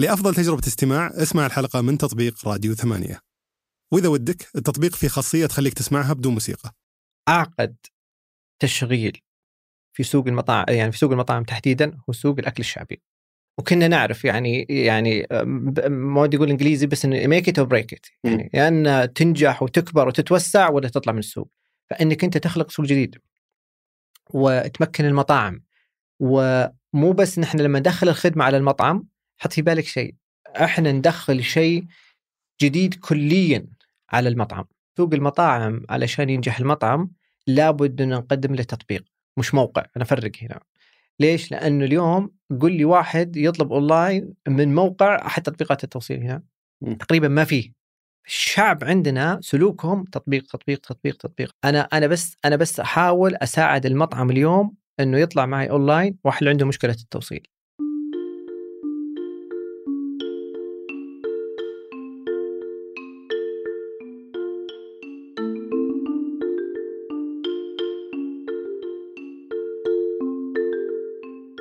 [0.00, 3.20] لأفضل تجربة استماع اسمع الحلقة من تطبيق راديو ثمانية.
[3.92, 6.74] وإذا ودك التطبيق فيه خاصية تخليك تسمعها بدون موسيقى.
[7.28, 7.76] أعقد
[8.62, 9.20] تشغيل
[9.92, 13.02] في سوق المطاعم يعني في سوق المطاعم تحديدا هو سوق الأكل الشعبي.
[13.58, 15.26] وكنا نعرف يعني يعني
[15.88, 19.62] ما ودي أقول إنجليزي بس إنه make it or break it يعني يا إن تنجح
[19.62, 21.50] وتكبر وتتوسع ولا تطلع من السوق.
[21.90, 23.18] فإنك أنت تخلق سوق جديد.
[24.30, 25.62] وتمكن المطاعم.
[26.20, 29.09] ومو بس نحن لما ندخل الخدمة على المطعم
[29.40, 30.14] حط في بالك شيء.
[30.46, 31.84] إحنا ندخل شيء
[32.62, 33.66] جديد كليا
[34.10, 34.64] على المطعم.
[34.96, 37.10] سوق المطاعم علشان ينجح المطعم
[37.46, 39.04] لابد ان نقدم له تطبيق.
[39.36, 40.60] مش موقع أنا أفرق هنا.
[41.20, 42.30] ليش؟ لأنه اليوم
[42.60, 46.42] قل لي واحد يطلب اونلاين من موقع أحد تطبيقات التوصيل هنا.
[46.98, 47.72] تقريبا ما فيه.
[48.26, 51.56] الشعب عندنا سلوكهم تطبيق تطبيق تطبيق تطبيق.
[51.64, 56.66] أنا أنا بس أنا بس أحاول أساعد المطعم اليوم إنه يطلع معي اونلاين وأحل عنده
[56.66, 57.46] مشكلة التوصيل.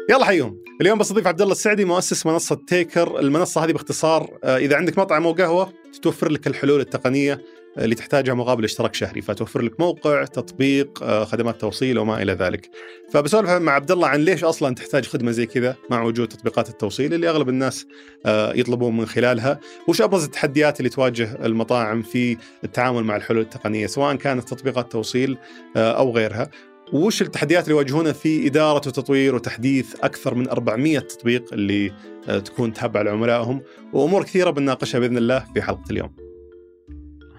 [0.09, 3.19] يلا حيهم اليوم بستضيف عبد الله السعدي مؤسس منصة تيكر.
[3.19, 7.33] المنصة هذه باختصار آه، إذا عندك مطعم أو قهوة توفر لك الحلول التقنية
[7.77, 12.33] آه، اللي تحتاجها مقابل اشتراك شهري فتوفر لك موقع تطبيق آه، خدمات توصيل وما إلى
[12.33, 12.69] ذلك.
[13.13, 17.13] فبسولف مع عبد الله عن ليش أصلا تحتاج خدمة زي كذا مع وجود تطبيقات التوصيل
[17.13, 17.87] اللي أغلب الناس
[18.27, 19.59] يطلبون من خلالها.
[19.87, 25.37] وش أبرز التحديات اللي تواجه المطاعم في التعامل مع الحلول التقنية سواء كانت تطبيقات توصيل
[25.75, 26.49] أو غيرها؟
[26.93, 31.91] وش التحديات اللي يواجهونها في إدارة وتطوير وتحديث أكثر من 400 تطبيق اللي
[32.29, 33.61] آه، تكون تابعة لعملائهم
[33.93, 36.15] وأمور كثيرة بنناقشها بإذن الله في حلقة اليوم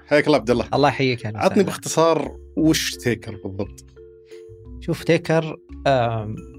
[0.07, 1.63] حياك الله عبد الله الله يحييك عطني.
[1.63, 3.85] باختصار وش تيكر بالضبط
[4.81, 5.57] شوف تيكر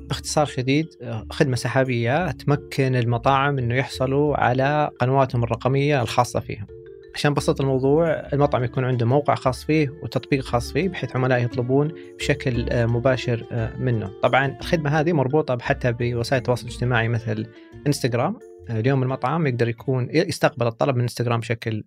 [0.10, 6.81] باختصار شديد آه، خدمة سحابية تمكن المطاعم إنه يحصلوا على قنواتهم الرقمية الخاصة فيهم.
[7.16, 11.92] عشان بسط الموضوع المطعم يكون عنده موقع خاص فيه وتطبيق خاص فيه بحيث عملاء يطلبون
[12.20, 14.12] بشكل آه، مباشر آه، منه.
[14.24, 17.48] طبعا الخدمة هذه مربوطة حتى بوسائل التواصل الاجتماعي مثل
[17.88, 18.40] إنستغرام.
[18.70, 21.84] آه، اليوم المطعم يقدر يكون يستقبل الطلب من إنستغرام بشكل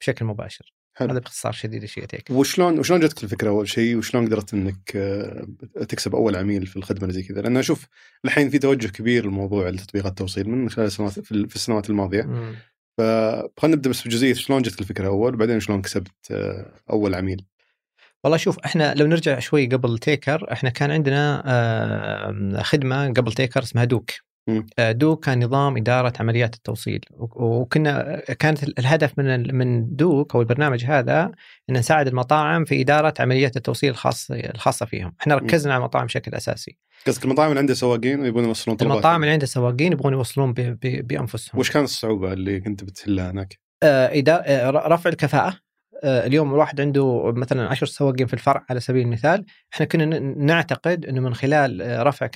[0.00, 0.74] بشكل مباشر.
[0.94, 1.10] حلو.
[1.10, 2.34] هذا باختصار شديد ايش هي تيكر.
[2.34, 4.90] وشلون وشلون جتك الفكرة أول شيء وشلون قدرت إنك
[5.88, 7.86] تكسب أول عميل في الخدمة اللي زي كذا لأن أشوف
[8.24, 12.54] الحين في توجه كبير لموضوع تطبيقات التوصيل من خلال السنوات في السنوات الماضية مم.
[12.98, 17.44] فخلينا نبدأ بس بجزئية شلون جتك الفكرة أول وبعدين شلون كسبت آه، أول عميل.
[18.24, 23.62] والله شوف إحنا لو نرجع شوي قبل تيكر إحنا كان عندنا آه، خدمة قبل تيكر
[23.62, 24.10] اسمها دوك.
[24.78, 27.00] آه، دوك كان نظام إدارة عمليات التوصيل.
[27.10, 31.32] وك- وكنا كانت الهدف من من دوك أو البرنامج هذا
[31.70, 35.14] ان نساعد المطاعم في إدارة عمليات التوصيل الخاصه الخاصة فيهم.
[35.20, 35.34] إحنا.
[35.34, 36.78] ركزنا على المطاعم بشكل أساسي.
[37.06, 41.60] قصدك المطاعم اللي عندها سواقين ويبون يوصلون طلبات المطاعم اللي عندها سواقين يبغون يوصلون بأنفسهم.
[41.60, 45.48] وش كانت الصعوبة اللي كنت بتحلها هناك؟ آه، آه، رفع الكفاءة.
[45.48, 45.67] آه،
[46.04, 49.44] اليوم الواحد عنده مثلا عشر سواقين في الفرع على سبيل المثال
[49.74, 52.26] إحنا كنا نعتقد إنه من خلال آه، رفع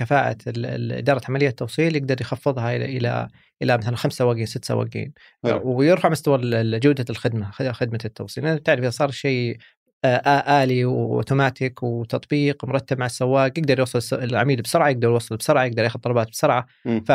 [0.66, 3.28] ال- إدارة عملية التوصيل يقدر يخفضها إلى إلى
[3.62, 5.12] إلى مثلا خمس سواقين ست سواقين.
[5.44, 9.56] آه، ويرفع مستوى ال- ال- جودة الخدمة خ- خدمة التوصيل لأن تعرف إذا صار شيء
[10.04, 15.84] آه، آلي وأوتوماتيك وتطبيق مرتب مع السواق يقدر يوصل العميل بسرعة يقدر يوصل بسرعة يقدر
[15.84, 17.04] ياخذ طلبات بسرعة مم.
[17.08, 17.12] ف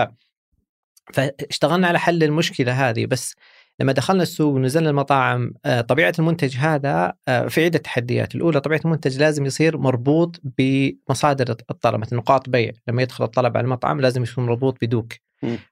[1.13, 3.35] فاشتغلنا على حل المشكلة هذه بس
[3.79, 8.81] لما دخلنا السوق ونزلنا المطاعم آه، طبيعة المنتج هذا آه، في عدة تحديات، الأولى طبيعة
[8.85, 14.23] المنتج لازم يصير مربوط بمصادر الطلب مثل نقاط بيع، لما يدخل الطلب على المطعم لازم
[14.23, 15.13] يكون مربوط بدوك.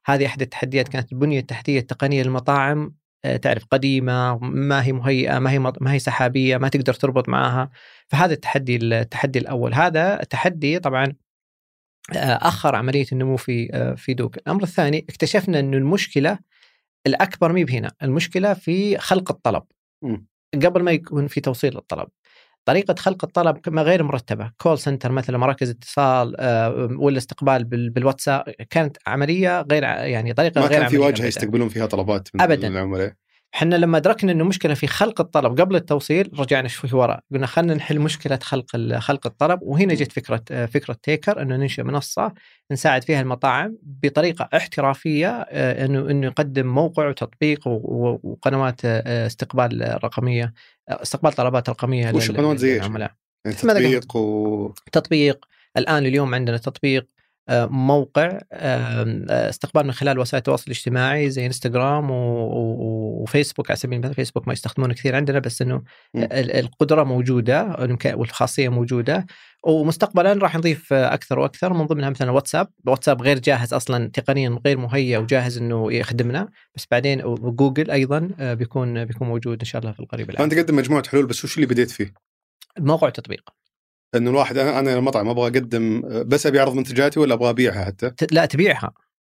[0.05, 2.95] هذه أحد التحديات كانت البنية التحتية التقنية للمطاعم.
[3.25, 7.69] آه، تعرف قديمة ما هي مهيئة ما هي ما هي سحابية ما تقدر تربط معها.
[8.07, 9.73] فهذا التحدي التحدي الأول.
[9.73, 11.13] هذا تحدي طبعا
[12.15, 14.37] أخر عملية النمو في في دوك.
[14.37, 16.39] الأمر الثاني اكتشفنا إنه المشكلة
[17.07, 19.63] الأكبر مي بهنا المشكلة في خلق الطلب
[20.03, 20.25] مم.
[20.65, 22.07] قبل ما يكون في توصيل الطلب
[22.65, 28.43] طريقة خلق الطلب غير مرتبة call center مثلا مراكز اتصال آه، ولا استقبال بال- بالواتساب
[28.69, 31.27] كانت عملية غير يعني طريقة ما غير كان في أبداً.
[31.27, 32.67] يستقبلون فيها طلبات من أبداً.
[32.67, 33.13] العملاء
[33.55, 37.73] إحنا لما أدركنا إنه مشكلة في خلق الطلب قبل التوصيل رجعنا شوي وراء قلنا خلينا
[37.73, 42.33] نحل مشكلة خلق خلق الطلب وهنا جت فكرة آه، فكرة تيكر إنه ننشئ منصة
[42.71, 50.53] نساعد فيها المطاعم بطريقة احترافية آه، إنه إنه يقدم موقع وتطبيق وقنوات آه، استقبال رقمية
[50.89, 53.11] استقبال طلبات رقمية وش قنوات زي؟ للعملاء.
[53.45, 55.45] يعني تطبيق و تطبيق.
[55.77, 57.07] الآن اليوم عندنا تطبيق
[57.49, 64.47] موقع آه، استقبال من خلال وسائل التواصل الاجتماعي زي انستغرام وفيسبوك على سبيل المثال فيسبوك
[64.47, 65.83] ما يستخدمونه كثير عندنا بس إنه
[66.15, 67.75] القدرة موجودة
[68.05, 69.25] والخاصية موجودة.
[69.63, 74.77] ومستقبلا راح نضيف أكثر وأكثر من ضمنها مثلا واتساب، واتساب غير جاهز أصلا تقنيا غير
[74.77, 76.49] مهيئ وجاهز إنه يخدمنا.
[76.75, 80.43] بس بعدين جوجل أيضا آه، بيكون بيكون موجود إن شاء الله في القريب العاجل.
[80.43, 82.13] أنت تقدم مجموعة حلول بس وش اللي بديت فيه؟
[82.77, 83.54] الموقع والتطبيق
[84.15, 88.11] انه الواحد أنا أنا مطعم أبغى أقدم بس أبي أعرض منتجاتي ولا أبغى أبيعها حتى؟
[88.31, 88.91] لا تبيعها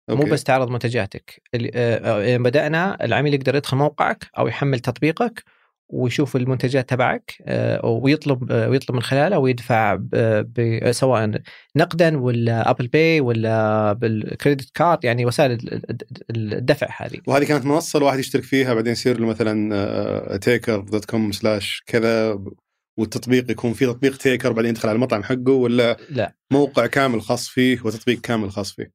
[0.10, 0.26] أوكي.
[0.26, 5.44] مو بس تعرض منتجاتك آه، بدأنا العميل يقدر يدخل موقعك أو يحمل تطبيقك
[5.90, 10.00] ويشوف المنتجات تبعك آه، ويطلب آه، ويطلب من خلالها ويدفع
[10.92, 11.32] سواء
[11.76, 15.82] نقدا ولا Apple Pay ولا بال credit card يعني وسائل
[16.30, 21.32] الدفع هذه وهذه كانت منصة الواحد يشترك فيها بعدين يصير له مثلا تيكر dot com
[21.32, 22.40] slash كذا
[23.00, 26.36] والتطبيق يكون في تطبيق تيكر بعدين يدخل على المطعم حقه ولا لا.
[26.52, 28.92] موقع كامل خاص فيه وتطبيق كامل خاص فيه؟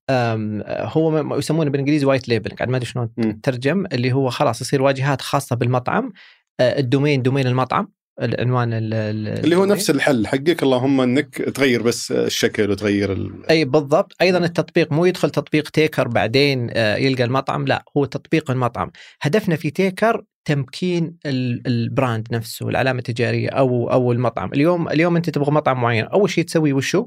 [0.69, 3.11] هو ما يسمونه بالإنجليزي white labeling ما أدري شلون
[3.43, 6.13] ترجم اللي هو خلاص يصير واجهات خاصة بالمطعم
[6.61, 7.93] آه، ال domain domain المطعم.
[8.23, 13.51] العنوان اللي هو نفس الحل حقك اللهم إنك تغير بس الشكل وتغير ال...
[13.51, 14.13] أي بالضبط.
[14.21, 18.91] أيضا التطبيق مو يدخل تطبيق تيكر بعدين آه، يلقى المطعم لا هو تطبيق المطعم.
[19.23, 24.53] هدفنا في تيكر تمكين ال brand نفسه العلامة التجارية أو أو المطعم.
[24.53, 27.07] اليوم اليوم أنت تبغى مطعم معين أول شيء تسوي وشو؟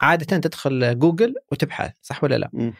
[0.00, 2.72] عادة تدخل جوجل وتبحث صح ولا لا؟ م.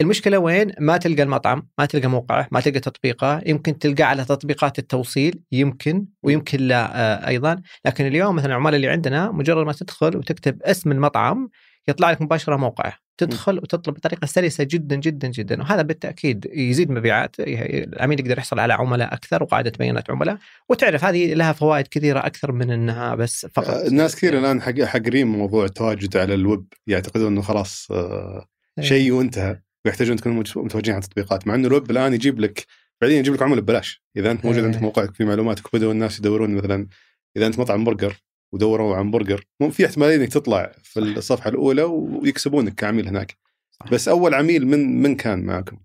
[0.00, 4.78] المشكلة وين؟ ما تلقى المطعم، ما تلقى موقعه، ما تلقى تطبيقه، يمكن تلقاه على تطبيقات
[4.78, 10.16] التوصيل يمكن ويمكن لا آه، أيضا، لكن اليوم مثلا العملاء اللي عندنا مجرد ما تدخل
[10.16, 11.48] وتكتب اسم المطعم
[11.88, 15.60] يطلع لك مباشرة موقعه، تدخل وتطلب بطريقة سلسة جدا جدا جدا.
[15.62, 20.38] وهذا بالتأكيد يزيد مبيعات العميل يقدر يحصل على عملاء أكثر وقاعدة بيانات عملاء.
[20.68, 23.68] وتعرف هذه لها فوائد كثيرة أكثر من إنها بس فقط.
[23.68, 28.46] آه، الناس كثير الآن حقرين موضوع التواجد على الويب يعتقدون إنه خلاص آه،
[28.78, 28.84] إيه.
[28.84, 29.67] شيء وانتهى.
[29.84, 32.66] ويحتاجون تكونوا متوجهين على التطبيقات مع إنه الويب الآن يجيب لك
[33.00, 34.82] بعدين يجيب لك عملاء ببلاش إذا أنت موجود عندك إيه.
[34.82, 36.88] موقعك في معلوماتك وبداوا الناس يدورون مثلا
[37.36, 38.16] إذا أنت مطعم برجر
[38.52, 43.36] ودوروا عن برجر في احتمالية إنك تطلع في الصفحة الأولى ويكسبونك كعميل هناك
[43.70, 43.90] صح.
[43.90, 45.78] بس أول عميل من من كان معكم؟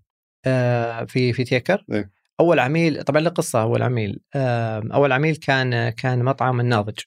[0.46, 5.36] آه في في تيكر إيه؟ أول عميل طبعا له قصه أول عميل آه أول عميل
[5.36, 6.98] كان كان مطعم الناضج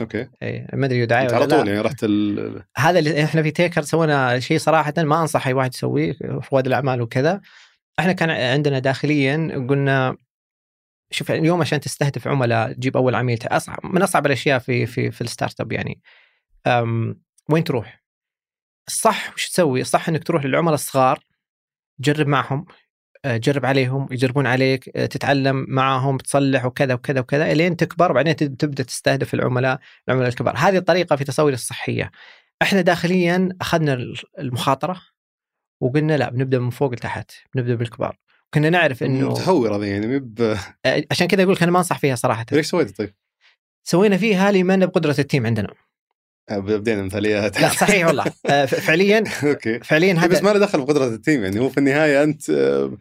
[0.00, 0.28] أوكي.
[0.42, 2.62] إي ما أدري دعاية على طول يعني رحت ال...
[2.76, 6.16] هذا اللي إحنا في تيكر سوينا شيء صراحة ما أنصح أي واحد يسويه
[6.52, 7.40] رواد الأعمال وكذا.
[7.98, 10.16] إحنا كان عندنا داخليا قلنا
[11.10, 15.20] شوف اليوم عشان تستهدف عملاء تجيب أول عميل اصعب من أصعب الأشياء في في في
[15.20, 16.00] ال startup يعني.
[17.50, 18.02] وين تروح؟
[18.88, 21.24] الصح وش تسوي؟ الصح إنك تروح للعملاء الصغار
[22.00, 22.66] جرب معهم.
[23.26, 28.82] جرب عليهم يجربون عليك آه، تتعلم معهم تصلح وكذا وكذا وكذا إلين تكبر بعدين تبدأ
[28.82, 29.78] تستهدف العملاء
[30.08, 30.54] العملاء الكبار.
[30.56, 32.10] هذه الطريقة في تصوري الصحيه
[32.62, 35.02] إحنا داخليا أخذنا المخاطرة
[35.80, 38.18] وقلنا لا بنبدأ من فوق لتحت بنبدأ بالكبار
[38.54, 40.40] كنا نعرف إنه متهور هذه يعني مب
[40.86, 42.46] آه، عشان كذا أقول لك أنا ما أنصح فيها صراحة.
[42.52, 43.14] ليش سويت طيب؟
[43.84, 45.68] سوينا فيها لما بقدرة ال team عندنا.
[46.50, 48.24] بدينا مثاليات لا صحيح والله.
[48.46, 49.78] آه، فعليا أوكي.
[49.78, 51.60] فعليا هذا بس ما له دخل بقدره ال team يعني.
[51.60, 52.96] هو في النهاية أنت آه،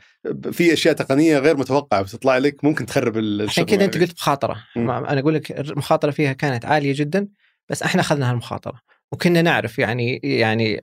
[0.52, 4.64] في أشياء تقنية غير متوقعة بتطلع لك ممكن تخرب الشغل عشان كذا انت قلت مخاطرة.
[4.78, 7.28] أنا أقول لك المخاطرة فيها كانت عالية جدا
[7.70, 8.80] بس إحنا أخذنا هالمخاطرة.
[9.12, 10.82] وكنا نعرف يعني يعني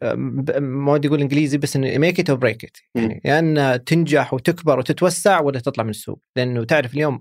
[0.58, 4.34] ما ودي أقول إنجليزي بس انه make it or break it يعني يا إن تنجح
[4.34, 6.20] وتكبر وتتوسع ولا تطلع من السوق.
[6.36, 7.18] لأنه تعرف اليوم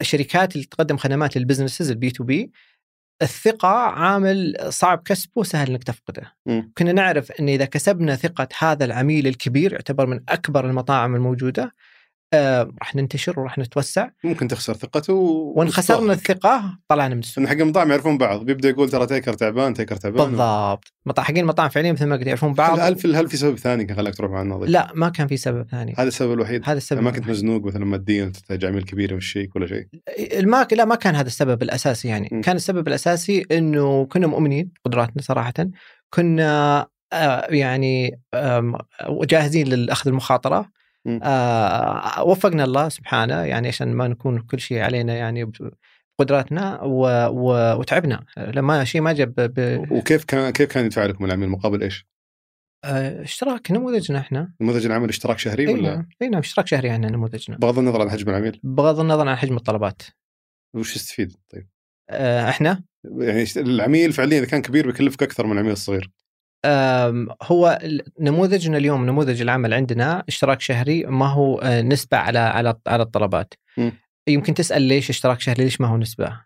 [0.00, 2.50] الشركات اللي تقدم خدمات لل businesses ال B2B
[3.22, 6.32] الثقة عامل صعب كسبه سهل إنك تفقده.
[6.46, 6.62] م.
[6.78, 11.74] كنا نعرف إن إذا كسبنا ثقة هذا العميل الكبير يعتبر من أكبر المطاعم الموجودة
[12.32, 14.08] آه راح ننتشر وراح نتوسع.
[14.24, 15.14] ممكن تخسر ثقته
[15.56, 17.46] وإن خسرنا الثقة طلعنا من السوق.
[17.46, 18.44] حق المطاعم يعرفون بعض.
[18.44, 20.30] بيبدأ يقول ترى تيكر تعبان تيكر تعبان.
[20.30, 20.92] بالضبط.
[21.06, 22.80] مطاعم حقين المطاعم فعليا مثل ما قلت يعرفون بعض.
[22.80, 25.36] هل في هل في سبب ثاني؟ كان خلاك تروح مع الناضج؟ لا ما كان في
[25.36, 25.94] سبب ثاني.
[25.98, 26.62] هذا السبب الوحيد.
[26.64, 29.86] هذا السبب ما كنت مزنوق مثلا ماديا تحتاج عميل كبير يمشيك ولا شيء.
[30.18, 32.28] الما لا ما كان هذا السبب الأساسي يعني.
[32.32, 32.40] م.
[32.40, 35.54] كان السبب الأساسي إنه كنا مؤمنين قدراتنا صراحة.
[36.10, 38.20] كنا آه يعني
[39.10, 40.75] جاهزين لاخذ المخاطرة.
[41.22, 45.52] آه وفقنا الله سبحانه يعني عشان ما نكون كل شيء علينا يعني
[46.18, 47.06] بقدراتنا و...
[47.26, 47.78] و...
[47.78, 48.24] وتعبنا.
[48.38, 49.86] لما شيء ما جاب ب...
[49.90, 52.06] وكيف كان كيف كان يدفع لكم العميل؟ مقابل إيش؟
[52.84, 54.52] آه اشتراك نموذجنا إحنا.
[54.60, 57.56] نموذج العمل اشتراك شهري ولا؟ نعم إي نعم اشتراك شهري عندنا نموذجنا.
[57.56, 60.02] بغض النظر عن حجم العميل؟ بغض النظر عن حجم الطلبات.
[60.74, 61.68] وش يستفيد؟ طيب؟
[62.10, 66.10] آه إحنا؟ يعني العميل فعليا إذا كان كبير بيكلفك أكثر من العميل الصغير.
[67.42, 67.78] هو
[68.20, 73.54] نموذجنا اليوم نموذج العمل عندنا اشتراك شهري ما هو آه، نسبة على على على الطلبات.
[73.78, 73.90] م.
[74.28, 76.40] يمكن تسأل ليش اشتراك شهري ليش ما هو نسبة؟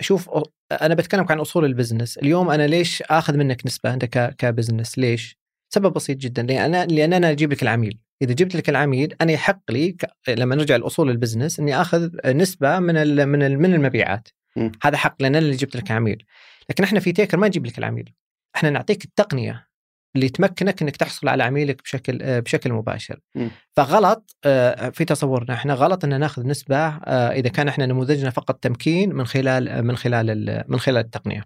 [0.00, 0.30] شوف
[0.72, 2.18] أنا بتكلم عن أصول ال business.
[2.18, 4.04] اليوم أنا ليش أخذ منك نسبة أنت
[4.38, 5.38] ك business؟ ليش؟
[5.74, 6.42] سبب بسيط جدا.
[6.42, 7.98] لأن أنا لأن أنا أجيب لك العميل.
[8.22, 9.96] إذا جبت لك العميل أنا يحق لي.
[10.28, 13.26] لما نرجع لأصول ال business إني آخذ نسبة من ال...
[13.26, 13.58] من ال...
[13.58, 14.28] من المبيعات.
[14.56, 14.70] م.
[14.82, 16.24] هذا حق لأن أنا اللي جبت لك عميل
[16.70, 18.12] لكن إحنا في تيكر ما نجيب لك العميل.
[18.56, 19.68] إحنا نعطيك التقنية
[20.16, 23.48] اللي تمكنك إنك تحصل على عميلك بشكل آه، بشكل مباشر م.
[23.76, 28.58] فغلط آه، في تصورنا إحنا غلط إن ناخذ نسبة آه، إذا كان إحنا نموذجنا فقط
[28.58, 31.44] تمكين من خلال من خلال ال- من خلال التقنية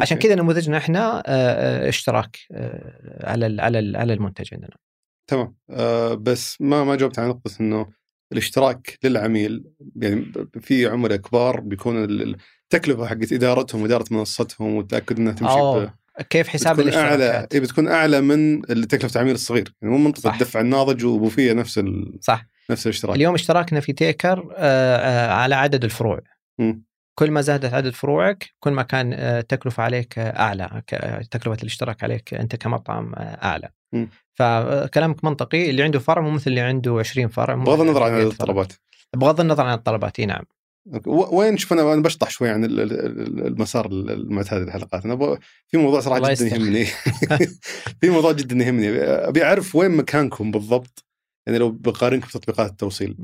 [0.00, 0.18] عشان.
[0.18, 1.22] كذا نموذجنا إحنا
[1.88, 2.38] اشتراك
[3.20, 4.76] على على على المنتج عندنا
[5.30, 7.86] تمام آه بس ما ما جاوبت على نقطة إنه
[8.32, 9.64] الاشتراك للعميل
[9.96, 15.52] يعني في عملاء كبار بيكون ال- التكلفة حقت إدارتهم وإدارة منصتهم والتاكد إنها تمشي.
[16.30, 19.74] كيف حساب بتكون اعلى إيه بتكون أعلى من اللي تكلفة العميل الصغير.
[19.82, 20.32] يعني مو منطقة.
[20.32, 22.18] الدفع الناضج وبوفية نفس ال...
[22.20, 22.46] صح.
[22.70, 23.16] نفس الاشتراك.
[23.16, 26.20] اليوم اشتراكنا في تيكر آه، آه، على عدد الفروع.
[26.58, 26.82] مم.
[27.18, 32.04] كل ما زادت عدد فروعك كل ما كان التكلفه عليك آه، أعلى ك- تكلفة الاشتراك
[32.04, 33.68] عليك أنت كمطعم أعلى.
[33.92, 34.08] مم.
[34.34, 35.70] فكلامك منطقي.
[35.70, 38.44] اللي عنده فرع مو مثل اللي عنده 20 فرع بغض النظر عن عنده 100 فرع.
[38.44, 38.72] الطلبات.
[39.16, 40.42] بغض النظر عن الطلبات إي نعم.
[41.06, 45.04] وين شوف أنا بشطح شوي عن ال- ال- ال- المسار المعتاد الحلقات.
[45.04, 46.46] أنا في موضوع صراحة جدا.
[46.56, 46.84] يهمني.
[48.00, 49.00] في موضوع جدا يهمني.
[49.02, 51.04] أبي أعرف وين مكانكم بالضبط؟
[51.46, 53.16] يعني لو بقارنكم بتطبيقات التوصيل.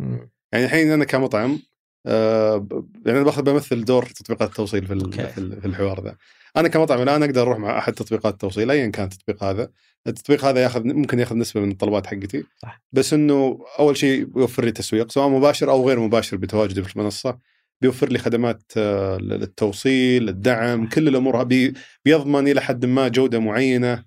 [0.53, 1.59] يعني الحين أنا كمطعم
[2.07, 4.95] يعني أنا باخذ بمثل دور تطبيقات التوصيل في.
[5.33, 6.17] في ال- في الحوار ذا.
[6.57, 9.71] أنا كمطعم الآن أقدر أروح مع أحد تطبيقات التوصيل ايا كان التطبيق هذا.
[10.07, 12.45] التطبيق هذا ياخذ ممكن ياخذ نسبة من الطلبات حقتي.
[12.63, 12.83] صح.
[12.93, 17.39] بس إنه أول شيء يوفر لي تسويق سواء مباشر أو غير مباشر بتواجدي في المنصة
[17.81, 24.05] بيوفر لي خدمات آه، للتوصيل الدعم كل الأمور بي بيضمن إلى حد ما جودة معينة.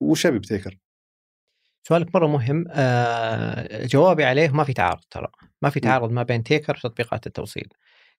[0.00, 0.78] وش أبي بتيكر؟
[1.88, 2.64] سؤالك مرة مهم.
[2.70, 5.28] آه جوابي عليه ما في تعارض ترى.
[5.64, 5.80] ما في.
[5.80, 7.68] تعارض ما بين تيكر وتطبيقات التوصيل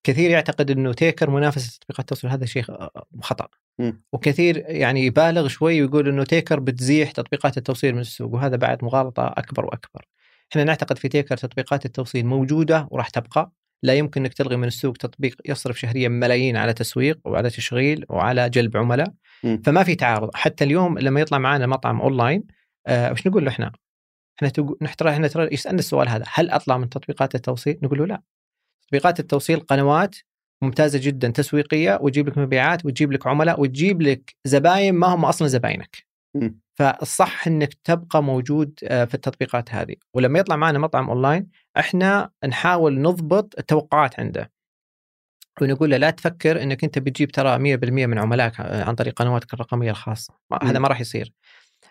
[0.03, 3.47] كثير يعتقد إنه تيكر منافس تطبيقات التوصيل هذا شيء آه، خطأ
[3.79, 3.91] م.
[4.13, 9.27] وكثير يعني يبالغ شوي ويقول إنه تيكر بتزيح تطبيقات التوصيل من السوق وهذا بعد مغالطة
[9.27, 10.05] أكبر وأكبر
[10.51, 13.51] إحنا نعتقد في تيكر تطبيقات التوصيل موجودة وراح تبقى
[13.83, 18.49] لا يمكن إنك تلغي من السوق تطبيق يصرف شهريا ملايين على تسويق وعلى تشغيل وعلى
[18.49, 19.57] جلب عملاء م.
[19.57, 22.43] فما في تعارض حتى اليوم لما يطلع معنا مطعم أونلاين
[22.87, 23.71] آه وش نقول له إحنا؟
[24.37, 24.75] إحنا تقو...
[24.81, 28.21] نحترى إحنا ترى يسألنا السؤال هذا هل أطلع من تطبيقات التوصيل؟ نقول له لا.
[28.87, 30.15] تطبيقات التوصيل قنوات
[30.61, 35.47] ممتازة جدا تسويقية وتجيب لك مبيعات وتجيب لك عملاء وتجيب لك زباين ما هم أصلا
[35.47, 36.05] زباينك.
[36.73, 43.01] فالصح إنك تبقى موجود آه، في التطبيقات هذه ولما يطلع معنا مطعم أونلاين إحنا نحاول
[43.01, 44.51] نضبط التوقعات عنده
[45.61, 49.91] ونقول له لا تفكر إنك أنت بتجيب ترى 100% من عملائك عن طريق قنواتك الرقمية
[49.91, 50.79] الخاصة ما- هذا.
[50.79, 51.33] ما راح يصير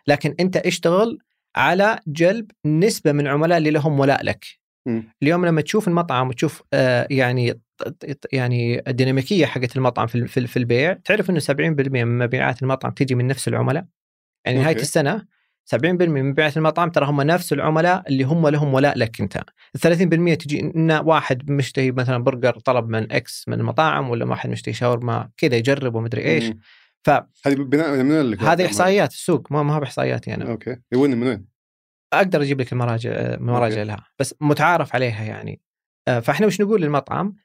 [0.07, 1.19] لكن أنت اشتغل
[1.57, 4.47] على جلب نسبة من العملاء اللي لهم ولاء لك
[4.87, 5.13] مم.
[5.23, 7.61] اليوم لما تشوف المطعم وتشوف آه، يعني
[8.33, 11.51] يعني الديناميكية حقت المطعم في في البيع تعرف إنه 70%
[12.05, 13.85] من مبيعات المطعم تجي من نفس العملاء
[14.47, 14.77] يعني نهاية.
[14.77, 15.27] السنة
[15.67, 15.77] 70%
[16.09, 19.37] من مبيعات المطعم ترى هم نفس العملاء اللي هم لهم ولاء لك أنت
[19.75, 24.51] ال 30% تجي إن واحد مشتهي مثلا برجر طلب من X من المطاعم ولا واحد
[24.51, 26.59] مشتهي شاورما كذا يجرب ومدري إيش مم.
[27.05, 29.53] فهذه هذه بناء من اللي قاعد- إحصائيات السوق.
[29.53, 30.77] ما ما هو باحصائياتي أنا أوكي.
[30.95, 31.47] وين من وين؟
[32.13, 33.83] أقدر أجيب لك المراجع مراجع.
[33.83, 34.07] لها.
[34.19, 35.61] بس متعارف عليها يعني.
[36.09, 37.37] آه، فإحنا وش نقول للمطعم؟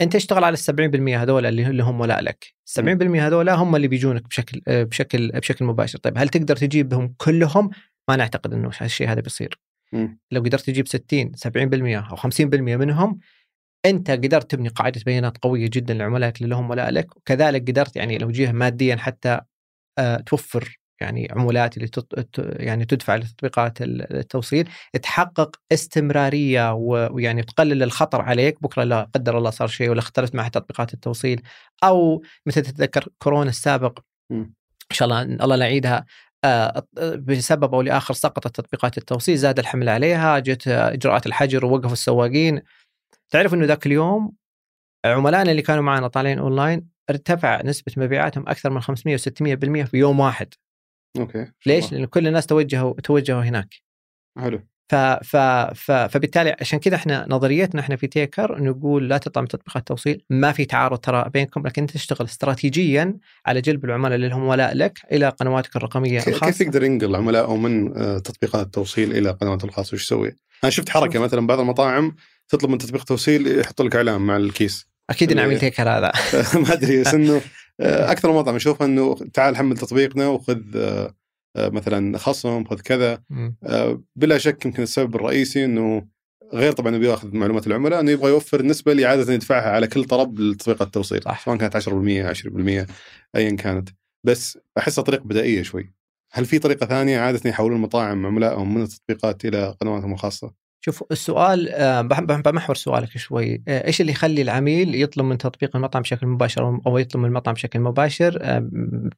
[0.00, 2.44] أنت اشتغل على ال 70% هذول اللي اللي هم ولاء لك.
[2.44, 5.98] ال 70% هذول هم اللي بيجونك بشكل آه، بشكل بشكل مباشر.
[5.98, 7.70] طيب هل تقدر تجيبهم كلهم؟
[8.08, 9.60] ما نعتقد إنه هالشيء هذا بيصير.
[10.30, 13.18] لو قدرت تجيب 60 70% أو 50% منهم
[13.86, 18.18] أنت قدرت تبني قاعدة بيانات قوية جدا لعملائك اللي لهم ولاء لك وكذلك قدرت يعني
[18.18, 19.40] لو جهة ماديا حتى
[19.98, 22.38] آه، توفر يعني عمولات اللي تط...
[22.38, 24.68] يعني تدفع لتطبيقات ال- التوصيل
[25.02, 30.48] تحقق استمرارية ويعني تقلل الخطر عليك بكرة لا قدر الله صار شيء ولا اختلفت مع
[30.48, 31.42] تطبيقات التوصيل
[31.84, 33.98] أو مثل تتذكر كورونا السابق.
[34.32, 34.50] إن
[34.96, 36.04] شاء الله الله لا يعيدها
[36.44, 36.82] آه،
[37.16, 42.62] بسبب أو لآخر سقطت تطبيقات التوصيل زاد الحمل عليها جت إجراءات الحجر ووقفوا السواقين
[43.32, 44.32] تعرف إنه ذاك اليوم
[45.04, 49.20] عملائنا اللي كانوا معنا طالعين أونلاين ارتفع نسبة مبيعاتهم أكثر من 500 و600%
[49.84, 50.54] في يوم واحد
[51.18, 53.74] أوكي ليش؟ لأن كل الناس توجهوا توجهوا هناك
[54.38, 55.36] حلو ف ف
[55.74, 60.24] ف فبالتالي عشان كذا إحنا نظريتنا إحنا في تيكر نقول لا تطلع من تطبيقات التوصيل
[60.30, 64.74] ما في تعارض ترى بينكم لكن أنت تشتغل استراتيجيا على جلب العملاء اللي هم ولاء
[64.74, 69.30] لك إلى قنواتك الرقمية كيف كيف الخاصة يقدر ينقل عملائه من آه، تطبيقات التوصيل إلى
[69.30, 71.18] قنوات الخاصة وش يسوي؟ أنا شفت حركة.
[71.18, 72.16] مثلا بعض المطاعم
[72.48, 74.86] تطلب من تطبيق توصيل يحط لك إعلان مع الكيس.
[75.10, 76.12] أكيد اللي- نعمل تيكر هذا.
[76.66, 77.40] ما أدري بس إنه
[77.80, 81.14] آه، أكثر مطعم اشوفها إنه تعال حمل تطبيقنا وخذ آه،
[81.56, 83.22] آه، مثلا خصم خذ كذا.
[84.16, 86.06] بلا شك يمكن السبب الرئيسي إنه
[86.54, 90.04] غير طبعا إنه بياخذ معلومات العملاء إنه يبغى يوفر النسبة اللي عاده يدفعها على كل
[90.04, 91.44] طلب لتطبيقات التوصيل صح.
[91.44, 92.86] سواء كانت 10% 20%
[93.36, 93.88] ايا كانت.
[94.26, 95.92] بس أحسها طريقة بدائية شوي.
[96.32, 100.52] هل في طريقة ثانية عادة يحولون مطاعم عملائهم من التطبيقات إلى قنواتهم الخاصة؟
[100.84, 103.62] شوف السؤال آه، بمحور سؤالك شوي.
[103.68, 107.54] آه، إيش اللي يخلي العميل يطلب من تطبيق المطعم بشكل مباشر أو يطلب من المطعم
[107.54, 108.68] بشكل مباشر؟ آه،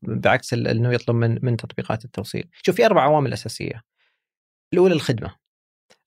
[0.02, 2.49] بعكس إنه يطلب من من تطبيقات التوصيل.
[2.62, 3.83] شوف في أربع عوامل أساسية.
[4.73, 5.35] الأولى الخدمة.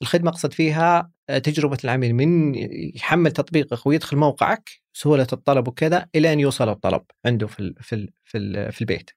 [0.02, 2.56] الخدمة أقصد فيها تجربة العميل من
[2.96, 8.72] يحمل تطبيقك ويدخل موقعك سهولة الطلب وكذا إلى أن يوصل الطلب عنده في في في,
[8.72, 9.12] في البيت.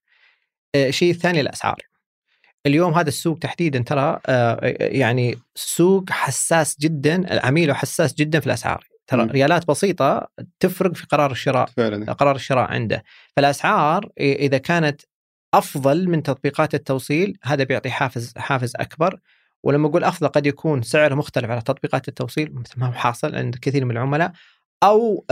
[0.77, 1.90] الشيء الثاني الأسعار.
[2.67, 8.87] اليوم هذا السوق تحديدا ترى آه، يعني سوق حساس جدا عميله حساس جدا في الأسعار.
[9.07, 10.29] ترى ريالات بسيطة
[10.61, 12.13] تفرق في قرار الشراء فعلا.
[12.13, 13.03] قرار الشراء عنده.
[13.37, 15.01] فالأسعار إذا كانت
[15.55, 19.21] أفضل من تطبيقات التوصيل هذا بيعطي حافز حافز أكبر.
[19.63, 23.57] ولما أقول أفضل قد يكون سعره مختلف على تطبيقات التوصيل مثل ما هو حاصل عند
[23.57, 24.33] كثير من العملاء
[24.83, 25.25] أو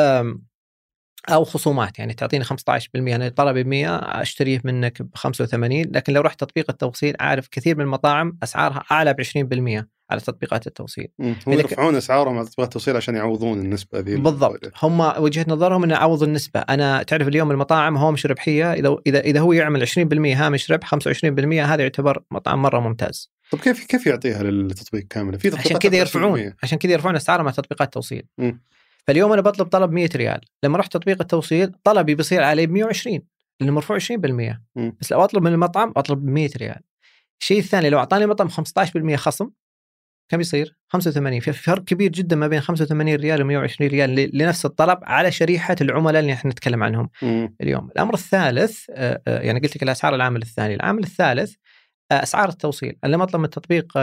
[1.28, 2.50] أو خصومات يعني تعطيني 15%
[2.96, 7.76] أنا طلبي ب 100 أشتريه منك ب 85 لكن لو رحت تطبيق التوصيل عارف كثير
[7.76, 9.22] من المطاعم أسعارها أعلى ب
[9.82, 11.08] 20% على تطبيقات التوصيل.
[11.20, 14.60] هم يرفعون أسعارهم على تطبيقات التوصيل عشان يعوضون النسبة ذي بالضبط.
[14.82, 16.60] هم وجهة نظرهم إنه يعوضوا النسبة.
[16.60, 19.92] أنا تعرف اليوم المطاعم هامش ربحيه إذا إذا إذا هو يعمل 20%
[20.26, 20.98] هامش ربح 25%
[21.52, 23.30] هذا يعتبر مطعم مرة ممتاز.
[23.50, 27.56] طيب كيف كيف يعطيها للتطبيق كامله؟ في عشان كذا يرفعون عشان كذا يرفعون أسعارهم على
[27.56, 28.22] تطبيقات التوصيل.
[29.06, 33.20] فاليوم أنا بطلب طلب 100 ريال لما رحت تطبيق التوصيل طلبي بيصير علي ب 120
[33.60, 34.02] لأنه مرفوع 20%
[34.76, 34.90] م.
[35.00, 36.80] بس لو أطلب من المطعم اطلب 100 ريال
[37.40, 39.50] الشيء الثاني لو أعطاني مطعم 15% خصم
[40.28, 44.66] كم يصير؟ 85 في فرق كبير جدا ما بين 85 ريال و 120 ريال لنفس
[44.66, 47.48] الطلب على شريحة العملاء اللي إحنا نتكلم عنهم م.
[47.60, 47.90] اليوم.
[47.90, 51.54] الأمر الثالث آه، آه، يعني قلت لك الأسعار العامل الثاني، العامل الثالث
[52.12, 53.98] آه، أسعار التوصيل، أنا لما أطلب من التطبيق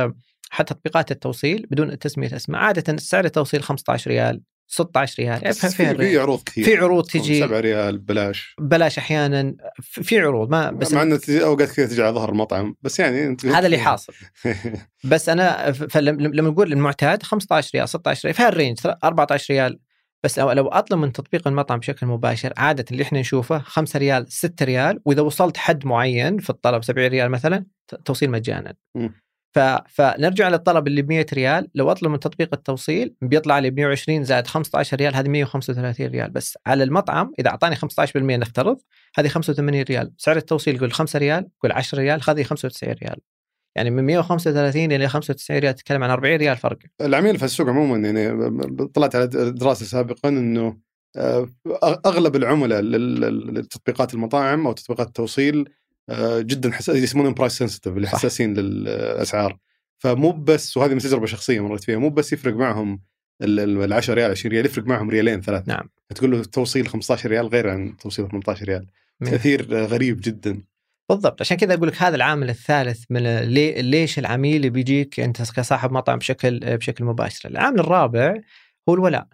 [0.50, 5.44] حتى تطبيقات التوصيل بدون تسمية أسماء عادة سعر التوصيل 15 ريال 16 ريال.
[5.44, 6.66] يعني في, في عروض كثير.
[6.66, 7.40] في عروض تجي.
[7.40, 8.56] 7 ريال بلاش.
[8.60, 9.56] بلاش أحيانا.
[9.82, 12.76] في عروض ما بس مع إنه أوقات كثير تجي على ظهر المطعم.
[12.82, 14.14] بس يعني أنت هذا اللي حاصل.
[15.04, 19.80] بس أنا لما نقول المعتاد 15 ريال 16 ريال في ها ال range 14 ريال.
[20.24, 24.66] بس لو أطلب من تطبيق المطعم بشكل مباشر عادة اللي إحنا نشوفه 5 ريال 6
[24.66, 27.66] ريال وإذا وصلت حد معين في الطلب 70 ريال مثلا
[28.06, 28.74] توصيل مجانا.
[28.96, 29.10] م.
[29.56, 29.60] ف...
[29.90, 31.68] فنرجع للطلب اللي ب 100 ريال.
[31.76, 36.30] لو أطلب من تطبيق التوصيل بيطلع لي ب 120 زائد 15 ريال هذه 135 ريال.
[36.30, 38.78] بس على المطعم إذا أعطاني 15% نفترض
[39.16, 40.12] هذه 85 ريال.
[40.18, 43.18] سعر التوصيل يقول 5 ريال يقول 10 ريال هذه 95 ريال.
[43.76, 46.78] يعني من 135 إلى 95 ريال تتكلم عن 40 ريال فرق.
[47.02, 50.78] العميل في السوق عموما يعني طلعت على دراسة سابقا إنه
[51.18, 51.50] آه،
[52.06, 55.70] أغلب العملاء للتطبيقات المطاعم أو تطبيقات التوصيل
[56.40, 59.58] جدا حساس يسمونهم price sensitive اللي حساسين للأسعار.
[59.98, 63.02] فمو بس وهذه من تجربة شخصية مريت فيها مو بس يفرق معهم
[63.42, 65.90] ال 10 ريال 20 ريال يفرق معهم ريالين ثلاث نعم.
[66.16, 68.88] تقول له توصيل 15 ريال غير عن توصيل 18 ريال.
[69.26, 70.62] تأثير غريب جدا.
[71.10, 71.42] بالضبط.
[71.42, 73.24] عشان كذا أقول لك هذا العامل الثالث من
[73.80, 77.50] ليش العميل بيجيك أنت كصاحب مطعم بشكل بشكل مباشر.
[77.50, 78.36] العامل الرابع
[78.90, 79.28] هو الولاء.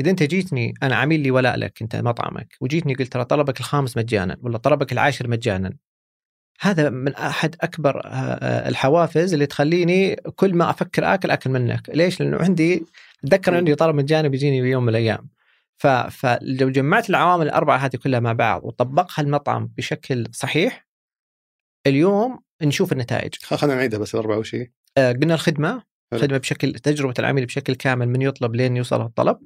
[0.00, 3.96] إذا أنت جيتني أنا عميل لي ولاء لك أنت مطعمك وجيتني قلت ترى طلبك الخامس
[3.96, 5.76] مجانا ولا طلبك العاشر مجانا.
[6.60, 11.90] هذا من أحد أكبر آه، آه، الحوافز اللي تخليني كل ما أفكر آكل آكل منك،
[11.94, 12.86] ليش؟ لأنه عندي
[13.24, 15.28] أتذكر عندي طلب مجاني بيجيني بيوم من الأيام.
[16.10, 20.86] فلو جمعت العوامل الأربعة هذه كلها مع بعض وطبقها المطعم بشكل صحيح
[21.86, 23.34] اليوم نشوف النتائج.
[23.42, 24.56] خلينا نعيدها بس الأربعة وش؟
[24.96, 25.82] آه، قلنا الخدمة
[26.14, 29.38] خدمة بشكل تجربة العميل بشكل كامل من يطلب لين يوصل الطلب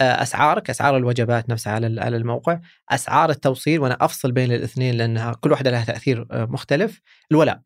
[0.00, 5.52] اسعارك أسعار الوجبات نفسها على على الموقع أسعار التوصيل وأنا أفصل بين الاثنين لأنها كل
[5.52, 7.00] واحدة لها تأثير آه، مختلف
[7.32, 7.60] الولاء.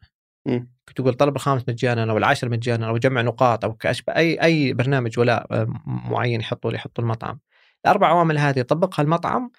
[0.89, 4.73] كنت تقول طلب الخامس مجانا أو العاشر مجانا أو جمع نقاط أو كاشبه أي أي
[4.73, 7.41] برنامج ولاء آه، معين يحطه يحطه المطعم.
[7.85, 9.51] الأربع عوامل هذه طبقها المطعم.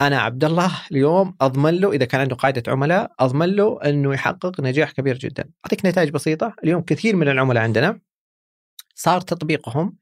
[0.00, 4.60] أنا عبد الله اليوم أضمن له إذا كان عنده قاعدة عملاء أضمن له إنه يحقق
[4.60, 5.50] نجاح كبير جدا.
[5.64, 6.54] أعطيك نتائج بسيطة.
[6.64, 8.00] اليوم كثير من العملاء عندنا
[8.94, 9.96] صار تطبيقهم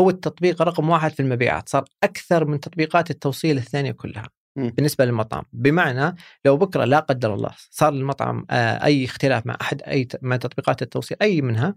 [0.00, 4.68] هو التطبيق رقم واحد في المبيعات صار أكثر من تطبيقات التوصيل الثانية كلها م.
[4.68, 5.44] بالنسبة للمطعم.
[5.52, 10.38] بمعنى لو بكرة لا قدر الله صار المطعم آه، أي اختلاف مع أحد أي من
[10.38, 11.74] تطبيقات التوصيل أي منها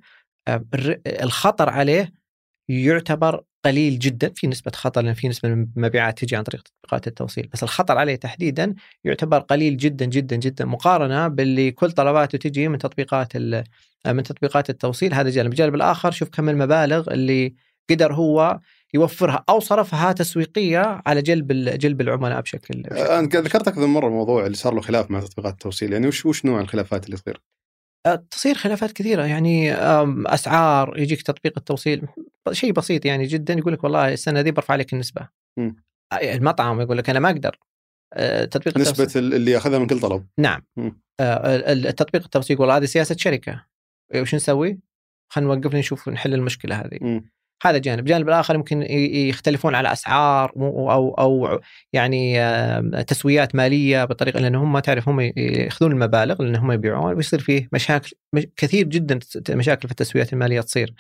[0.48, 0.66] آه،
[1.08, 2.14] الخطر عليه
[2.70, 4.32] يعتبر قليل جدا.
[4.36, 7.50] في نسبة خطر لأن في نسبة من المبيعات تجي عن طريق تطبيقات التوصيل.
[7.54, 12.78] بس الخطر عليه تحديدا يعتبر قليل جدا جدا جدا مقارنة باللي كل طلباته تجي من
[12.78, 13.38] تطبيقات
[14.08, 15.14] من تطبيقات التوصيل.
[15.14, 15.52] هذا جانب.
[15.52, 17.56] الجانب الآخر شوف كم المبالغ اللي
[17.90, 18.60] قدر هو
[18.94, 24.08] يوفرها أو صرفها تسويقية على جلب جلب العملاء بشكل, بشكل أنا ذكرت أكثر من مرة
[24.08, 27.42] الموضوع اللي صار له خلاف مع تطبيقات التوصيل يعني وش وش نوع الخلافات اللي تصير؟
[28.32, 29.74] تصير خلافات كثيرة يعني
[30.34, 32.08] أسعار يجيك تطبيق التوصيل
[32.52, 35.28] شيء بسيط يعني جدا يقول لك والله السنة دي برفع لك النسبة
[35.60, 35.72] م.
[36.14, 37.60] المطعم يقول لك أنا ما أقدر
[38.52, 40.62] تطبيق نسبة التوثيق اللي يأخذها من كل طلب نعم
[41.20, 43.66] ال- التطبيق التوثيق والله هذه سياسة شركة
[44.16, 44.80] وش نسوي؟
[45.30, 47.30] خلينا نوقف نشوف نحل المشكلة هذه مم.
[47.64, 48.82] هذا جانب، الجانب الآخر يمكن
[49.30, 51.60] يختلفون على أسعار أو أو
[51.94, 57.40] يعني آه، تسويات مالية بطريقه لأن هم تعرف هم يأخذون المبالغ لأن هم يبيعون ويصير
[57.40, 60.94] فيه مشاكل مش- كثير جدا مشاكل في التسويات المالية تصير.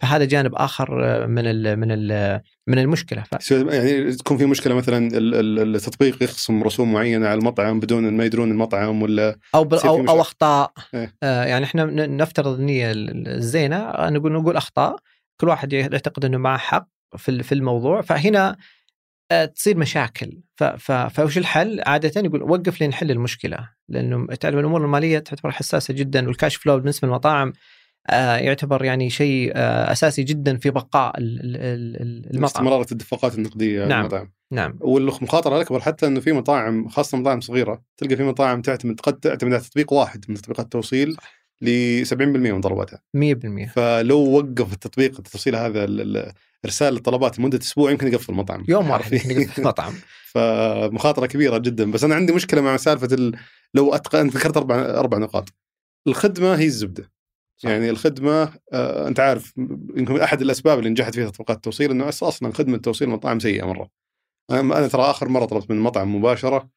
[0.00, 3.50] فهذا جانب آخر آه، من ال من ال من المشكلة ف...
[3.50, 8.24] يعني تكون في مشكلة مثلا ال- ال- التطبيق يخصم رسوم معينة على المطعم بدون ما
[8.24, 9.72] يدرون المطعم ولا أو ب...
[9.72, 10.08] يصير في أو.
[10.08, 11.14] أو أخطاء إيه.
[11.22, 14.96] آه يعني إحنا نفترض النية ال- الزينة آه، نقول نقول أخطاء
[15.40, 18.00] كل واحد يعتقد إنه معه حق في في الموضوع.
[18.00, 18.56] فهنا
[19.30, 20.40] آه، تصير مشاكل.
[21.10, 26.26] فوش الحل؟ عاده يقول وقف لين نحل المشكلة لأنه تعرف الأمور المالية تعتبر حساسة جدا
[26.26, 27.52] والكاش فلو بالنسبة للمطاعم
[28.10, 31.56] آه، يعتبر يعني شيء آه، أساسي جدا في بقاء ال- ال-
[32.02, 32.44] ال- المطعم.
[32.44, 34.00] استمرار الاتفاقات النقدية نعم.
[34.00, 34.32] المطاعم.
[34.52, 34.78] نعم.
[34.80, 39.52] والمخاطره الاكبر حتى إنه في مطاعم خاصة مطاعم صغيرة تلقى في مطاعم تعتمد قد تعتمد
[39.52, 41.16] على تطبيق واحد من تطبيقات التوصيل.
[41.62, 46.32] ل 70% من طلباتها 100% فلو وقف التطبيق التوصيل هذا ال- ال-
[46.64, 48.64] إرسال الطلبات لمدة أسبوع يمكن يقفل المطعم.
[48.68, 49.92] يوم واحد في المطعم.
[50.32, 51.90] فمخاطرة كبيرة جدا.
[51.90, 53.36] بس أنا عندي مشكلة مع سالفة ال...
[53.74, 54.14] لو أتق...
[54.16, 55.48] أنت ذكرت أربع أربع نقاط.
[56.06, 57.10] الخدمة هي الزبدة.
[57.56, 57.68] صح.
[57.70, 59.52] يعني الخدمة آه أنت عارف
[59.96, 63.90] يمكن أحد الأسباب اللي نجحت فيها تطبيقات التوصيل إنه أصلا خدمة توصيل المطاعم سيئة مرة.
[64.50, 66.68] أنا ترى آخر مرة طلبت من مطعم مباشرة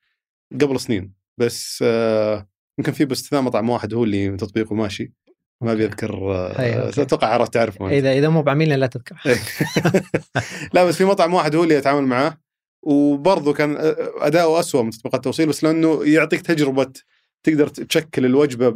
[0.62, 1.14] قبل سنين.
[1.38, 2.48] بس آه
[2.80, 5.14] يمكن في باستثناء مطعم واحد هو اللي تطبيقه ماشي.
[5.62, 6.90] ما ابي اذكر أي، آه.
[6.90, 7.94] أتوقع عرفت تعرفه أنت.
[7.94, 9.16] إذا إذا مو بعميلنا لا تذكر.
[10.74, 12.38] لا بس في مطعم واحد هو اللي أتعامل معاه
[12.84, 13.78] وبرضه كان
[14.18, 16.92] أداؤه أسوأ من تطبيقات التوصيل بس لأنه يعطيك تجربة
[17.44, 18.70] تقدر تشكل الوجبة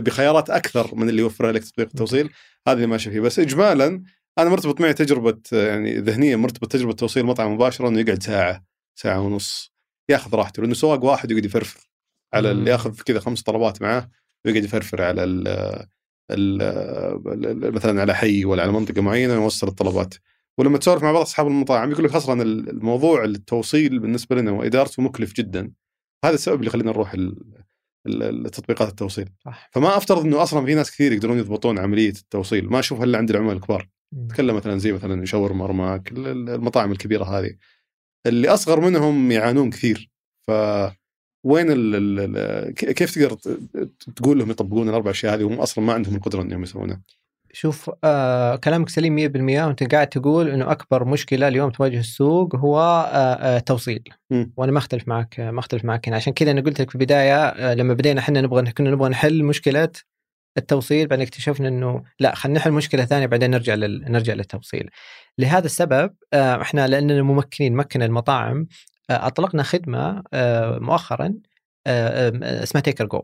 [0.00, 2.30] بخيارات أكثر من اللي يوفرها لك تطبيق التوصيل.
[2.68, 3.20] هذا اللي ماشي فيه.
[3.20, 4.02] بس اجمالا
[4.38, 9.20] أنا مرتبط معي تجربة يعني ذهنيا مرتبط تجربة توصيل مطعم مباشره انه يقعد ساعة ساعة
[9.20, 9.72] ونص
[10.08, 11.80] ياخذ راحته لأنه سواق واحد يقعد يفرفر.
[12.34, 12.50] على.
[12.50, 14.10] اللي ياخذ كذا خمس طلبات معاه
[14.44, 15.48] ويقعد يفرفر على ال
[16.30, 20.14] ال مثلا على حي ولا على منطقة معينة يوصل الطلبات.
[20.58, 25.32] ولما تسولف مع بعض أصحاب المطاعم يقول لك أصلا الموضوع التوصيل بالنسبة لنا وإدارته مكلف
[25.32, 25.72] جدا.
[26.24, 27.62] هذا السبب اللي يخلينا نروح ال-
[28.06, 29.28] ال- التطبيقات التوصيل.
[29.44, 29.70] صح.
[29.72, 32.66] فما أفترض إنه أصلا في ناس كثير يقدرون يضبطون عملية التوصيل.
[32.68, 33.88] ما أشوفها إلا عند العملاء الكبار.
[34.28, 35.52] تكلم مثلا زي مثلا شاور
[36.12, 37.56] ال- المطاعم الكبيرة هذه.
[38.26, 40.10] اللي أصغر منهم يعانون كثير.
[40.46, 40.50] ف
[41.46, 43.36] وين ال ال ال كيف تقدر
[44.16, 47.00] تقول لهم يطبقون الأربع أشياء هذه؟ وهم أصلا ما عندهم القدرة إنهم يسوونها.
[47.52, 52.78] شوف آه كلامك سليم 100% وأنت قاعد تقول إنه أكبر مشكلة اليوم تواجه السوق هو
[52.78, 54.02] آه آه توصيل.
[54.56, 56.16] وأنا ما أختلف معك ما أختلف معك هنا.
[56.16, 59.44] عشان كذا أنا قلت لك في البداية آه لما بدينا إحنا نبغى كنا نبغى نحل
[59.44, 59.88] مشكلة
[60.58, 64.04] التوصيل بعدين اكتشفنا إنه لا خلينا نحل مشكلة ثانية بعدين نرجع لل...
[64.08, 64.90] نرجع للتوصيل.
[65.38, 68.66] لهذا السبب آه إحنا لأننا ممكنين مكن المطاعم آه
[69.10, 71.34] أطلقنا خدمة آه مؤخرا
[71.86, 73.22] آه آه اسمها تيكر جو.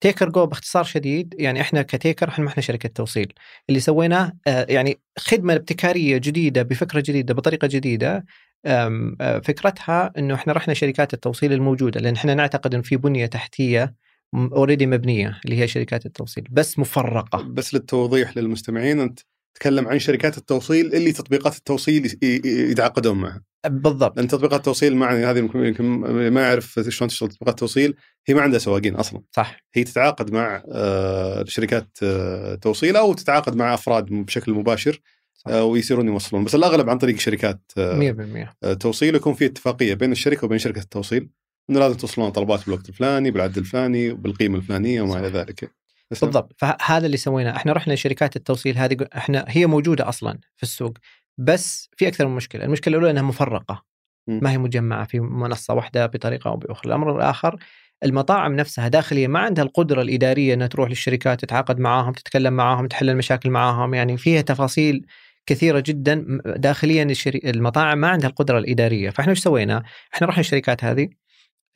[0.00, 3.32] تيكر جو باختصار شديد يعني إحنا كتيكر إحنا ما إحنا شركة توصيل
[3.68, 8.24] اللي سويناه آه يعني خدمة ابتكارية جديدة بفكرة جديدة بطريقة جديدة
[8.66, 13.94] آه، فكرتها إنه إحنا رحنا شركات التوصيل الموجودة لأن إحنا نعتقد إن في بنية تحتية
[14.34, 19.20] اوريدي مبنية اللي هي شركات التوصيل بس مفرقة بس للتوضيح للمستمعين أنت
[19.54, 23.42] تتكلم عن شركات التوصيل اللي تطبيقات التوصيل يتعاقدون معها.
[23.66, 24.16] بالضبط.
[24.16, 25.84] لأن تطبيقات التوصيل معني هذه يمكن يمكن
[26.28, 27.94] ما يعرف شلون تشتغل تطبيقات التوصيل.
[28.26, 29.22] هي ما عندها سواقين أصلا.
[29.32, 29.56] صح.
[29.74, 35.00] هي تتعاقد مع آه، شركات آه، توصيل أو تتعاقد مع أفراد بشكل مباشر
[35.34, 35.50] صح.
[35.50, 36.44] آه، ويصيرون يوصلون.
[36.44, 39.14] بس الأغلب عن طريق شركات آه، 100% آه، توصيل.
[39.14, 41.30] يكون في اتفاقية بين الشركة وبين شركة التوصيل.
[41.70, 45.79] إنه لازم توصلون طلبات بالوقت الفلاني بالعدد الفلاني وبالقيمه الفلانية وما إلى ذلك.
[46.10, 46.52] بالضبط.
[46.58, 47.56] فهذا اللي سويناه.
[47.56, 50.98] إحنا رحنا لشركات التوصيل هذه إحنا هي موجودة أصلا في السوق
[51.38, 52.64] بس في أكثر من مشكلة.
[52.64, 53.84] المشكلة الأولى إنها مفرقة.
[54.28, 56.88] ما هي مجمعة في منصة واحدة بطريقة أو بأخرى.
[56.88, 57.56] الأمر الآخر
[58.04, 63.10] المطاعم نفسها داخليا ما عندها القدرة الإدارية إنها تروح للشركات تتعاقد معاهم تتكلم معاهم تحل
[63.10, 63.94] المشاكل معاهم.
[63.94, 65.06] يعني فيها تفاصيل
[65.46, 67.14] كثيرة جدا داخليا.
[67.44, 69.10] المطاعم ما عندها القدرة الإدارية.
[69.10, 69.82] فإحنا إيش سوينا؟
[70.14, 71.08] إحنا رحنا الشركات هذه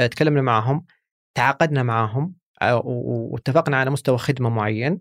[0.00, 0.84] آه، تكلمنا معاهم
[1.34, 5.00] تعاقدنا معاهم آه، واتفقنا على مستوى خدمة معين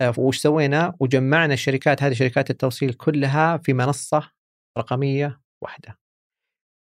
[0.00, 4.30] آه، وش سوينا؟ وجمعنا الشركات هذه شركات التوصيل كلها في منصة
[4.78, 5.98] رقمية واحدة.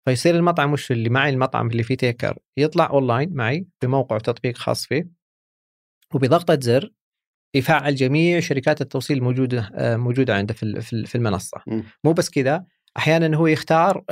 [0.05, 4.85] فيصير المطعم وش اللي معي المطعم اللي فيه تيكر يطلع اونلاين معي بموقع وتطبيق خاص
[4.85, 5.07] فيه
[6.13, 6.91] وبضغطة زر
[7.55, 11.61] يفعل جميع شركات التوصيل الموجوده آه، موجودة عنده في في ال- في المنصة.
[12.03, 12.65] مو بس كذا
[12.97, 14.03] أحيانا هو يختار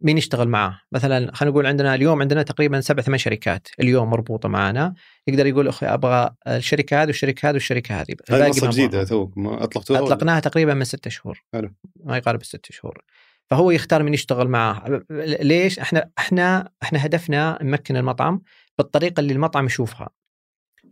[0.00, 0.80] مين يشتغل معاه.
[0.92, 4.94] مثلا خلينا نقول عندنا اليوم عندنا تقريبا سبع ثمان شركات اليوم مربوطة معنا.
[5.26, 8.16] يقدر يقول أخي أبغى الشركة هذه والشركة هذه والشركة هذه.
[8.30, 11.42] هذه منصه جديدة ما أطلقتوها ولا؟ أطلقناها تقريبا من ست شهور.
[11.52, 11.70] حلو.
[12.04, 13.04] ما يقارب الست شهور.
[13.50, 15.02] فهو يختار من يشتغل معاه.
[15.40, 18.42] ليش؟ إحنا إحنا إحنا هدفنا نمكن المطعم
[18.78, 20.08] بالطريقة اللي المطعم يشوفها.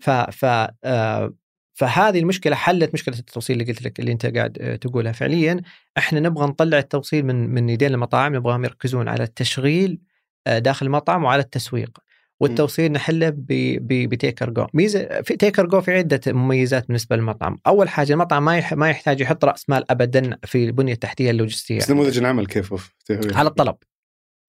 [0.00, 0.44] ف ف
[0.84, 1.34] آه،
[1.80, 5.12] فهذه المشكلة حلت مشكلة التوصيل اللي قلت لك اللي أنت قاعد آه، تقولها.
[5.12, 5.62] فعليا
[5.98, 10.00] إحنا نبغى نطلع التوصيل من من يدين المطاعم نبغاهم يركزون على التشغيل
[10.46, 11.98] آه، داخل المطعم وعلى التسويق.
[12.40, 17.58] والتوصيل نحله بتيكر جو ميزة في تيكر جو في عدة مميزات بالنسبة للمطعم.
[17.66, 21.78] أول حاجة المطعم ما ما يحتاج يحط رأس مال ابدا في البنية التحتية اللوجستية.
[21.78, 22.74] بس نموذج العمل كيف
[23.10, 23.76] على الطلب.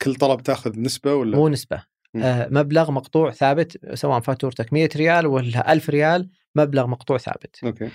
[0.02, 1.84] كل طلب تأخذ نسبة ولا؟ مو نسبة.
[2.16, 7.60] آه مبلغ مقطوع ثابت سواء فاتورتك 100 ريال ولا 1000 ريال مبلغ مقطوع ثابت.
[7.64, 7.90] أوكي.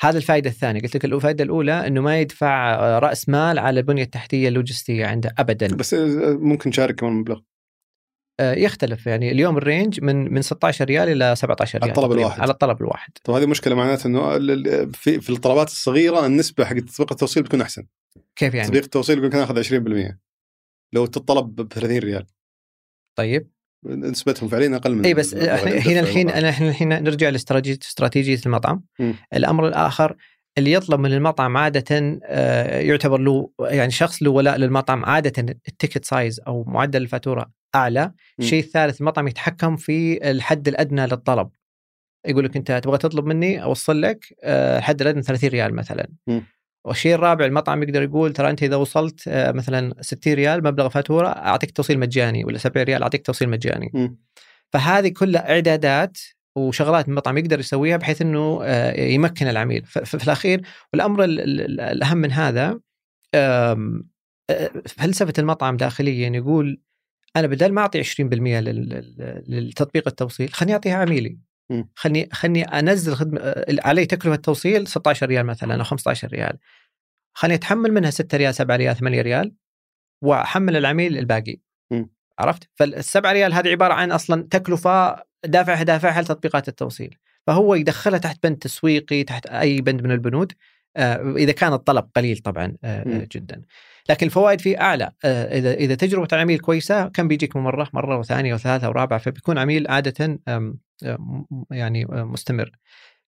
[0.00, 0.80] هذا الفائده الثانية.
[0.80, 5.76] قلت لك الفائده الأولى إنه ما يدفع رأس مال على البنية التحتية اللوجستية عنده ابدا.
[5.76, 7.40] بس آه، ممكن تشارك كمان مبلغ
[8.40, 9.30] آه، يختلف يعني.
[9.30, 12.40] اليوم ال range من من 16 ريال إلى 17 ريال على الطلب الواحد.
[12.40, 13.12] على الطلب الواحد.
[13.24, 14.38] طيب هذه مشكلة معناته إنه
[14.92, 17.86] في في الطلبات الصغيرة النسبة حق تطبيق التوصيل بتكون أحسن.
[18.36, 20.18] كيف يعني؟ تطبيق التوصيل يقول لك ناخذ 20%
[20.92, 22.26] لو تطلب ب 30 ريال.
[23.18, 23.50] طيب.
[23.86, 25.34] نسبتهم فعليا أقل من إي بس
[25.88, 28.82] هنا الحين أنا إحنا الحين نرجع لاستراتيجيه استراتيجية المطعم.
[28.98, 29.12] م.
[29.34, 30.16] الأمر الآخر
[30.58, 35.73] اللي يطلب من المطعم عاده آه، يعتبر له يعني شخص له ولاء للمطعم عاده ال
[35.73, 38.12] ticket size أو معدل الفاتورة أعلى.
[38.38, 41.50] الشيء الثالث المطعم يتحكم في الحد الأدنى للطلب.
[42.26, 46.08] يقول لك أنت تبغى تطلب مني أوصل لك آه، الحد الأدنى 30 ريال مثلا.
[46.26, 46.40] م.
[46.84, 51.28] والشيء الرابع المطعم يقدر يقول ترى أنت إذا وصلت آه، مثلا 60 ريال مبلغ فاتورة
[51.28, 53.90] أعطيك توصيل مجاني ولا 70 ريال أعطيك توصيل مجاني.
[53.94, 54.08] م.
[54.72, 56.18] فهذه كلها إعدادات
[56.56, 60.62] وشغلات المطعم يقدر يسويها بحيث إنه آه، يمكن العميل في الأخير
[60.92, 62.80] والأمر الأهم من هذا
[64.86, 66.80] فلسفة المطعم داخليا يقول
[67.36, 68.04] أنا بدل ما أعطي 20%
[69.48, 71.38] للتطبيق التوصيل خليني أعطيها عميلي
[71.94, 73.54] خلني خلني أنزل خدمه
[73.84, 76.58] علي تكلفة توصيل 16 ريال مثلا أو 15 ريال
[77.34, 79.54] خليني أتحمل منها 6 ريال 7 ريال 8 ريال
[80.22, 82.04] وأحمل العميل الباقي م.
[82.38, 88.42] عرفت؟ فالسبعة ريال هذه عبارة عن أصلا تكلفة دافعها دافعها لتطبيقات التوصيل فهو يدخلها تحت
[88.42, 90.52] بند تسويقي تحت أي بند من البنود
[90.96, 93.28] آه، إذا كان الطلب قليل طبعا آه،.
[93.32, 93.62] جدا
[94.08, 98.54] لكن الفوائد فيه أعلى آه، إذا إذا تجربة العميل كويسة كم بيجيك مرة مرة وثانية
[98.54, 100.38] وثالثة ورابعة فبيكون عميل عادة
[101.70, 102.70] يعني مستمر.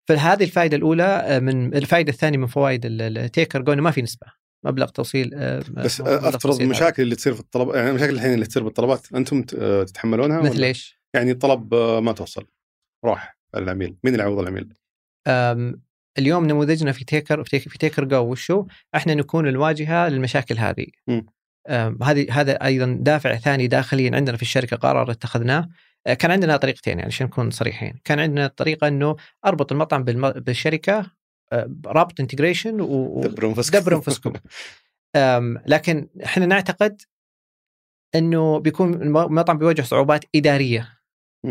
[0.08, 4.26] فهذه الفائدة الأولى من الفائدة الثانية من فوائد التيكر جو ما في نسبة
[4.64, 5.30] مبلغ توصيل
[5.70, 10.40] بس أفترض المشاكل اللي تصير في الطلب يعني المشاكل الحين اللي تصير بالطلبات أنتم تتحملونها
[10.40, 12.46] مثل إيش؟ يعني الطلب ما توصل.
[13.04, 13.96] راح العميل.
[14.04, 14.74] مين اللي يعوض العميل؟
[16.18, 20.86] اليوم نموذجنا في تيكر في تيكر جو وشو؟ إحنا نكون الواجهة للمشاكل هذه.
[22.02, 25.58] هذه هذا أيضا دافع ثاني داخليا عندنا في الشركة قرار اتخذناه.
[25.58, 25.68] آه،
[26.04, 28.00] كان عندنا طريقتين يعني عشان نكون صريحين.
[28.04, 31.10] كان عندنا طريقة إنه أربط المطعم بالشركة
[31.52, 34.32] آه، رابط integration ودبر انفسكم.
[35.66, 37.02] لكن إحنا نعتقد
[38.14, 40.98] إنه بيكون المطعم بيواجه صعوبات إدارية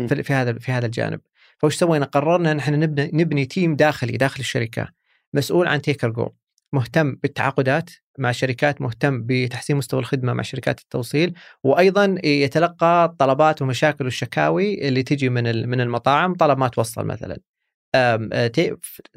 [0.08, 1.20] في هذا في هذا الجانب.
[1.58, 4.88] فوش سوينا؟ قررنا إن إحنا نبني نبني team داخلي داخل الشركة
[5.34, 6.30] مسؤول عن تيكر جو
[6.72, 14.04] مهتم بالتعاقدات مع الشركات مهتم بتحسين مستوى الخدمة مع شركات التوصيل وأيضا يتلقى الطلبات ومشاكل
[14.04, 17.38] والشكاوي اللي تجي من من المطاعم طلب ما توصل مثلا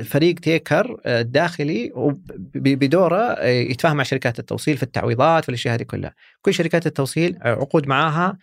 [0.03, 1.91] فريق تيكر الداخلي
[2.55, 8.37] بدوره يتفاهم مع شركات التوصيل في التعويضات والاشياء هذه كلها كل شركات التوصيل عقود معاها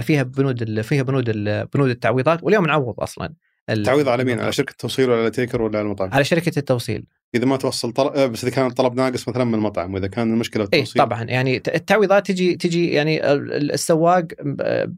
[0.00, 1.30] فيها بنود فيها بنود
[1.74, 3.34] بنود التعويضات واليوم نعوض أصلا
[3.70, 7.04] التعويض على مين؟ على شركة التوصيل ولا على تيكر ولا على المطعم؟ على شركة التوصيل
[7.34, 10.32] إذا ما توصل طلب آه، بس إذا كان الطلب ناقص مثلا من المطعم وإذا كان
[10.32, 11.02] المشكلة التوصيل.
[11.02, 11.22] اي طبعا.
[11.22, 14.26] يعني التعويضات تجي تجي يعني السواق
[14.60, 14.94] آه،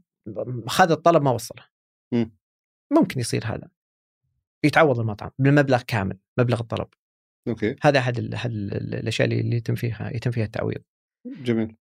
[0.66, 1.62] خذ الطلب ما وصله.
[2.12, 2.24] م.
[2.92, 3.68] ممكن يصير هذا.
[4.64, 6.88] يتعوض المطعم بالمبلغ كامل مبلغ الطلب.
[7.48, 7.76] أوكي.
[7.82, 10.82] هذا أحد أحد الأشياء اللي يتم فيها يتم فيها التعويض.
[11.26, 11.76] جميل.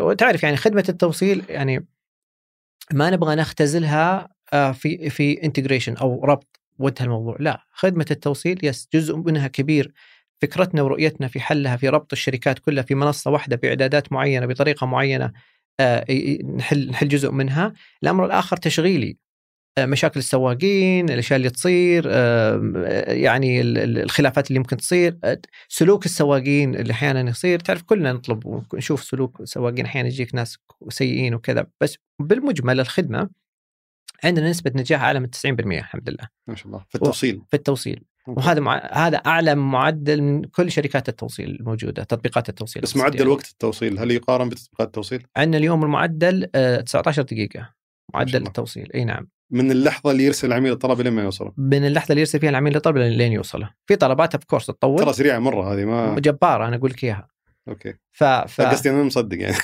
[0.00, 1.86] وتعرف يعني خدمة التوصيل يعني
[2.92, 7.36] ما نبغى نختزلها آه، في في integration أو ربط وجه الموضوع.
[7.40, 9.92] لا خدمة التوصيل yes جزء منها كبير.
[10.42, 15.32] فكرتنا ورؤيتنا في حلها في ربط الشركات كلها في منصة واحدة بإعدادات معينة بطريقة معينة
[15.80, 16.04] آه،
[16.56, 17.72] نحل نحل جزء منها.
[18.02, 19.16] الأمر الآخر تشغيلي.
[19.78, 22.06] آه، مشاكل السواقين الأشياء اللي تصير
[23.08, 25.18] يعني الخلافات اللي ممكن تصير
[25.68, 27.60] سلوك السواقين اللي أحيانا يصير.
[27.60, 30.58] تعرف كلنا نطلب ونشوف سلوك السواقين أحيانا يجيك ناس
[30.88, 31.66] سيئين وكذا.
[31.80, 33.28] بس بالمجمل الخدمة
[34.24, 36.28] عندنا نسبة نجاح أعلى من 90% الحمد لله.
[36.46, 36.84] ما شاء الله.
[36.88, 37.42] في التوصيل.
[37.50, 38.04] في التوصيل.
[38.26, 38.90] وهذا مع...
[38.92, 42.82] هذا أعلى معدل من كل شركات التوصيل الموجودة تطبيقات التوصيل.
[42.82, 46.46] بس معدل وقت التوصيل هل يقارن بتطبيقات التوصيل؟ عندنا اليوم المعدل
[46.86, 47.74] 19 آه، دقيقة.
[48.14, 48.92] معدل التوصيل.
[48.94, 49.28] إي نعم.
[49.50, 51.52] من اللحظة اللي يرسل العميل الطلب لين ما يوصله.
[51.56, 53.70] من اللحظة اللي يرسل فيها العميل الطلب لين يوصله.
[53.86, 54.98] في طلبات of course تطول.
[54.98, 57.28] ترى سريعة مرة هذه ما جبارة أنا أقول لك إياها.
[57.68, 57.94] أوكي.
[58.12, 58.60] ف, ف...
[58.60, 59.56] قصدي أنا مصدق يعني.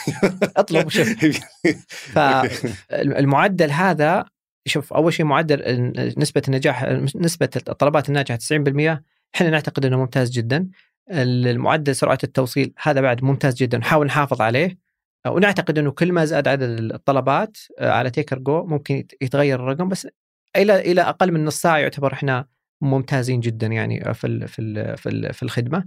[0.57, 1.09] اطلب وشوف.
[2.15, 4.25] فالمعدل هذا
[4.67, 6.85] شوف أول شيء معدل نسبة النجاح
[7.17, 9.03] نسبة الطلبات الناجحة 90%
[9.35, 10.69] إحنا نعتقد إنه ممتاز جدا.
[11.11, 14.79] المعدل سرعة التوصيل هذا بعد ممتاز جدا نحاول نحافظ عليه.
[15.27, 20.09] ونعتقد إنه كل ما زاد عدد الطلبات على تيكر جو ممكن يتغير الرقم بس
[20.57, 22.47] إلى إلى أقل من نص ساعة يعتبر إحنا
[22.81, 25.85] ممتازين جدا يعني في في في, في الخدمة.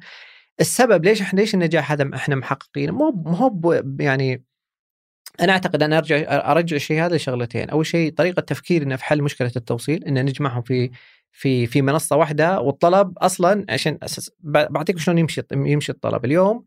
[0.60, 4.44] السبب ليش إحنا ليش النجاح هذا إحنا محققينه؟ مو مو يعني
[5.42, 6.18] أنا أعتقد أنا ارجع
[6.52, 10.92] أرجع الشيء هذا لشغلتين، أول شيء طريقة تفكيرنا في حل مشكلة التوصيل ان نجمعهم في
[11.32, 16.26] في في منصة واحدة والطلب أصلا عشان أساس بعطيك شلون يمشي يمشي الطلب.
[16.26, 16.66] اليوم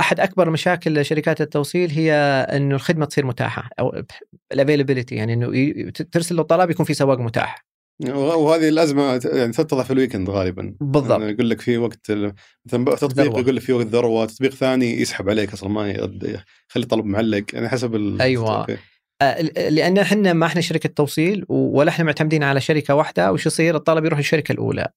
[0.00, 2.12] أحد أكبر مشاكل شركات التوصيل هي
[2.52, 4.02] إنه الخدمة تصير متاحة أو
[4.52, 7.67] ال availability يعني إنه ترسل له طلب يكون في سواق متاح.
[8.06, 10.74] وهذه الازمه يعني تتضح في ال weekend غالبا.
[10.80, 11.20] بالضبط.
[11.20, 12.10] يعني يقول لك في وقت
[12.66, 16.82] مثلا تطبيق يقول لك في وقت ذروة تطبيق ثاني يسحب عليك أصلا ما يرد يخلي
[16.82, 18.66] الطلب معلق يعني حسب أيوه.
[19.22, 23.76] آه، لأن إحنا ما إحنا شركة توصيل ولا إحنا معتمدين على شركة واحدة وش يصير؟
[23.76, 24.88] الطلب يروح للشركة الأولى.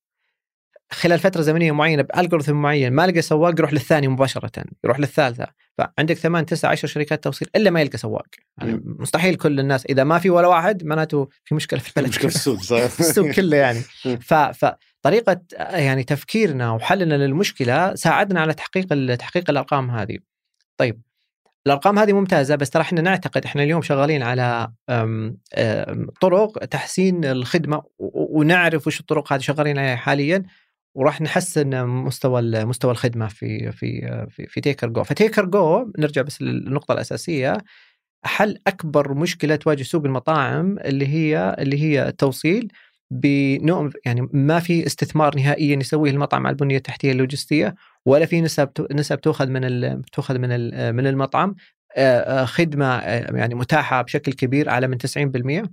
[0.94, 5.48] خلال فترة زمنية معينة بالجوريثم معين ما لقى سواق يروح للثاني مباشرة يروح للثالثة.
[5.78, 8.28] فعندك ثمان تسع عشر شركات توصيل إلا ما يلقى سواق.
[8.58, 12.10] يعني مستحيل كل الناس إذا ما في ولا واحد معناته في مشكلة في البلد.
[12.10, 13.82] مشكلة في السوق في السوق كله يعني.
[14.60, 20.18] فطريقه يعني تفكيرنا وحلنا للمشكلة ساعدنا على تحقيق تحقيق الأرقام هذه.
[20.78, 21.02] طيب
[21.68, 24.72] الأرقام هذه ممتازة بس ترى إحنا نعتقد إحنا اليوم شغالين على
[26.22, 30.44] طرق تحسين الخدمة ونعرف وش الطرق هذه شغالين عليها حاليا.
[30.96, 36.42] وراح نحسن مستوى مستوى الخدمة في في في, في تيكر جو فتيكر جو نرجع بس
[36.42, 37.58] للنقطة الأساسية.
[38.26, 42.72] حل أكبر مشكلة تواجه سوق المطاعم اللي هي اللي هي التوصيل
[43.12, 47.76] بنوع يعني ما في استثمار نهائيا يسويه المطعم على البنية التحتية اللوجستية
[48.06, 50.50] ولا في نسب نسب تؤخذ من تؤخذ من
[50.96, 51.56] من المطعم.
[52.44, 54.98] خدمة يعني متاحة بشكل كبير اعلى من
[55.64, 55.70] 90%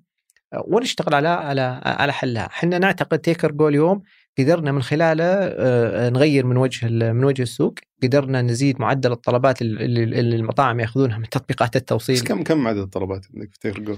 [0.65, 4.03] ونشتغل على على على حلها، إحنا نعتقد تيكر جو اليوم
[4.39, 10.37] قدرنا من خلاله آه، نغير من وجه من وجه السوق قدرنا نزيد معدل الطلبات اللي
[10.37, 13.97] المطاعم ياخذونها من تطبيقات التوصيل كم كم عدد الطلبات عندك في تيرجو؟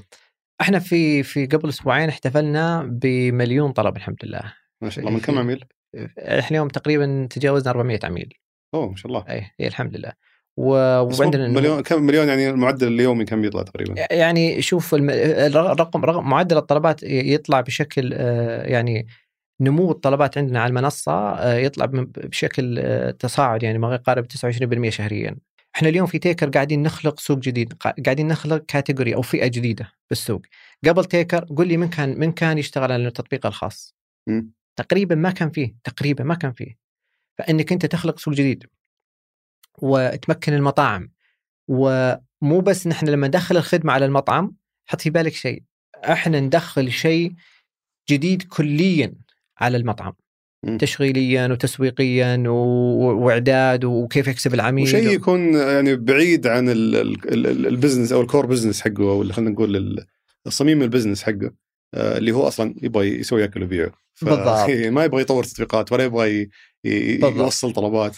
[0.61, 5.39] إحنا في في قبل أسبوعين احتفلنا بمليون طلب الحمد لله ما شاء الله من كم
[5.39, 5.65] عميل؟
[6.19, 8.35] إحنا اليوم تقريبا تجاوزنا 400 عميل
[8.75, 10.13] أوه ما شاء الله اي إيه الحمد لله
[10.57, 16.57] وعندنا مليون كم مليون يعني المعدل اليومي كم يطلع تقريبا؟ يعني شوف الرقم رقم معدل
[16.57, 19.07] الطلبات يطلع بشكل آه، يعني
[19.61, 25.37] نمو الطلبات عندنا على المنصة آه، يطلع بشكل آه، تصاعد يعني ما يقارب 29% شهريا.
[25.77, 27.73] إحنا اليوم في تيكر قاعدين نخلق سوق جديد،
[28.05, 30.43] قاعدين نخلق category أو فئة جديدة بالسوق.
[30.87, 33.95] قبل تيكر قل لي من كان من كان يشتغل على التطبيق الخاص؟
[34.27, 34.43] م.
[34.77, 36.79] تقريبا ما كان فيه، تقريبا ما كان فيه.
[37.39, 38.67] فإنك أنت تخلق سوق جديد
[39.83, 41.11] وتمكن المطاعم
[41.69, 45.63] ومو بس نحن لما ندخل الخدمة على المطعم حط في بالك شيء
[46.05, 47.33] إحنا ندخل شيء
[48.11, 49.15] جديد كليا
[49.61, 50.13] على المطعم
[50.67, 50.77] م.
[50.77, 58.26] تشغيليا وتسويقيا وإعداد وكيف يكسب العميل وشيء يكون يعني بعيد عن ال business أو ال
[58.26, 60.07] core business حقه أو خلينا نقول
[60.47, 61.51] الصميم البزنس حقه
[61.95, 63.91] آه، اللي هو أصلا يبغى يسوي ياكل ويبيع.
[64.23, 64.71] بالضبط.
[64.95, 66.49] ما يبغى يطور تطبيقات ولا يبغى
[66.85, 68.17] يوصل طلبات.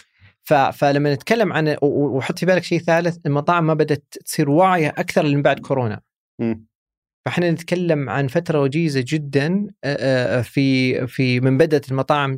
[0.72, 5.42] فلما نتكلم عن وحط في بالك شيء ثالث المطاعم ما بدأت تصير واعية أكثر من
[5.42, 6.00] بعد كورونا.
[6.40, 6.54] م.
[7.26, 9.66] فإحنا نتكلم عن فترة وجيزة جدا
[10.42, 12.36] في في من بدأت المطاعم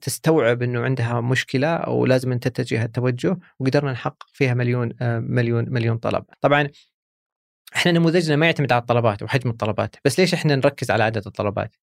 [0.00, 5.96] تستوعب إنه عندها مشكلة أو لازم أن تتجه التوجه وقدرنا نحقق فيها مليون مليون مليون
[5.96, 6.24] طلب.
[6.40, 6.68] طبعا
[7.76, 11.76] إحنا نموذجنا ما يعتمد على الطلبات وحجم الطلبات، بس ليش إحنا نركز على عدد الطلبات؟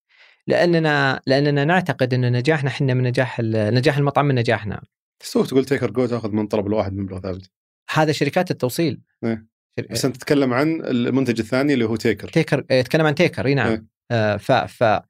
[0.47, 4.81] لأننا لأننا نعتقد إن نجاحنا إحنا من نجاح نجاح المطعم من نجاحنا.
[5.19, 7.51] تسوق تقول تيكر جو تأخذ من طلب الواحد مبلغ ثابت.
[7.89, 9.01] هذا شركات التوصيل.
[9.23, 9.50] إيه.
[9.91, 13.67] بس أنت تتكلم عن المنتج الثاني اللي هو تيكر تيكر يتكلم عن تيكر إي نعم.
[13.67, 13.85] إيه.
[14.11, 15.01] آه ف ف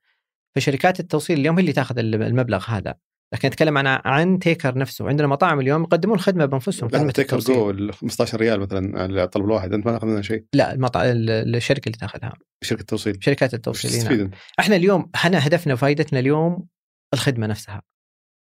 [0.56, 2.96] فشركات التوصيل اليوم هي اللي تاخذ المبلغ هذا.
[3.34, 5.08] لكن نتكلم عن عن تيكر نفسه.
[5.08, 9.46] عندنا مطاعم اليوم يقدمون خدمة بأنفسهم خدمة تيكر جو ال 15 ريال مثلا على الطلب
[9.46, 10.46] الواحد أنت ما تأخذ منها شيء.
[10.54, 11.02] لا المطع...
[11.06, 12.34] الشركة اللي تاخذها.
[12.64, 13.18] شركة التوصيل.
[13.22, 14.32] شركات التوصيل نعم.
[14.60, 16.68] إحنا اليوم إحنا هدفنا وفائدتنا اليوم
[17.14, 17.82] الخدمة نفسها.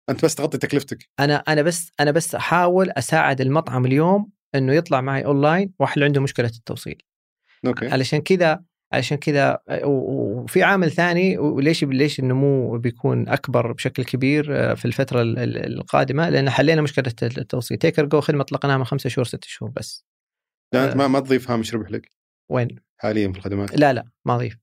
[0.10, 1.10] أنت بس تغطي تكلفتك.
[1.20, 6.22] أنا أنا بس أنا بس أحاول أساعد المطعم اليوم إنه يطلع معي أونلاين واحد عنده
[6.22, 6.98] مشكلة التوصيل.
[7.68, 7.88] أوكي.
[7.88, 8.64] علشان كذا
[8.94, 15.22] علشان كذا وفي عامل ثاني وليش ليش النمو بيكون أكبر بشكل كبير آه، في الفترة
[15.22, 17.78] القادمة؟ لأن حلينا مشكلة التوصيل.
[17.78, 20.06] تيكر جو خدمة اطلقناها من خمسة شهور ست شهور بس.
[20.74, 22.12] لا أنت ما ما تضيف هامش ربح لك؟
[22.52, 23.80] وين؟ حاليا في الخدمات.
[23.80, 24.58] لا لا ما أضيف.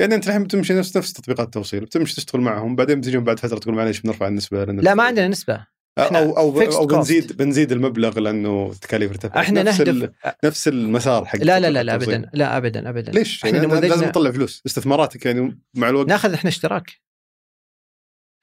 [0.00, 3.58] يعني أنت الحين بتمشي نفس نفس تطبيقات التوصيل بتمشي تشتغل معهم بعدين بتجي بعد فترة
[3.58, 5.66] تقول معليش بنرفع النسبة لا ما عندنا نسبة.
[5.98, 6.86] أو أو, cost.
[6.86, 9.36] بنزيد بنزيد المبلغ لأنه التكاليف ارتفعت.
[9.36, 10.36] إحنا نفس نهدف ال...
[10.44, 11.94] نفس المسار حق لا لا لا, لا.
[11.94, 12.30] ابدا.
[12.34, 13.12] لا ابدا ابدا.
[13.12, 14.62] ليش؟ إحنا يعني أنت لازم نموذجنا تطلع فلوس.
[14.66, 16.08] استثماراتك يعني مع الوقت.
[16.08, 17.00] ناخذ إحنا اشتراك.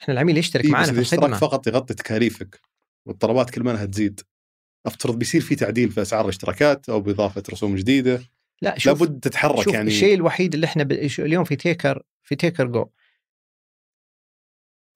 [0.01, 2.61] إحنا العميل يشترك إيه، معنا في الاشتراك فقط يغطي تكاليفك.
[3.05, 4.21] والطلبات كل ما إنها تزيد.
[4.85, 8.21] أفترض بيصير في تعديل في أسعار الاشتراكات أو بإضافة رسوم جديدة.
[8.61, 9.87] لا شوف لابد تتحرك شوف يعني.
[9.87, 10.91] الشيء الوحيد اللي إحنا ب...
[10.91, 12.89] اليوم في تيكر في تيكر جو.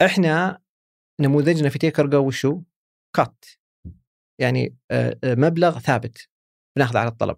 [0.02, 0.63] إحنا
[1.22, 2.62] نموذجنا في تيكر جو وشو؟
[3.16, 3.46] cut
[4.42, 6.28] يعني آه، آه، مبلغ ثابت
[6.78, 7.38] بناخذه على الطلب.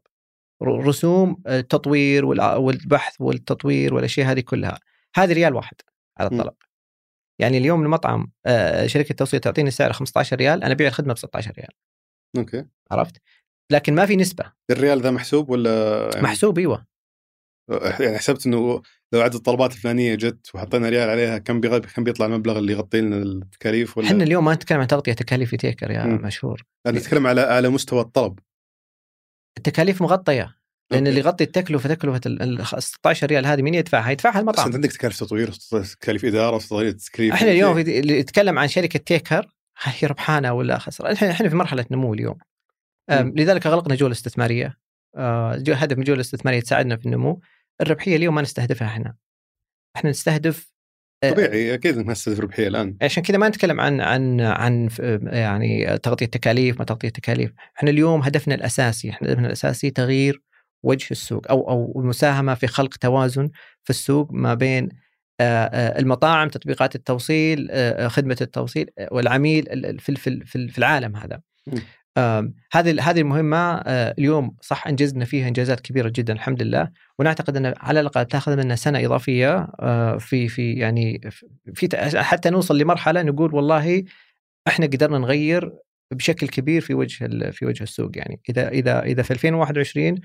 [0.64, 4.80] رسوم آه، التطوير والبحث والتطوير والأشياء هذه كلها.
[5.16, 5.76] هذه ريال واحد
[6.20, 6.34] على م.
[6.34, 6.56] الطلب.
[7.40, 8.32] يعني اليوم المطعم
[8.86, 11.72] شركة توصيل تعطيني سعر 15 ريال أنا أبيع الخدمة ب 16 ريال.
[12.38, 12.66] أوكي.
[12.92, 13.22] عرفت؟
[13.72, 14.52] لكن ما في نسبة.
[14.72, 16.86] الريال ذا محسوب ولا يعني؟ محسوب إيوه.
[18.00, 21.78] يعني حسبت إنه لو عدد الطلبات الفلانية جت وحطينا ريال عليها كم.
[21.80, 25.56] كم بيطلع المبلغ اللي يغطي لنا التكاليف ولا إحنا اليوم ما نتكلم عن تغطية تكاليف
[25.56, 26.10] تيكر يا م.
[26.10, 28.40] مشهور نتكلم على على مستوى الطلب
[29.58, 30.56] التكاليف مغطية
[30.92, 31.10] لأن أوكي.
[31.10, 34.92] اللي يغطي التكلفة تكلفة ال ال 16 ريال هذه مين يدفعها؟ يدفعها المطعم أنت عندك
[34.92, 35.52] تكاليف تطوير
[36.02, 36.58] تكاليف إدارة
[36.92, 39.48] تكاليف إحنا اليوم اللي يتكلم عن شركة تيكر
[39.84, 42.38] هي ربحانة ولا خسرانه إحنا إحنا في مرحلة نمو اليوم
[43.10, 43.34] مم.
[43.36, 44.78] لذلك أغلقنا جوله استثمارية
[45.16, 47.42] آه، هدف من الجوله الاستثماريه تساعدنا في النمو
[47.82, 49.16] الربحية اليوم ما نستهدفها إحنا.
[49.96, 50.76] إحنا نستهدف
[51.24, 52.98] آه، طبيعي أكيد انك ما تستهدف ربحية الآن.
[53.02, 54.90] عشان كذا ما نتكلم عن عن عن
[55.24, 60.42] يعني تغطية تكاليف ما تغطية تكاليف، إحنا اليوم هدفنا الأساسي، إحنا هدفنا الأساسي تغيير
[60.84, 63.50] وجه السوق أو أو المساهمه في خلق توازن
[63.84, 64.90] في السوق ما بين
[65.40, 67.70] آه، آه، المطاعم، تطبيقات التوصيل،
[68.10, 71.42] خدمة التوصيل والعميل ال- ال- في في في في العالم هذا.
[72.18, 76.92] هذه هذه المهمة آه، اليوم صح إنجزنا فيها إنجازات كبيرة جدا الحمد لله.
[77.20, 81.22] ونعتقد أن على الأقل تاخذ منا سنة إضافية آه، في في يعني
[81.74, 84.04] في حتى نوصل لمرحلة نقول والله
[84.68, 85.72] إحنا قدرنا نغير
[86.12, 88.42] بشكل كبير في وجه في وجه السوق يعني.
[88.50, 90.20] إذا إذا إذا في 2021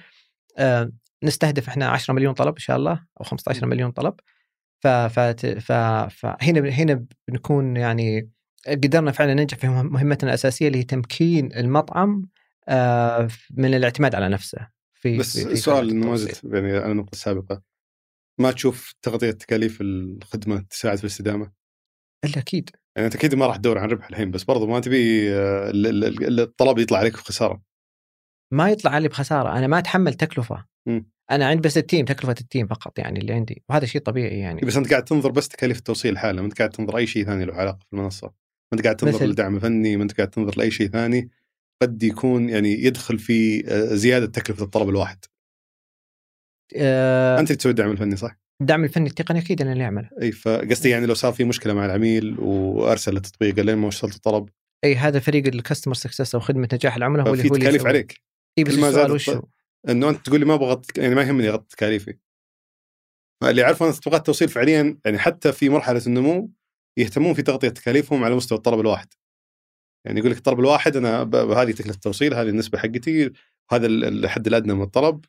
[0.58, 0.90] آه،
[1.24, 4.14] نستهدف إحنا 10 مليون طلب إن شاء الله أو 15 مليون طلب.
[4.80, 8.30] فهنا هنا بنكون يعني
[8.68, 12.28] قدرنا فعلا ننجح في مهم- مهمتنا الأساسية اللي هي تمكين المطعم
[12.68, 16.16] آه، من الاعتماد على نفسه في بس في- التوصيل.
[16.16, 17.62] زلت يعني على النقطه السابقه
[18.40, 21.52] ما تشوف تغطية تكاليف الخدمة تساعد في الاستدامة؟
[22.24, 22.70] إلا أكيد.
[22.96, 25.86] يعني أنت أكيد ما راح تدور عن ربح الحين بس برضو ما تبي آه، ال-
[25.86, 27.62] ال- ال- الطلب يطلع عليك بخسارة.
[28.52, 29.58] ما يطلع علي بخسارة.
[29.58, 30.64] أنا ما أتحمل تكلفة.
[30.86, 31.10] مم.
[31.30, 34.38] أنا عندي بس ال team تكلفة ال team فقط يعني اللي عندي وهذا شيء طبيعي
[34.38, 34.60] يعني.
[34.60, 37.44] بس أنت قاعد تنظر بس تكاليف التوصيل حالة ما أنت قاعد تنظر أي شيء ثاني
[37.44, 38.32] له علاقة في المنصة.
[38.72, 41.30] ما أنت قاعد تنظر مثل؟ للدعم الفني ما أنت قاعد تنظر لأي شيء ثاني
[41.82, 45.24] قد يكون يعني يدخل في آه، زيادة تكلفة الطلب الواحد
[46.76, 50.32] آه، أنت اللي تسوي الدعم الفني صح؟ الدعم الفني التقني أكيد أنا اللي أعمله إي
[50.32, 54.48] فقصدي يعني لو صار في مشكلة مع العميل وأرسل التطبيق لين ما وصلت الطلب
[54.84, 57.86] إي هذا فريق ال customer success أو خدمة نجاح العملاء هو اللي هو تكاليف.
[57.86, 58.20] عليك
[58.58, 59.42] إي بس السؤال وش هو؟
[59.88, 62.16] إنه أنت تقول لي ما أبغى يعني ما يهمني اغطي تكاليفي
[63.42, 66.50] اللي اعرفه ان تطبيقات التوصيل فعليا يعني حتى في مرحلة النمو
[66.96, 69.08] يهتمون في تغطية تكاليفهم على مستوى الطلب الواحد
[70.06, 71.22] يعني يقول لك الطلب الواحد أنا
[71.62, 73.30] هذه تكلفة التوصيل هذه النسبة حقتي
[73.70, 75.24] هذا ال- الحد الأدنى من الطلب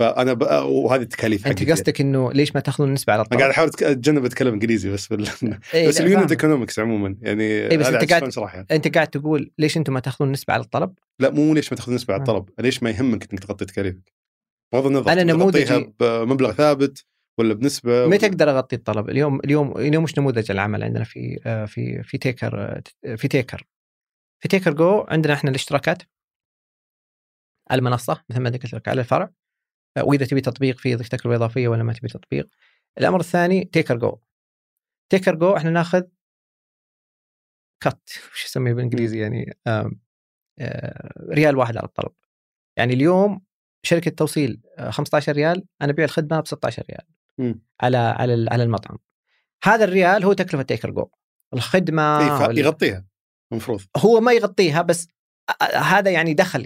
[0.00, 0.42] فأنا ب...
[0.64, 3.50] وهذه التكاليف أنت قصدك إنه ليش ما تأخذون النسبة على أنا قاعد الطلب؟
[3.80, 5.28] أحاول أتجنب أتكلم إنجليزي بس بال...
[5.74, 6.30] إيه بس ال unit.
[6.30, 8.66] economics عموما يعني إيه، بس عاد قاعد- يعني.
[8.70, 11.92] أنت قاعد تقول ليش أنتم ما تأخذون النسبة على الطلب؟ لا مو ليش ما تاخذ
[11.94, 12.24] نسبه على آه.
[12.24, 14.12] الطلب ليش ما يهمك إنك تغطي تكاليفك
[14.72, 17.04] بغض النظر تغطيها نموذجي- بمبلغ ثابت
[17.38, 21.64] ولا بنسبة متى أقدر أغطي الطلب؟ اليوم اليوم اليوم مش نموذج العمل عندنا في آه،
[21.64, 22.60] في في تيكر
[23.04, 23.66] آه، في تيكر
[24.42, 26.02] في تيكر جو عندنا إحنا الاشتراكات
[27.70, 29.30] على المنصة مثل ما ذكرت لك على الفرع
[29.96, 32.48] آه، وإذا تبي تطبيق في تكلفه اضافيه ولا ما تبي تطبيق.
[32.98, 34.18] الأمر الثاني تيكر جو.
[35.12, 36.02] تيكر جو إحنا ناخذ
[37.80, 40.00] cut وش يسميه بالإنجليزي يعني آم،
[41.30, 42.12] ريال واحد على الطلب.
[42.76, 43.40] يعني اليوم
[43.82, 47.06] شركة توصيل آه، 15 ريال أنا أبيع الخدمة ب 16 ريال.
[47.38, 47.60] مم.
[47.80, 48.98] على على على المطعم.
[49.64, 51.08] هذا الريال هو تكلفة تيكر جو.
[51.54, 53.04] الخدمة وال- يغطيها
[53.52, 53.80] المفروض.
[53.96, 55.08] هو ما يغطيها بس
[55.74, 56.62] هذا يعني دخل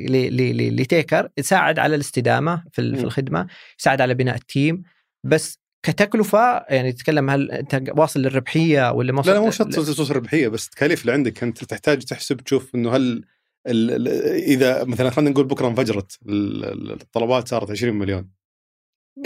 [0.76, 3.06] لتيكر يساعد على الاستدامة في ال- في مم.
[3.06, 3.46] الخدمة
[3.80, 4.82] يساعد على بناء ال team
[5.24, 10.16] بس كتكلفة يعني تتكلم هل أنت واصل للربحية ولا ما لا لا مو شرط توصل
[10.16, 11.42] ربحية بس التكاليف اللي عندك.
[11.42, 13.24] أنت تحتاج تحسب تشوف إنه هل
[13.66, 14.08] ال ال
[14.42, 18.30] إذا مثلا خلينا نقول بكرة انفجرت ال- ال- الطلبات صارت 20 مليون.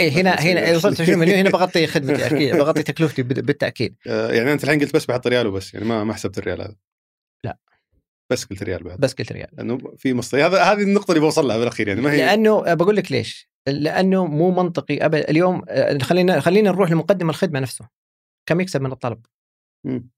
[0.01, 4.32] إيه هنا هنا وصلت 20 مليون هنا بغطي خدمتي أكيد بغطي تكلفتي بال- بالتأكيد آه،
[4.32, 6.76] يعني انت الحين قلت بس بحط ريال وبس يعني ما ما حسبت الريال هذا
[7.45, 7.59] لا.
[8.32, 11.47] بس قلت ريال بعد بس قلت ريال لأنه في مصطلح هذا هذه النقطة اللي بوصل
[11.49, 15.99] لها بالأخير يعني ما هي لأنه بقول لك ليش؟ لأنه مو منطقي ابدا اليوم آه،
[15.99, 17.89] خلينا خلينا نروح لمقدم الخدمة نفسه
[18.49, 19.26] كم يكسب من الطلب؟
[19.87, 20.11] مم.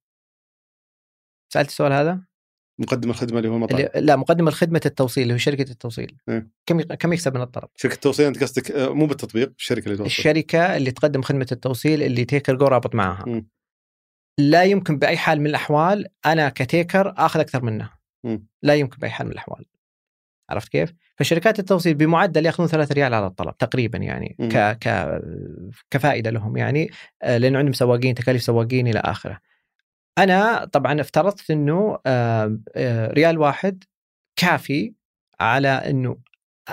[1.53, 2.21] سألت السؤال هذا؟
[2.79, 6.49] مقدم الخدمة اللي هو المطعم لا مقدم خدمه التوصيل اللي هو شركة التوصيل إيه.
[6.67, 10.07] كم كم يكسب من الطلب؟ شركة التوصيل أنت قصدك آه، مو بالتطبيق الشركة اللي توصل
[10.07, 13.49] الشركة اللي تقدم خدمة التوصيل اللي تيكر جو رابط معها مم.
[14.39, 17.91] لا يمكن بأي حال من الأحوال أنا كتيكر آخذ أكثر منه
[18.25, 18.47] مم.
[18.63, 19.65] لا يمكن بأي حال من الأحوال
[20.51, 24.37] عرفت كيف؟ فشركات التوصيل بمعدل يأخذون 3 ريال على الطلب تقريبا يعني.
[24.41, 25.21] ك ك
[25.91, 26.91] كفائدة لهم يعني
[27.23, 29.41] آه، لأنه عندهم سواقين تكاليف سواقين إلى آخره.
[30.19, 33.85] أنا طبعا افترضت إنه آه، آه، ريال واحد
[34.37, 34.95] كافي
[35.41, 36.17] على إنه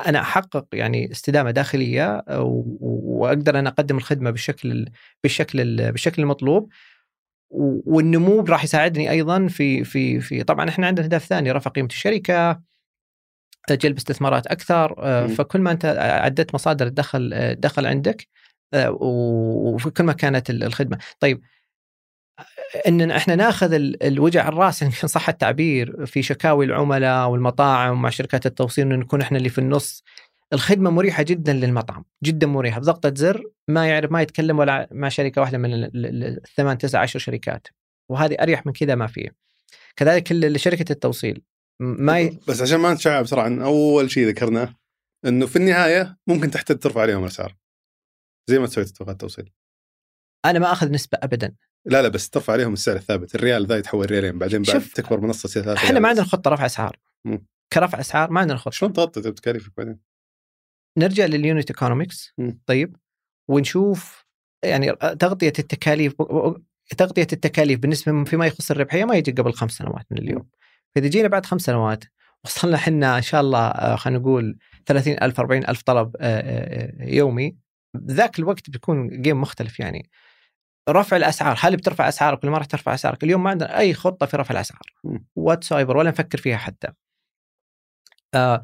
[0.08, 4.92] أنا أحقق يعني استدامة داخلية آه، وأقدر أنا أقدم الخدمة بالشكل ال-
[5.24, 6.70] بالشكل ال- بالشكل المطلوب
[7.86, 12.62] والنمو راح يساعدني أيضا في في في طبعا إحنا عندنا أهداف ثانية رفع قيمة الشركة
[13.72, 14.96] جلب استثمارات أكثر.
[15.28, 18.28] فكل ما أنت عدت مصادر الدخل الدخل عندك
[18.76, 21.42] وكل ما كانت ال- الخدمة طيب
[22.88, 28.46] إن إحنا ناخذ ال- الوجع الرأس يمكن صح التعبير في شكاوي العملاء والمطاعم مع شركات
[28.46, 30.04] التوصيل انه نكون إحنا اللي في النص.
[30.54, 35.42] الخدمة مريحة جدا للمطعم جدا مريحة بضغطة زر ما يعرف ما يتكلم ولا مع شركة
[35.42, 37.68] واحدة من ال- ال- الثمان تسع عشر شركات.
[38.10, 39.36] وهذه أريح من كذا ما فيه
[39.96, 41.42] كذلك شركة التوصيل
[41.80, 42.40] ما ي...
[42.48, 44.76] بس عشان ما نتشعب بسرعة عن أول شيء ذكرناه
[45.26, 47.56] إنه في النهاية ممكن تحتاج ترفع عليهم الأسعار.
[48.50, 49.52] زي ما تسوي تطبيقات التوصيل
[50.46, 51.56] أنا ما أخذ نسبة ابدا.
[51.86, 55.50] لا لا بس ترفع عليهم السعر الثابت الريال ذا يتحول ريالين بعدين بعد تكبر منصة
[55.50, 56.10] تصير ثلاثة إحنا ما.
[56.10, 57.00] عندنا خطة رفع أسعار.
[57.74, 60.00] كرفع أسعار ما عندنا خطة شلون تغطي تكاليفك بعدين؟
[60.98, 62.34] نرجع لل unit economics.
[62.66, 62.96] طيب
[63.48, 64.26] ونشوف
[64.64, 66.14] يعني تغطية التكاليف
[66.98, 70.48] تغطية التكاليف بالنسبة فيما يخص الربحية ما يجي قبل خمس سنوات من اليوم
[70.96, 72.04] فإذا جينا بعد خمس سنوات
[72.46, 77.58] وصلنا إحنا إن شاء الله آه، خلينا نقول 30000 40000 طلب آه، آه، آه، يومي
[77.98, 80.10] ذاك الوقت بيكون game مختلف يعني
[80.90, 81.58] رفع الأسعار.
[81.60, 84.52] هل بترفع أسعارك ولا ما راح ترفع أسعارك؟ اليوم ما عندنا أي خطة في رفع
[84.52, 84.94] الأسعار.
[85.36, 86.88] واتس ولا نفكر فيها حتى.
[88.34, 88.64] آه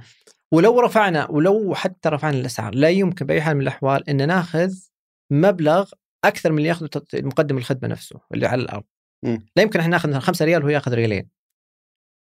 [0.52, 4.74] ولو رفعنا ولو حتى رفعنا الأسعار لا يمكن بأي حال من الأحوال إن ناخذ
[5.32, 5.92] مبلغ
[6.24, 8.84] أكثر من اللي ياخذه مقدم الخدمة نفسه اللي على الأرض.
[9.56, 11.30] لا يمكن إحنا ناخذ 5 ريال وهو ياخذ ريالين.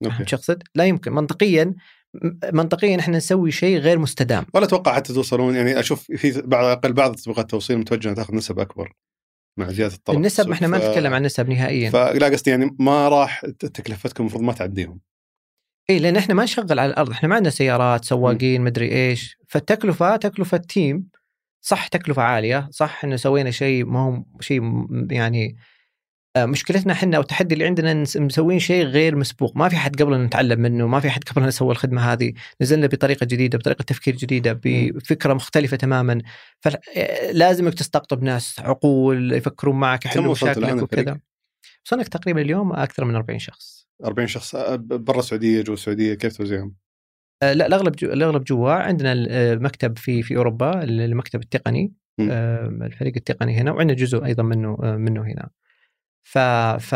[0.06, 1.12] فهمت اقصد؟ لا يمكن.
[1.12, 1.76] منطقيا
[2.54, 4.46] منطقيا إحنا نسوي شيء غير مستدام.
[4.54, 8.60] ولا أتوقع حتى توصلون يعني أشوف في بعض الأقل بعض تطبيقات التوصيل متوجهة تاخذ نسب
[8.60, 8.94] أكبر.
[9.58, 10.18] مع زيادة الطلب.
[10.18, 11.90] النسب ما إحنا ما نتكلم عن نسب نهائيا.
[11.90, 15.00] فلا قصدي يعني ما راح تكلفتكم المفروض ما تعديهم.
[15.90, 17.10] اي لأن إحنا ما نشغل على الأرض.
[17.10, 19.38] إحنا ما عندنا سيارات سواقين مدري إيش.
[19.48, 21.08] فالتكلفة تكلفة تيم
[21.62, 22.68] صح تكلفة عالية.
[22.72, 24.62] صح إنه سوينا شيء ما هو شيء
[25.12, 25.56] يعني
[26.38, 29.58] مشكلتنا إحنا أو التحدي اللي عندنا مسوين شيء غير مسبوق.
[29.58, 32.34] ما في حد قبلنا نتعلم منه ما في حد قبلنا سوى الخدمة هذه.
[32.62, 36.22] نزلنا بطريقة جديدة بطريقة تفكير جديدة بفكرة مختلفة تماما.
[36.60, 41.20] فلازمك تستقطب ناس عقول يفكرون معك يحلوا مشاكلك؟ وكذا.
[41.86, 43.88] وصلنا تقريبا اليوم أكثر من 40 شخص.
[44.06, 46.76] 40 شخص آه، برا السعودية جوا السعودية كيف توزيعهم؟
[47.44, 48.72] آه، لا الأغلب جو الأغلب جوا.
[48.72, 51.94] عندنا المكتب في في أوروبا المكتب التقني.
[52.20, 55.50] آه، الفريق التقني هنا وعندنا جزء أيضا منه آه، منه هنا.
[56.24, 56.38] ف
[56.80, 56.94] ف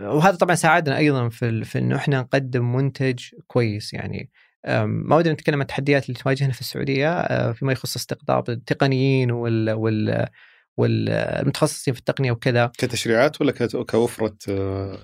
[0.00, 1.64] وهذا طبعا ساعدنا أيضا في ال...
[1.64, 4.30] في إنه إحنا نقدم منتج كويس يعني.
[4.84, 10.26] ما ودنا نتكلم عن التحديات اللي تواجهنا في السعودية فيما يخص استقطاب التقنيين وال وال
[10.76, 12.70] والمتخصصين في التقنية وكذا.
[12.78, 13.52] كتشريعات ولا
[13.90, 14.36] كوفرة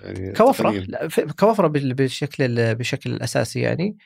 [0.05, 1.09] يعني كوفرة؟ لا،
[1.41, 3.97] كوفرة بال- بالشكل ال- بالشكل الأساسي يعني.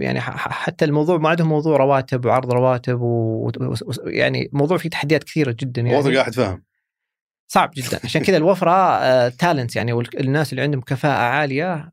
[0.00, 3.06] يعني حتى الموضوع ما عندهم موضوع رواتب وعرض رواتب و...
[3.46, 3.50] و...
[3.60, 4.08] و...
[4.08, 6.02] يعني موضوع فيه تحديات كثيرة جدا يعني.
[6.02, 6.62] تلقى احد فاهم
[7.48, 8.00] صعب جدا.
[8.04, 11.92] عشان كذا الوفرة تالنت يعني وال- الناس اللي عندهم كفاءة عالية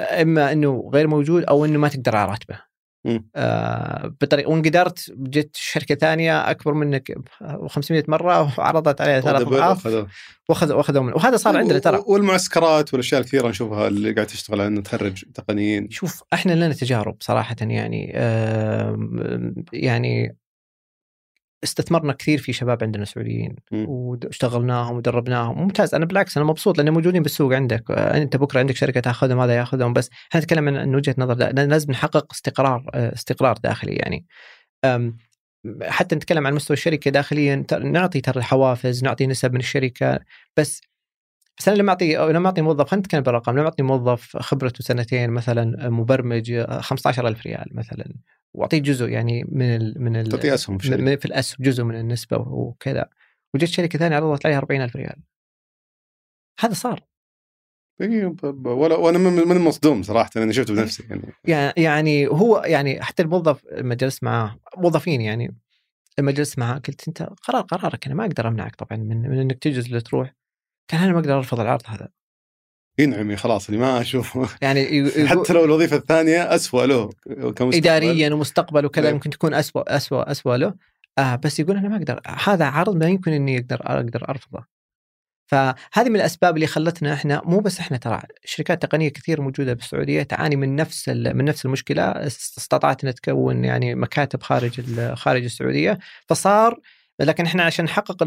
[0.00, 2.72] إما إنه غير موجود أو إنه ما تقدر على راتبه.
[3.36, 7.12] آه، بطريقة وان قدرت جت شركة ثانية أكبر منك
[7.68, 9.86] 500 مرة وعرضت عليها ثلاث اضعاف.
[10.48, 11.16] واخذوا واخذوا منه.
[11.16, 12.02] وهذا صار عندنا ترى.
[12.06, 15.90] والمعسكرات والأشياء الكثيرة نشوفها اللي قاعد تشتغل على انه تخرج تقنيين.
[15.90, 18.06] شوف إحنا لنا تجارب صراحة يعني
[19.72, 20.36] يعني
[21.64, 23.56] استثمرنا كثير في شباب عندنا سعوديين.
[23.72, 25.62] واشتغلناهم ودربناهم.
[25.62, 25.94] ممتاز.
[25.94, 27.90] أنا بالعكس أنا مبسوط لأن موجودين بالسوق عندك.
[27.90, 29.92] آه، أنت بكرة عندك شركة تأخذهم هذا يأخذهم.
[29.92, 31.34] بس إحنا نتكلم عن وجهة نظر.
[31.52, 34.26] لازم نحقق استقرار آه، استقرار داخلي يعني.
[35.82, 40.18] حتى نتكلم عن مستوى الشركة داخليا نعطي ترى حوافز نعطي نسب من الشركة.
[40.56, 40.80] بس
[41.58, 45.30] بس أنا لما أعطي لما أعطي موظف خلينا نتكلم بالارقام لما أعطي موظف خبرته سنتين
[45.30, 48.14] مثلا مبرمج 15000 ريال مثلا
[48.54, 51.94] وأعطيه جزء يعني من ال من ال تعطيه أسهم في من- في الأسهم جزء من
[52.00, 53.08] النسبة وكذا.
[53.54, 55.16] وجت شركة ثانية عرضت عليها 40000 ريال.
[56.60, 57.00] هذا صار.
[58.00, 58.34] إيه،
[58.64, 61.22] ولا وأنا من المصدوم صراحة أنا شفته بنفسي يعني.
[61.44, 65.56] يعني يعني هو يعني حتى الموظف لما جلست معاه موظفين يعني
[66.18, 69.58] لما جلست معاه قلت أنت قرار قرارك أنا ما أقدر أمنعك طبعا من, من إنك
[69.58, 70.34] تجلس ولا تروح.
[70.88, 72.08] كان أنا ما أقدر ارفض العرض هذا.
[72.98, 74.38] ينعمي خلاص اللي ما أشوف.
[74.62, 77.74] يعني ي- يقول- حتى لو الوظيفة الثانية اسوء له كمستقبل.
[77.76, 79.12] اداريا ومستقبل وكذا إيه.
[79.14, 80.74] ممكن تكون اسوء اسوء اسوء له.
[81.18, 84.64] آه بس يقول أنا ما أقدر هذا عرض ما يمكن إني أقدر أقدر أرفضه.
[85.50, 90.22] فهذه من الأسباب اللي خلتنا إحنا مو بس إحنا ترى شركات تقنيه كثير موجودة بالسعودية
[90.22, 92.02] تعاني من نفس من نفس المشكلة.
[92.26, 94.80] استطاعت إنها تكون يعني مكاتب خارج
[95.14, 95.98] خارج السعودية.
[96.28, 96.80] فصار
[97.20, 98.22] لكن إحنا عشان نحقق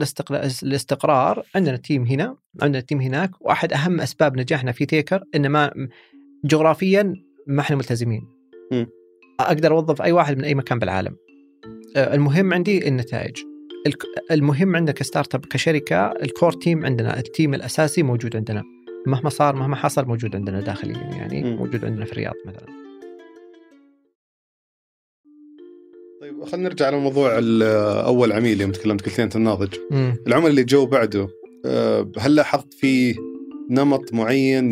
[0.63, 5.88] الاستقرار, عندنا team هنا عندنا team هناك واحد أهم أسباب نجاحنا في تيكر ان ما
[6.45, 7.13] جغرافيا
[7.47, 8.27] ما إحنا ملتزمين.
[8.71, 8.88] مم.
[9.39, 11.15] أقدر أوظف أي واحد من أي مكان بالعالم.
[11.97, 13.38] المهم عندي النتائج.
[14.31, 18.63] المهم عندك startup كشركة ال core team عندنا التيم الأساسي موجود عندنا.
[19.07, 21.55] مهما صار مهما حصل موجود عندنا داخليا يعني.
[21.55, 22.84] موجود عندنا في الرياض مثلا.
[26.45, 27.63] خلينا نرجع على موضوع ال-
[28.05, 29.75] أول عميل يوم تكلمت قلت لي أنت الناضج.
[29.91, 30.15] مم.
[30.27, 31.27] العملاء اللي جو بعده
[31.65, 33.15] آه، هل لاحظت في
[33.69, 34.71] نمط معين؟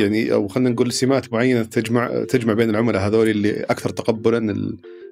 [0.00, 4.54] يعني أو خلينا نقول سمات معينة تجمع تجمع بين العملاء هذول اللي أكثر تقبلا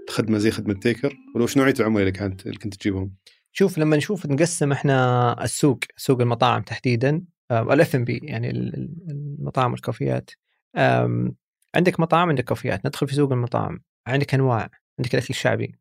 [0.08, 3.12] الخدمة زي خدمة تيكر ولا وش نوعية العملاء اللي كانت اللي كنت تجيبهم؟
[3.52, 8.90] شوف لما نشوف نقسم إحنا السوق سوق المطاعم تحديدا الاف ام بي يعني ال- ال-
[9.10, 10.30] المطاعم والكافيات.
[10.76, 11.34] أم،
[11.74, 12.86] عندك مطاعم عندك كافيات.
[12.86, 13.80] ندخل في سوق المطاعم.
[14.06, 14.70] عندك أنواع.
[14.98, 15.74] عندك الأكل الشعبي.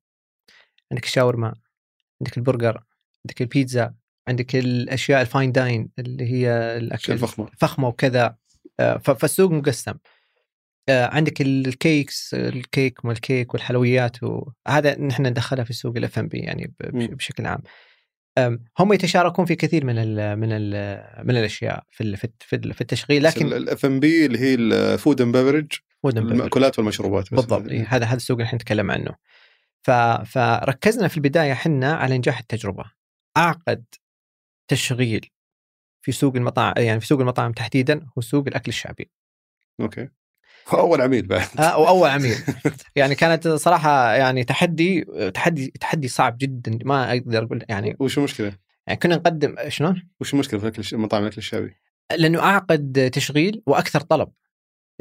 [0.92, 1.56] عندك الشاورما
[2.22, 2.84] عندك البرجر
[3.26, 3.94] عندك البيتزا
[4.28, 8.36] عندك الأشياء ال fine dine اللي هي الأكل الفخمة فخمه وكذا
[8.80, 9.94] آه، فالسوق مقسم
[10.90, 16.38] آه، عندك ال cakes الكيك والكيك والحلويات وهذا نحن ندخلها في سوق الاف ام بي
[16.40, 16.74] يعني.
[16.94, 17.62] بشكل عام
[18.80, 20.72] هم يتشاركون في كثير من ال من ال
[21.28, 24.69] من الأشياء في في في ال- في التشغيل لكن الاف ام بي اللي هي ال
[24.69, 25.80] food and beverage.
[26.06, 27.34] المأكولات والمشروبات.
[27.34, 29.16] بالضبط هذا هذا السوق اللي إحنا نتكلم عنه.
[30.26, 32.84] فركزنا في البداية إحنا على إنجاح التجربة.
[33.38, 33.86] أعقد
[34.68, 35.30] تشغيل
[36.02, 39.12] في سوق المطاعم يعني في سوق المطاعم تحديدا هو سوق الأكل الشعبي.
[39.82, 40.10] okay.
[40.74, 41.48] أول عميل بعد.
[41.60, 42.36] آه، واول عميل.
[42.96, 45.02] يعني كانت صراحة يعني تحدي
[45.34, 48.54] تحدي تحدي صعب جدا ما أقدر أقول يعني وش المشكلة؟
[48.88, 51.76] يعني كنا نقدم شلون؟ وش المشكلة في الأكل مطاعم الأكل الشعبي؟
[52.18, 54.32] لأنه أعقد تشغيل وأكثر طلب.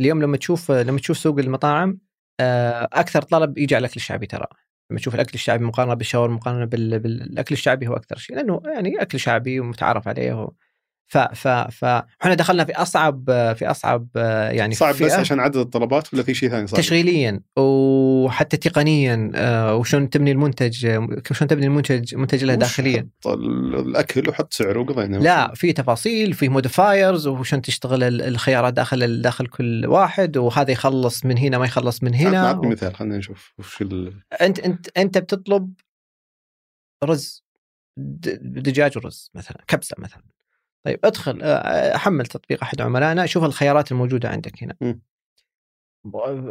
[0.00, 1.98] اليوم لما تشوف لما تشوف سوق المطاعم
[2.40, 4.46] آه، أكثر طلب يجي على الأكل الشعبي ترى.
[4.91, 6.99] لما تشوف الأكل الشعبي مقارنة بالشاور مقارنة بال...
[7.01, 10.49] بالأكل الشعبي هو أكثر شيء لأنه يعني أكل شعبي ومتعارف عليه
[11.11, 13.24] ف ف ف إحنا دخلنا في أصعب
[13.56, 14.09] في أصعب
[14.50, 19.74] يعني صعب بس عشان عدد الطلبات ولا في شيء ثاني صعب؟ تشغيليا وحتى تقنيا آه،
[19.76, 20.72] وشلون تبني المنتج
[21.32, 23.09] شلون تبني المنتج منتج له داخليا.
[23.24, 28.74] حط ال- الأكل وحط سعره وقضينا لا في تفاصيل في موديفايرز وشلون تشتغل ال- الخيارات
[28.74, 32.94] داخل داخل كل واحد وهذا يخلص من هنا ما يخلص من هنا هنا عطني مثال
[32.96, 34.12] خلينا نشوف وش ال...
[34.40, 35.72] أنت أنت أنت بتطلب
[37.04, 37.44] رز
[38.40, 40.22] دجاج ورز مثلا كبسة مثلا.
[40.86, 44.76] طيب ادخل آه، حمل تطبيق أحد عملائنا شوف الخيارات الموجودة عندك هنا.
[44.80, 44.94] م.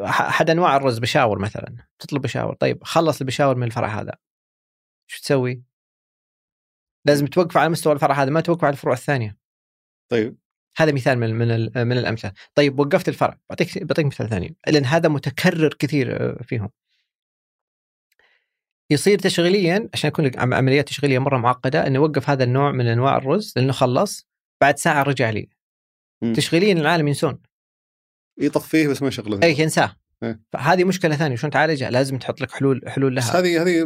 [0.03, 2.55] احد أنواع الرز بشاور مثلا تطلب بشاور.
[2.55, 4.13] طيب خلص البشاور من الفرع هذا.
[5.07, 5.63] شو تسوي؟
[7.05, 9.38] لازم توقف على مستوى الفرع هذا ما توقف على الفروع الثانية.
[10.11, 10.38] طيب.
[10.78, 11.47] هذا مثال من من
[11.88, 13.39] من الامثله طيب وقفت الفرع.
[13.49, 14.55] بعطيك بعطيك مثال ثاني.
[14.67, 16.69] لأن هذا متكرر كثير آه، فيهم.
[18.92, 22.88] يصير تشغيليا عشان يكون لك عم- عمليات تشغيلية مرة معقدة إنه وقف هذا النوع من
[22.88, 24.28] أنواع الرز لأنه خلص
[24.62, 25.50] بعد ساعة رجع لي.
[26.34, 27.40] تشغيليا العالم ينسون
[28.40, 29.96] يطفيه بس ما يشغله اي ينساه.
[30.53, 33.39] فهذه مشكلة ثانية شلون تعالجها؟ لازم تحط لك حلول حلول لها.
[33.39, 33.84] هذه هذه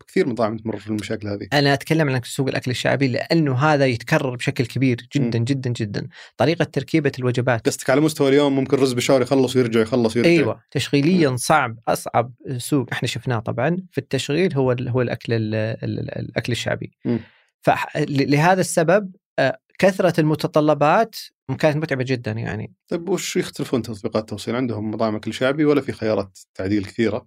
[0.00, 1.46] بكثير مطاعم تمر في المشاكل هذه.
[1.52, 5.44] أنا أتكلم عن سوق الأكل الشعبي لأنه هذا يتكرر بشكل كبير جدا مم.
[5.44, 7.66] جدا جدا طريقة تركيبة الوجبات.
[7.68, 10.30] قصدك على مستوى اليوم ممكن رز بشاور يخلص ويرجع يخلص ويرجع.
[10.30, 10.60] أيوه.
[10.70, 16.52] تشغيليا صعب أصعب سوق إحنا شفناه طبعا في التشغيل هو هو الأكل ال- ال- الأكل
[16.52, 16.92] الشعبي.
[17.04, 17.20] مم.
[17.62, 21.16] فلهذا السبب آه، كثرة المتطلبات
[21.58, 22.74] كانت متعبة جدا يعني.
[22.88, 27.26] طيب وش يختلفون تطبيقات التوصيل عندهم مطاعم اكل شعبي ولا في خيارات تعديل كثيرة؟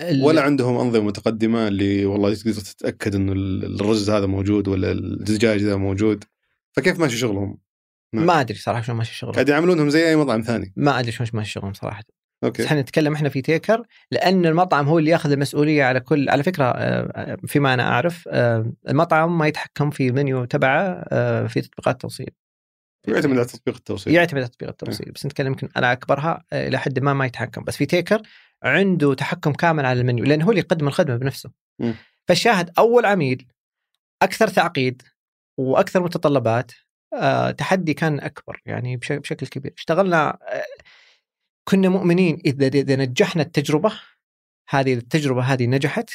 [0.00, 4.92] ال- ولا عندهم أنظمة متقدمة اللي والله تقدر تتأكد إنه ال- الرز هذا موجود ولا
[4.92, 6.24] الدجاج ذا موجود؟
[6.76, 7.58] فكيف ماشي شغلهم؟
[8.14, 9.34] ما أدري صراحة شلون ماشي شغلهم.
[9.34, 10.72] قاعد يعاملونهم زي أي مطعم ثاني.
[10.76, 12.02] ما أدري شلون ماشي شغلهم صراحة.
[12.44, 12.66] okay.
[12.66, 16.64] إحنا نتكلم إحنا في تيكر لأن المطعم هو اللي يأخذ المسؤولية على كل على فكرة
[16.64, 22.30] آه، فيما أنا أعرف آه، المطعم ما يتحكم في المنيو تبعه آه، في تطبيقات التوصيل
[23.08, 24.14] يعتمد على تطبيق التوصيل.
[24.14, 27.64] يعتمد على تطبيق التوصيل بس نتكلم يمكن على أكبرها آه، إلى حد ما ما يتحكم.
[27.64, 28.22] بس في تيكر
[28.62, 31.50] عنده تحكم كامل على المنيو لأنه هو اللي يقدم الخدمة بنفسه.
[31.78, 31.94] مم.
[32.28, 33.46] فالشاهد أول عميل
[34.22, 35.02] أكثر تعقيد
[35.58, 36.72] وأكثر متطلبات
[37.14, 39.72] آه، تحدي كان أكبر يعني بش- بشكل كبير.
[39.76, 40.64] اشتغلنا آه،
[41.68, 43.92] كنا مؤمنين إذا إذا نجحنا التجربة
[44.68, 46.10] هذه التجربة هذه نجحت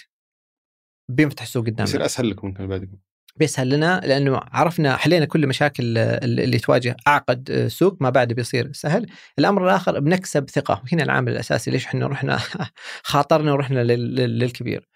[1.10, 2.98] بينفتح السوق يصير قدامنا أسهل لكم بعدكم.
[3.36, 9.06] بيسهل لنا لأنه عرفنا حلينا كل مشاكل اللي تواجه اعقد السوق ما بعد بيصير سهل.
[9.40, 12.40] الأمر الآخر بنكسب ثقة هنا العامل الأساسي ليش إحنا رحنا
[13.04, 14.88] خاطرنا ورحنا للكبير.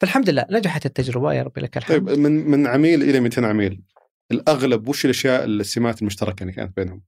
[0.00, 1.96] فالحمد لله نجحت التجربة يا ربي لك الحمد.
[1.96, 3.82] طيب من من عميل إلى 200 عميل
[4.32, 7.02] الأغلب وش الأشياء السمات المشتركة اللي كانت بينهم؟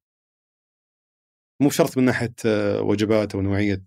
[1.60, 2.34] مو شرط من ناحية
[2.80, 3.82] وجبات أو نوعيه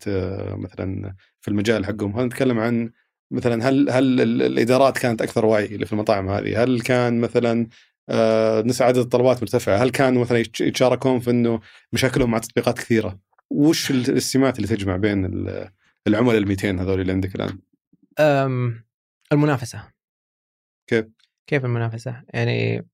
[0.55, 2.91] مثلا في المجال حقهم، هل نتكلم عن
[3.31, 7.67] مثلا هل هل الإدارات كانت أكثر وعي اللي في المطاعم هذه؟ هل كان مثلا
[8.09, 11.61] آه، نسبة عدد الطلبات مرتفعة؟ هل كانوا مثلا يتشاركون في إنه
[11.93, 13.19] مشاكلهم مع تطبيقات كثيرة؟
[13.49, 15.25] وش السمات اللي تجمع بين
[16.07, 17.59] العملاء ال 200 هذول اللي عندك الآن؟
[19.31, 19.91] المنافسة
[20.87, 21.05] كيف؟
[21.47, 22.85] كيف المنافسة؟ يعني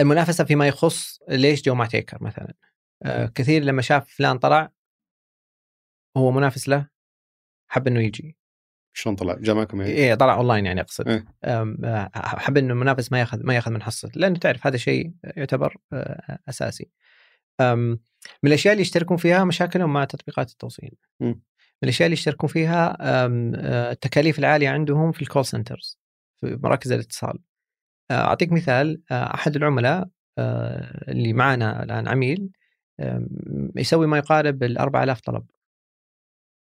[0.00, 2.54] المنافسة فيما يخص ليش جو مع تيكر مثلا
[3.02, 4.72] آه كثير لما شاف فلان طلع
[6.16, 6.88] هو منافس له
[7.68, 8.36] حب إنه يجي
[8.96, 13.12] شلون طلع؟ جاء معكم يعني؟ إيه طلع أونلاين يعني أقصد إيه؟ آه، حب إنه المنافس
[13.12, 16.90] ما ياخذ ما ياخذ من حصته لأنه تعرف هذا شيء يعتبر آه، أساسي.
[17.60, 17.98] من
[18.44, 20.94] الأشياء اللي يشتركون فيها مشاكلهم مع تطبيقات التوصيل.
[21.20, 21.26] م.
[21.26, 21.34] من
[21.82, 22.96] الأشياء اللي يشتركون فيها
[23.92, 25.98] التكاليف العالية عندهم في ال call centers
[26.40, 27.38] في مراكز الاتصال.
[28.10, 30.08] أعطيك مثال أحد العملاء
[31.08, 32.50] اللي معنا الآن عميل
[33.76, 35.46] يسوي ما يقارب ال 4000 طلب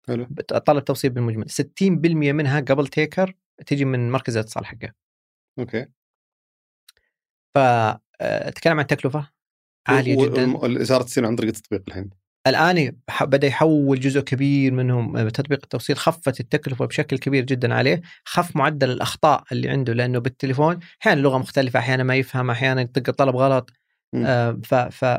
[0.10, 0.28] حلو.
[0.66, 1.50] طلب توصيل بالمجمل.
[1.50, 3.34] 60% منها قبل تيكر
[3.66, 4.94] تجي من مركز الاتصال حقه.
[5.60, 5.86] okay.
[7.56, 9.30] فتكلم عن تكلفة
[9.88, 10.66] عالية جدا.
[10.66, 12.10] الإزارة تصير عن طريق التطبيق الحين.
[12.48, 18.02] الآن بدأ يحول جزء كبير منهم آه، تطبيق التوصيل خفت التكلفة بشكل كبير جدا عليه
[18.26, 23.10] خف معدل الأخطاء اللي عنده لأنه بالتليفون أحيانا اللغة مختلفة أحيانا ما يفهم أحيانا يطق
[23.10, 23.70] الطلب غلط.
[24.16, 24.60] آه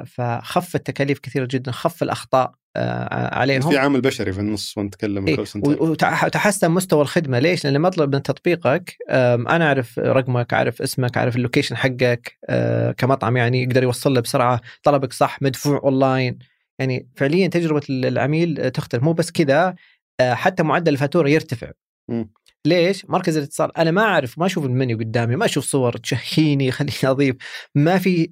[0.05, 2.47] فخف التكاليف كثيرة جدا خف الأخطاء.
[2.47, 3.71] آه عليهم.
[3.71, 5.41] في عامل بشري في النص ونتكلم إيه
[5.81, 7.39] وتحسن مستوى الخدمة.
[7.39, 12.39] ليش؟ لأن لما اطلب من تطبيقك أنا أعرف رقمك أعرف اسمك أعرف ال location حقك
[12.49, 14.61] آه كمطعم يعني يقدر يوصل له بسرعة.
[14.83, 16.39] طلبك صح مدفوع أونلاين.
[16.79, 19.03] يعني فعليا تجربة العميل تختلف.
[19.03, 19.75] مو بس كذا
[20.21, 21.71] آه، حتى معدل الفاتورة يرتفع.
[22.09, 22.25] م.
[22.67, 23.77] ليش؟ مركز الاتصال.
[23.79, 27.37] أنا ما أعرف ما أشوف المنيو قدامي ما أشوف صور تشهيني خليني أضيف.
[27.75, 28.31] ما في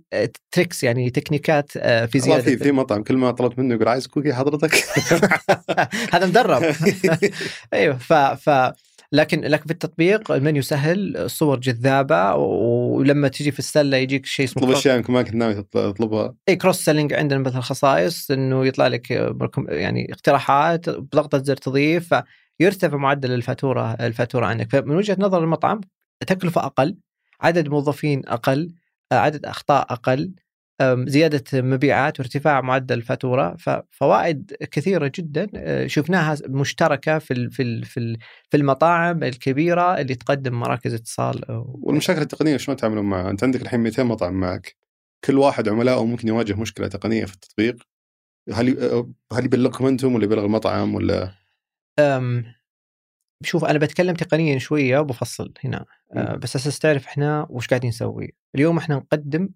[0.53, 3.89] tricks آه، يعني تكنيكات آه، في زيادة في في مطعم كل ما طلبت منه يقول
[3.89, 4.85] عايز cookie حضرتك؟
[6.15, 6.63] هذا مدرب.
[7.75, 8.73] أيوه ف ف
[9.13, 14.63] لكن لكن في التطبيق المنيو سهل الصور جذابة ولما تجي في السلة يجيك شيء اسمه
[14.63, 16.35] تطلب أشياء يمكن ما كنت ناوي تطلبها.
[16.49, 19.11] اي cross selling عندنا مثل خصائص إنه يطلع لك
[19.69, 22.15] يعني اقتراحات بضغطه زر تضيف
[22.59, 24.71] فيرتفع معدل الفاتورة الفاتورة عندك.
[24.71, 25.81] فمن وجهة نظر المطعم
[26.27, 26.97] تكلفة أقل
[27.41, 28.75] عدد موظفين أقل
[29.13, 30.33] عدد أخطاء أقل
[30.83, 33.57] زيادة مبيعات وارتفاع معدل الفاتورة.
[33.57, 37.85] ففوائد كثيرة جدا آه، شفناها مشتركة في في
[38.51, 41.45] في المطاعم الكبيرة اللي تقدم مراكز اتصال
[41.83, 44.77] والمشاكل التقنية شلون تعملون معها؟ أنت عندك الحين 200 مطعم معك.
[45.25, 47.77] كل واحد عملائه ممكن يواجه مشكلة تقنية في التطبيق.
[48.53, 51.33] هل آه، هل يبلغكم أنتم ولا يبلغ المطعم ولا؟
[51.99, 52.55] أم
[53.45, 55.87] شوف أنا بتكلم تقنيا شوية وبفصل هنا.
[56.13, 58.35] أه بس أساس تعرف إحنا وش قاعدين نسوي.
[58.55, 59.49] اليوم إحنا نقدم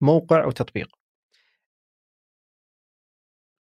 [0.00, 0.88] موقع وتطبيق.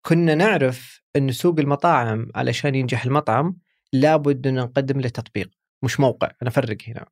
[0.07, 3.57] كنا نعرف أن سوق المطاعم علشان ينجح المطعم
[3.93, 5.51] لابد أن نقدم له تطبيق
[5.83, 6.31] مش موقع.
[6.43, 7.07] أنا أفرق هنا.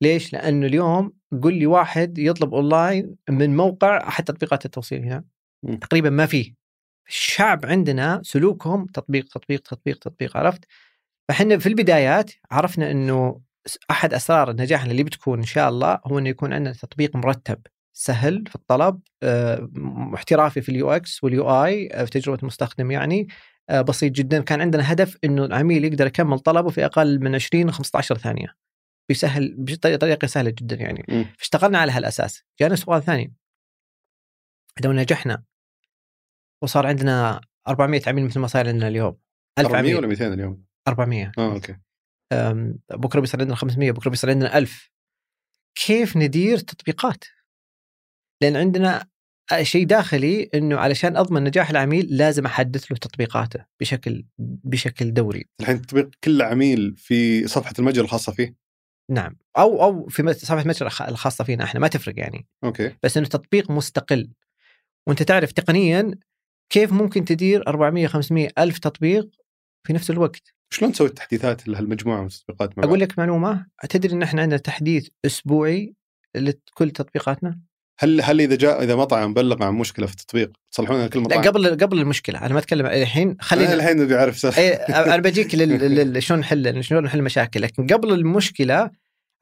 [0.00, 1.12] ليش؟ لأنه اليوم
[1.42, 5.24] قل لي واحد يطلب أونلاين من موقع أحد تطبيقات التوصيل هنا
[5.62, 5.74] م.
[5.76, 6.63] تقريبا ما فيه.
[7.08, 10.64] الشعب عندنا سلوكهم تطبيق تطبيق تطبيق تطبيق عرفت؟
[11.28, 13.40] فإحنا في البدايات عرفنا إنه
[13.90, 17.60] أحد أسرار النجاح اللي بتكون إن شاء الله هو إنه يكون عندنا تطبيق مرتب
[17.96, 19.70] سهل في الطلب آه،
[20.14, 23.28] احترافي في ال UX وال UI آه، في تجربة المستخدم يعني
[23.70, 27.70] آه، بسيط جدا كان عندنا هدف إنه العميل يقدر يكمل طلبه في أقل من 20
[27.70, 28.56] 15 ثانية
[29.08, 31.24] بيسهل بطريقة سهلة جدا يعني م.
[31.38, 33.34] فاشتغلنا على هالأساس جانا سؤال ثاني
[34.84, 35.42] لو نجحنا
[36.64, 39.16] وصار عندنا 400 عميل مثل ما صار عندنا اليوم
[39.58, 41.76] 1000 400 ولا 200 اليوم 400 آه okay
[42.90, 44.90] بكرة بيصير عندنا 500 بكرة بيصير عندنا 1000
[45.86, 47.24] كيف ندير تطبيقات
[48.42, 49.06] لأن عندنا
[49.62, 55.48] شيء داخلي إنه علشان أضمن نجاح العميل لازم أحدث له تطبيقاته بشكل بشكل دوري.
[55.60, 58.56] الحين تطبيق كل عميل في صفحة المتجر الخاصة فيه؟
[59.10, 62.46] نعم أو أو في صفحة المتجر الخاصة فينا إحنا ما تفرق يعني.
[62.64, 62.96] okay.
[63.02, 64.30] بس إنه تطبيق مستقل.
[65.08, 66.14] وأنت تعرف تقنيا
[66.70, 69.28] كيف ممكن تدير 400 500 ألف تطبيق
[69.86, 70.54] في نفس الوقت.
[70.70, 75.94] شلون تسوي التحديثات لهالمجموعة من التطبيقات؟ أقول لك معلومة تدري إن إحنا عندنا تحديث أسبوعي
[76.34, 77.58] لكل تطبيقاتنا؟
[77.98, 81.48] هل هل إذا جاء إذا مطعم بلغ عن مشكلة في التطبيق تصلحونها كل مطعم؟ لا
[81.48, 86.22] قبل قبل المشكلة أنا ما أتكلم الحين خلينا الحين نبي أعرف إيه أنا بجيك لل...
[86.22, 88.90] شلون نحل شلون نحل مشاكل لكن قبل المشكلة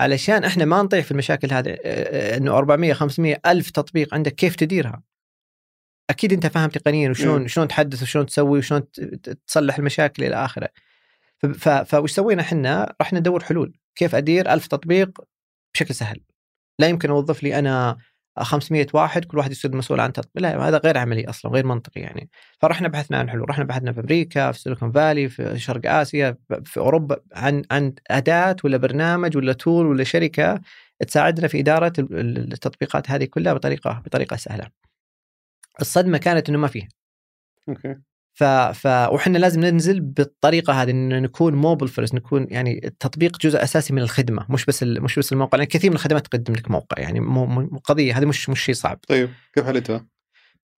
[0.01, 4.57] علشان إحنا ما نطيح في المشاكل هذه آه، إنه 400 500 ألف تطبيق عندك كيف
[4.57, 5.03] تديرها
[6.11, 7.49] أكيد أنت فاهم تقنيا وشلون.
[7.49, 8.83] شلون تحدث وشلون تسوي وشلون
[9.47, 10.69] تصلح المشاكل إلى آخره.
[11.85, 13.73] فوش سوينا إحنا؟ رحنا ندور حلول.
[13.95, 15.21] كيف أدير؟ ألف تطبيق
[15.75, 16.21] بشكل سهل.
[16.79, 17.97] لا يمكن أوظف لي أنا
[18.39, 20.43] 500 واحد كل واحد يصير مسؤول عن تطبيق.
[20.43, 22.31] لا هذا غير عملي أصلا غير منطقي يعني.
[22.61, 23.51] فرحنا بحثنا عن حلول.
[23.51, 28.57] رحنا بحثنا في أمريكا في سيليكون فالي في شرق آسيا في أوروبا عن عن أداة
[28.65, 30.61] ولا برنامج ولا تول ولا شركة
[31.09, 34.67] تساعدنا في إدارة ال- ال- التطبيقات هذه كلها بطريقه بطريقة سهلة.
[35.81, 36.89] الصدمة كانت إنه ما فيه
[37.69, 37.97] okay.
[38.35, 38.45] ف...
[38.45, 38.87] ف...
[38.87, 44.03] وحنا لازم ننزل بالطريقة هذه انه نكون mobile first نكون يعني التطبيق جزء أساسي من
[44.03, 45.03] الخدمة مش بس ال...
[45.03, 47.47] مش بس الموقع لأن كثير من الخدمات تقدم لك موقع يعني مو...
[47.47, 48.99] مو قضية هذه مش مش شيء صعب.
[49.09, 50.07] طيب كيف حلتها؟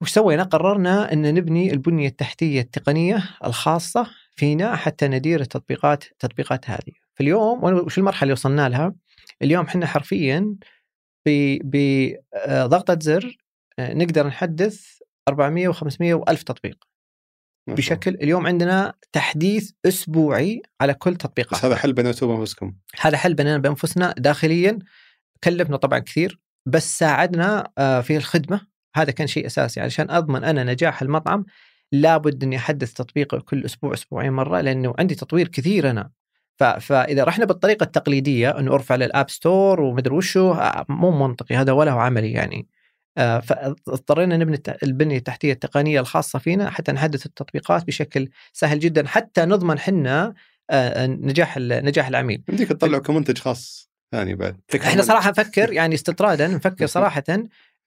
[0.00, 6.92] وش سوينا؟ قررنا إن نبني البنية التحتية التقنية الخاصة فينا حتى ندير التطبيقات التطبيقات هذه.
[7.14, 8.94] في اليوم وش المرحلة اللي وصلنا لها؟
[9.42, 10.54] اليوم إحنا حرفيا
[11.64, 13.43] بضغطه زر آه،
[13.80, 14.86] نقدر نحدث
[15.28, 16.84] 400 و500 و1000 تطبيق.
[17.68, 21.58] بشكل اليوم عندنا تحديث أسبوعي على كل تطبيقات.
[21.58, 24.78] بس هذا حل بيناتكم وانفسكم هذا حل بنينا بأنفسنا داخليا.
[25.44, 28.60] كلفنا طبعا كثير بس ساعدنا آه، في الخدمة.
[28.96, 31.44] هذا كان شيء أساسي علشان أضمن أنا نجاح المطعم.
[31.92, 36.10] لابد أني أحدث تطبيق كل أسبوع أسبوعين مرة لأنه عندي تطوير كثير أنا.
[36.58, 41.92] فاذا رحنا بالطريقة التقليدية إنه أرفع للاب ستور ومدري وشو آه، مو منطقي هذا ولا
[41.92, 42.68] هو عملي يعني.
[42.68, 42.73] آه،
[43.16, 49.78] فاضطرينا نبني البنيه التحتية التقنية الخاصة فينا حتى نحدث التطبيقات بشكل سهل جدا حتى نضمن
[49.78, 50.34] حنا
[50.70, 52.42] آه، نجاح ال- نجاح العميل.
[52.48, 54.56] يمديك تطلعوا كمنتج خاص ثاني بعد.
[54.74, 57.24] إحنا صراحة نفكر يعني استطرادا نفكر صراحة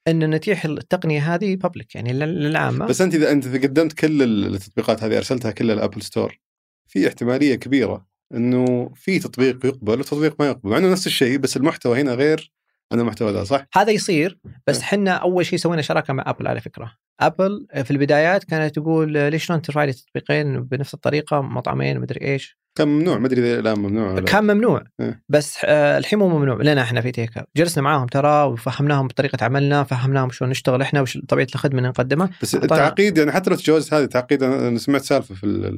[0.07, 2.86] إن نتيح التقنية هذه public يعني لل- للعامة.
[2.86, 4.23] بس أنت إذا أنت قدمت كل
[4.55, 6.39] التطبيقات هذه أرسلتها كلها ال Apple Store
[6.88, 11.57] في احتمالية كبيرة إنه في تطبيق يقبل وتطبيق ما يقبل مع إنه نفس الشيء بس
[11.57, 12.51] المحتوى هنا غير
[12.91, 14.85] عن المحتوى ذا صح؟ هذا يصير بس نعم.
[14.85, 19.45] حنا أول شيء سوينا شراكة مع ابل على فكرة ابل في البدايات كانت تقول ليش
[19.45, 23.79] شلون ترفع لي تطبيقين بنفس الطريقة مطعمين مدري إيش كان ممنوع ما أدري إذا الان
[23.79, 24.25] ممنوع ولا لا.
[24.25, 25.23] كان ممنوع إيه.
[25.29, 29.83] بس آه، الحين مو ممنوع لنا إحنا في تيكر جلسنا معاهم ترى وفهمناهم بطريقة عملنا
[29.83, 33.93] فهمناهم شلون نشتغل إحنا وش طبيعة الخدمة اللي نقدمها بس التعقيد يعني حتى لو تجاوزت
[33.93, 35.71] هذه التعقيد أنا سمعت سالفة في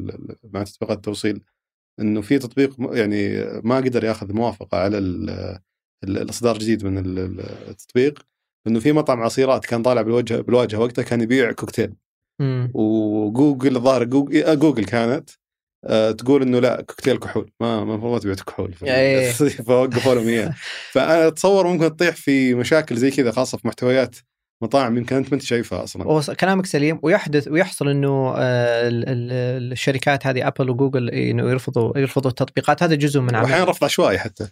[0.53, 1.41] مع تطبيقات التوصيل
[1.99, 4.97] إنه في تطبيق يعني ما قدر ياخذ موافقة على
[6.04, 7.39] الإصدار الجديد من ال- ال-
[7.70, 8.20] التطبيق
[8.68, 11.93] إنه في مطعم عصيرات كان طالع بالوجه بالواجهة وقتها كان يبيع كوكتيل.
[12.41, 12.72] مم.
[12.74, 15.30] وجوجل الظاهر جوجل, آه، جوجل كانت
[15.86, 19.32] آه، تقول إنه لا كوكتيل كحول ما المفروض ما تبيع كحول إيه.
[19.32, 20.54] فوقفوا لهم إياه.
[20.91, 24.16] فانا اتصور ممكن تطيح في مشاكل زي كذا خاصة في محتويات
[24.64, 26.34] مطاعم يمكن أنت ما أنت شايفها أصلا.
[26.34, 32.30] كلامك سليم ويحدث ويحصل إنه آه، ال- ال- الشركات هذه ابل وجوجل إنه يرفضوا يرفضوا
[32.32, 32.84] التطبيقات.
[32.84, 33.68] هذا جزء من عمل.
[33.68, 34.47] رفض عشوائي حتى.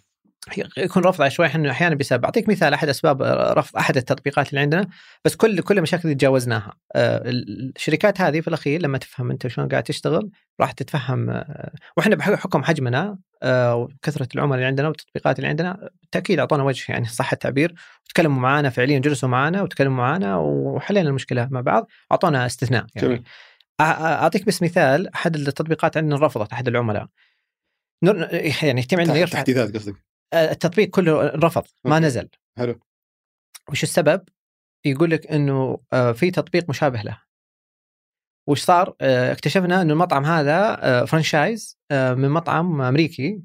[0.76, 1.50] يكون رفض عشوائي.
[1.50, 3.22] إحنا أحيانا بسبب أعطيك مثال أحد أسباب
[3.58, 4.88] رفض أحد التطبيقات اللي عندنا.
[5.24, 6.72] بس كل كل المشاكل اللي تجاوزناها.
[6.94, 10.30] آه، ال- الشركات هذه في الأخير لما تفهم أنت شلون قاعد تشتغل
[10.60, 16.38] راح تتفهم آه، وإحنا بحكم حجمنا آه، وكثرة العملاء اللي عندنا والتطبيقات اللي عندنا بالتأكيد
[16.38, 17.74] أعطونا وجه يعني صح التعبير
[18.06, 21.88] وتكلموا معنا فعليا جلسوا معنا وتكلموا معنا وحلينا المشكلة مع بعض.
[22.12, 23.08] أعطونا استثناء يعني.
[23.08, 23.22] جميل.
[23.80, 25.14] أعطيك بس مثال.
[25.14, 27.06] أحد التطبيقات عندنا رفضت أحد العملاء.
[28.62, 29.94] يعني يتم عندنا يرفع تحديثات قصدك؟
[30.34, 32.06] التطبيق كله رفض ما okay.
[32.06, 32.28] نزل.
[32.58, 32.80] حلو.
[33.70, 34.22] وش السبب؟
[34.84, 37.20] يقول لك إنه آه، في تطبيق مشابه له.
[38.48, 43.42] وش صار؟ آه، اكتشفنا إنه المطعم هذا آه، franchise آه، من مطعم أمريكي.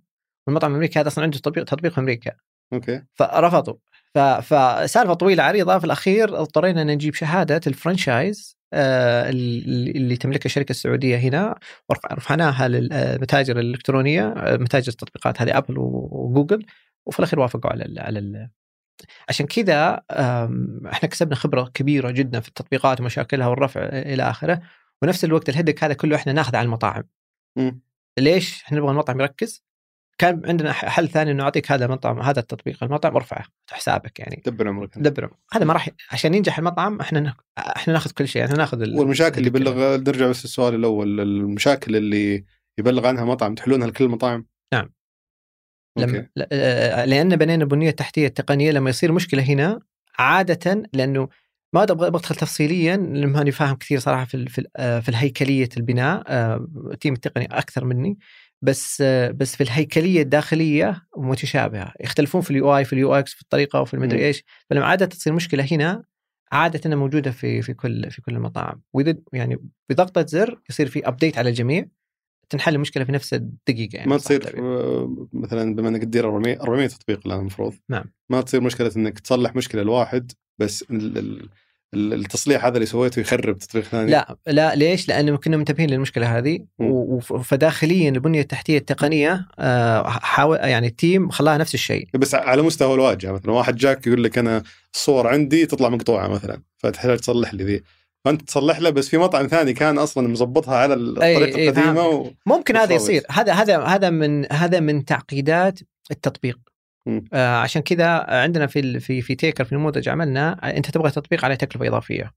[0.48, 2.32] والمطعم الأمريكي هذا أصلا عنده تطبيق تطبيق في أمريكا.
[2.74, 3.04] okay.
[3.14, 3.76] فرفضوا.
[4.42, 5.80] فسالفة طويلة عريضة.
[5.80, 8.58] في الأخير اضطرينا إن نجيب شهادة ال franchise.
[8.63, 11.56] آه، اللي اللي تملكها الشركة السعودية هنا
[11.90, 16.66] ورفع- رفعناها للمتاجر الإلكترونية آه، متاجر التطبيقات هذه ابل وجوجل
[17.06, 18.50] وفي الأخير وافقوا على ال على ال
[19.30, 20.02] عشان كذا
[20.92, 24.62] إحنا كسبنا خبرة كبيرة جدا في التطبيقات ومشاكلها والرفع إلى آخره
[25.02, 27.04] ونفس الوقت الهدك هذا كله إحنا ناخذه على المطاعم
[27.58, 27.82] مم.
[28.20, 29.64] ليش؟ إحنا نبغى المطعم يركز
[30.18, 32.84] كان عندنا حل ثاني إنه أعطيك هذا المطعم هذا التطبيق.
[32.84, 34.42] المطعم ارفعه حسابك يعني.
[34.46, 38.46] دبر عمرك دبره هذا ما راح عشان ينجح المطعم إحنا نا- إحنا ناخذ كل شيء
[38.46, 39.48] إحنا ناخذ ال- والمشاكل اللي.
[39.48, 41.20] يبلغ نرجع بس للسؤال الأول.
[41.20, 42.46] المشاكل اللي
[42.80, 44.90] يبلغ عنها مطعم تحلونها لكل المطاعم نعم.
[45.98, 49.80] لما ل- آه، لأن بنينا بنية تحتية التقنيه لما يصير مشكلة هنا
[50.20, 51.30] عادة لأنه
[51.74, 56.24] ما أبغى بدخل تفصيليا لأنه ماني فاهم كثير صراحة في في آه، في الهيكلية البناء
[56.28, 58.18] آه، ال team التقني أكثر مني.
[58.64, 59.02] بس
[59.36, 63.94] بس في الهيكلية الداخلية متشابهة يختلفون في ال UI في ال UX في الطريقة وفي
[63.94, 64.26] المدري.
[64.26, 66.04] إيش فلما عادة تصير مشكلة هنا
[66.52, 69.58] عادة موجودة في في كل في كل المطاعم وإذا يعني
[69.90, 71.86] بضغطة زر يصير في update على الجميع
[72.50, 74.60] تنحل المشكلة في نفس الدقيقة يعني ما تصير.
[74.60, 78.04] آه، مثلا بما إنك تدير 400 400 تطبيق الآن المفروض نعم.
[78.30, 81.50] ما تصير مشكلة إنك تصلح مشكلة لواحد بس ال- ال- ال-
[81.96, 86.60] التصليح هذا اللي سويته يخرب تطبيق ثاني لا لا ليش؟ لأنه كنا منتبهين للمشكلة هذه
[87.44, 92.94] فداخليا البنية التحتية التقنية آه، حاول يعني ال team خلاها نفس الشيء بس على مستوى
[92.94, 94.64] الواجهة مثلا واحد جاك يقول لك أنا
[94.94, 97.84] الصور عندي تطلع مقطوعة مثلا فتحتاج تصلح لي ذي
[98.26, 102.32] فأنت تصلح له بس في مطعم ثاني كان أصلا مظبطها على الطريقة القديمة و...
[102.46, 102.94] ممكن هذا.
[102.94, 105.80] يصير هذا هذا هذا من هذا من تعقيدات
[106.12, 106.60] التطبيق.
[107.34, 111.46] آه عشان كذا عندنا في في في تيكر في النموذج عملنا آه، أنت تبغى تطبيق
[111.46, 112.32] عليه تكلفة إضافية.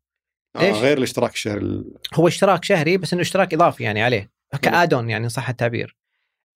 [0.56, 4.30] آه ليش؟ غير الاشتراك الشهري ال- هو اشتراك شهري بس إنه اشتراك إضافي يعني عليه
[4.62, 5.96] كادون يعني صح التعبير.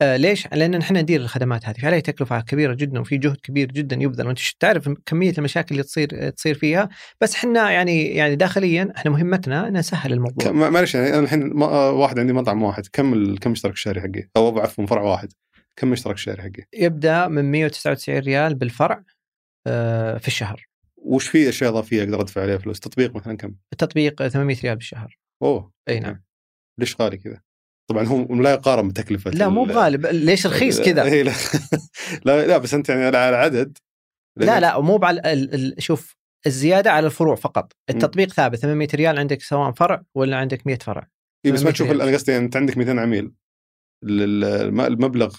[0.03, 3.97] آه ليش؟ لأن إحنا ندير الخدمات هذه فعليها تكلفة كبيرة جدا وفي جهد كبير جدا
[4.01, 4.27] يبذل.
[4.27, 6.89] وأنت تعرف كمية المشاكل اللي تصير تصير فيها
[7.21, 10.53] بس إحنا يعني يعني داخليا إحنا مهمتنا ان نسهل الموضوع.
[10.53, 14.59] معلش يعني أنا الحين آه، واحد عندي مطعم واحد كم كم اشتراك الشهري حقي؟ أو
[14.59, 15.33] عفوا فرع واحد.
[15.81, 19.05] كم اشتراك الشهري حقي؟ يبدأ من 199 ريال بالفرع
[19.67, 20.67] آه في الشهر
[20.97, 25.19] وش في اشياء اضافيه أقدر أدفع عليها فلوس؟ تطبيق مثلا كم؟ التطبيق 800 ريال بالشهر
[25.43, 26.23] أوه أي نعم
[26.81, 27.41] ليش غالي كذا؟
[27.91, 31.33] طبعا هو لا يقارن بتكلفة لا مو ال- بغالب ليش رخيص كذا لا
[32.25, 33.79] لا لا بس أنت يعني على على عدد
[34.39, 36.17] لا لا مو على شوف
[36.47, 41.09] الزيادة على الفروع فقط التطبيق ثابت 800 ريال عندك سواء فرع ولا عندك 100 فرع
[41.47, 41.91] إيه بس ما 800 تشوف.
[42.09, 43.33] أنا قصدي يعني أنت عندك 200 عميل
[44.05, 45.37] ال- الم- المبلغ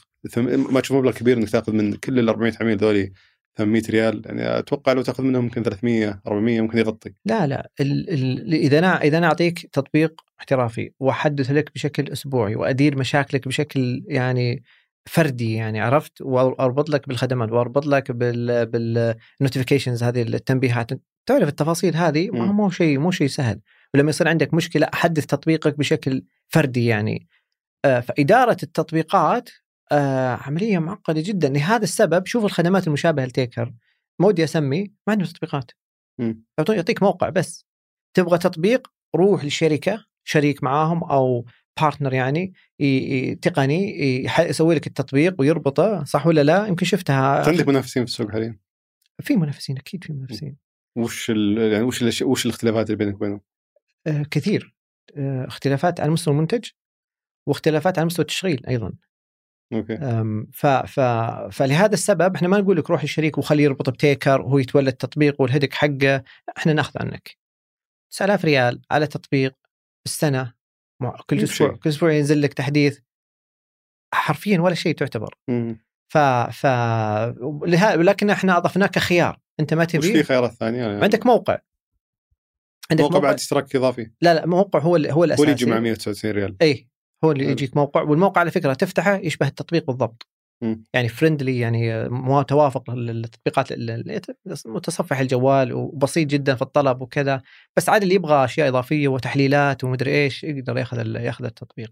[0.47, 3.11] ما تشوف مبلغ كبير إنك تأخذ من كل ال 400 عميل ذولي
[3.57, 4.22] 800 ريال.
[4.26, 7.13] يعني أتوقع لو تأخذ منهم يمكن 300 400 ممكن يغطي.
[7.26, 7.69] لا لا.
[7.80, 13.47] ال ال إذا أنا إذا أنا أعطيك تطبيق احترافي وأحدث لك بشكل أسبوعي وأدير مشاكلك
[13.47, 14.63] بشكل يعني
[15.05, 20.91] فردي يعني عرفت؟ وأربط لك بالخدمات وأربط لك بال بال notifications هذه التنبيهات.
[21.26, 22.45] تعرف التفاصيل هذه؟ ما.
[22.45, 23.59] مو شيء مو شيء سهل.
[23.93, 27.28] ولما يصير عندك مشكلة أحدث تطبيقك بشكل فردي يعني.
[27.86, 29.49] آه، فإدارة التطبيقات
[29.91, 31.49] آه، عملية معقدة جدا.
[31.49, 33.73] لهذا السبب شوف الخدمات المشابهة لتيكر.
[34.19, 35.71] ما ودي أسمي ما عندهم تطبيقات
[36.69, 37.65] يعطيك موقع بس.
[38.13, 41.45] تبغى تطبيق روح لشركة شريك معاهم أو
[41.81, 42.53] بارتنر يعني
[43.41, 43.95] تقني
[44.39, 47.49] يسوي لك التطبيق ويربطه صح ولا لا؟ يمكن شفتها.
[47.49, 48.59] عندك منافسين في السوق حاليا.
[49.21, 50.57] في منافسين أكيد في منافسين.
[50.97, 51.57] وش ال...
[51.71, 53.41] يعني وش الأش- وش الاختلافات اللي بينك وبينهم؟
[54.07, 54.75] آه كثير.
[55.17, 56.69] آه اختلافات على مستوى المنتج
[57.47, 58.93] واختلافات على مستوى التشغيل أيضا.
[59.74, 59.97] أوكي.
[60.51, 60.99] ف ف
[61.51, 65.74] فلهذا السبب إحنا ما نقول لك روح للشريك وخليه يربط بتيكر وهو يتولى التطبيق والهدك
[65.74, 66.24] حقه
[66.57, 67.38] إحنا نأخذ عنك.
[68.11, 69.55] 9000 ريال على تطبيق
[70.05, 70.53] بالسنة
[71.26, 71.76] كل أسبوع.
[71.76, 72.99] كل أسبوع ينزل لك تحديث.
[74.13, 75.36] حرفيا ولا شيء تعتبر.
[75.47, 75.78] مم.
[76.13, 76.65] ف ف
[77.41, 81.59] ولكن إحنا اضفناه كخيار أنت ما وش في تبي خيارات ثانية؟ يعني عندك موقع.
[82.91, 84.11] عندك موقع بعد اشتراك إضافي.
[84.22, 85.43] لا لا موقع هو هو هو الأساسي.
[85.43, 86.55] اللي يجي مع 199 ريال.
[86.61, 86.88] اي
[87.24, 87.45] هو اللي.
[87.51, 90.28] يجيك موقع والموقع على فكرة تفتحه يشبه التطبيق بالضبط
[90.63, 90.84] مم.
[90.93, 93.67] يعني friendly يعني متوافق للتطبيقات
[94.65, 97.41] متصفح الجوال وبسيط جدا في الطلب وكذا
[97.78, 101.91] بس عاد اللي يبغى أشياء إضافية وتحليلات ومدري إيش يقدر يأخذ يأخذ التطبيق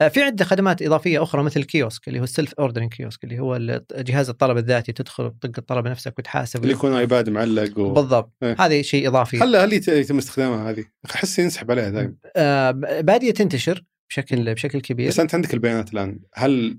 [0.00, 3.24] آه، في عدة خدمات إضافية أخرى مثل ال kiosk اللي هو ال self ordering kiosk
[3.24, 7.92] اللي هو جهاز الطلب الذاتي تدخل تطق الطلب نفسك وتحاسب اللي يكون iPad معلق و...
[7.92, 8.56] بالضبط إيه.
[8.58, 13.30] هذا شيء إضافي هل هل يت- يتم استخدامها هذه؟ أحس ينسحب عليها دائما آه، بادية
[13.30, 15.08] تنتشر بشكل بشكل كبير.
[15.08, 16.18] بس أنت عندك البيانات الآن.
[16.34, 16.78] هل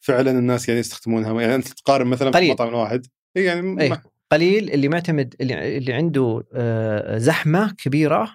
[0.00, 2.48] فعلا الناس قاعدين يستخدمون يعني أنت تقارن مثلا في قليل.
[2.48, 3.06] المطعم الواحد
[3.36, 4.02] إيه يعني م- إيه.
[4.32, 8.30] قليل اللي معتمد اللي, اللي عنده آه، زحمة كبيرة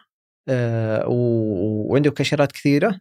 [0.50, 3.00] آه، وعنده كاشيرات كثيرة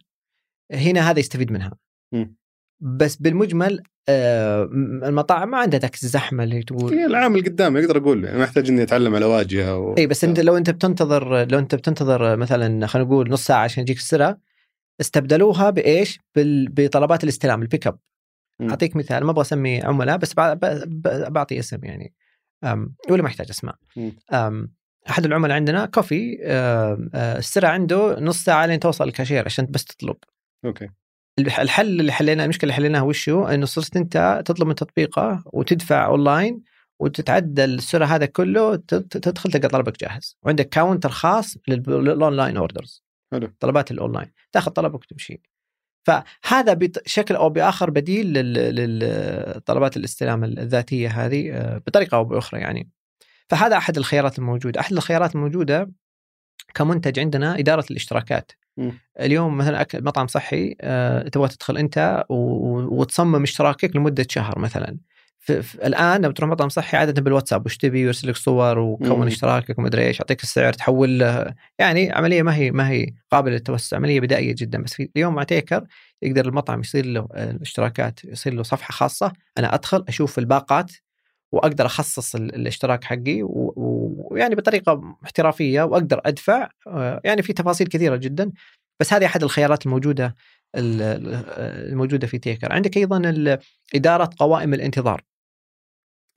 [0.73, 1.73] هنا هذا يستفيد منها.
[2.15, 2.37] مم.
[2.81, 7.97] بس بالمجمل آه، م- المطاعم ما عندها ذاك الزحمة اللي تقول هي العامل قدامي أقدر
[7.99, 8.25] أقول.
[8.25, 9.95] يعني ما يحتاج إني أتعلم على واجهة و...
[9.99, 13.83] اي بس أنت لو أنت بتنتظر لو أنت بتنتظر مثلا خلينا نقول نص ساعة عشان
[13.83, 14.39] يجيك السرعة
[15.01, 17.99] استبدلوها بإيش؟ بال- بطلبات الاستلام ال pick up.
[18.71, 20.35] أعطيك مثال ما أبغى أسمي عملاء بس
[21.31, 22.15] بعطي اسم يعني
[22.65, 23.75] أم، ولا ما يحتاج اسماء.
[24.33, 24.73] أم،
[25.11, 26.39] أحد العملاء عندنا coffee
[27.15, 30.17] السرعة عنده نص ساعة لين توصل الكاشير عشان بس تطلب
[30.65, 30.89] okay
[31.39, 35.43] الح- الحل اللي حليناه المشكلة اللي حليناها وش هو؟ إنه صرت أنت تطلب من تطبيقه
[35.53, 36.63] وتدفع أونلاين
[37.01, 43.04] وتتعدل السرعة هذا كله تدخل تلقى طلبك جاهز وعندك counter خاص لل- لل online orders
[43.35, 43.53] حلو.
[43.61, 45.41] طلبات الأونلاين تاخذ طلبك وتمشي.
[46.07, 48.99] فهذا بشكل أو بآخر بديل لل-
[49.57, 52.91] لطلبات الاستلام الذاتية هذه آه، بطريقة أو بأخرى يعني.
[53.49, 54.81] فهذا أحد الخيارات الموجودة.
[54.81, 55.91] أحد الخيارات الموجودة
[56.75, 58.53] كمنتج عندنا إدارة الاشتراكات.
[58.77, 58.93] مم.
[59.21, 64.99] اليوم مثلا اكل مطعم صحي آه، تبغى تدخل أنت وتصمم اشتراكك لمدة شهر مثلا.
[65.45, 69.27] في في الآن لما تروح مطعم صحي عادة بالواتساب وش تبي؟ يرسل لك صور وكون.
[69.27, 71.55] اشتراكك ومدري إيش يعطيك السعر تحول له.
[71.79, 74.83] يعني عملية ما هي ما هي قابلة للتوسع عملية بدائية جدا.
[74.83, 75.85] بس في اليوم مع تيكر
[76.23, 79.33] يقدر المطعم يصير له آه، الاشتراكات يصير له صفحة خاصة.
[79.59, 80.93] أنا أدخل أشوف الباقات
[81.53, 88.17] وأقدر أخصص ال- الاشتراك حقي ويعني بطريقة احترافية وأقدر أدفع آه، يعني في تفاصيل كثيرة
[88.17, 88.51] جدا.
[89.01, 90.35] بس هذه أحد الخيارات الموجودة
[90.75, 91.45] ال- ال-
[91.93, 92.73] الموجودة في تيكر.
[92.73, 93.59] عندك أيضا
[93.95, 95.23] إدارة قوائم الانتظار.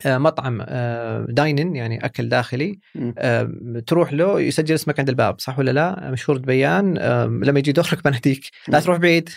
[0.06, 2.80] مطعم آه، dine in يعني أكل داخلي.
[3.18, 3.52] آه،
[3.88, 8.04] تروح له يسجل اسمك عند الباب صح ولا لا؟ مشهور بيان آه، لما يجي دورك
[8.06, 8.84] بناديك لا مم.
[8.84, 9.30] تروح بعيد.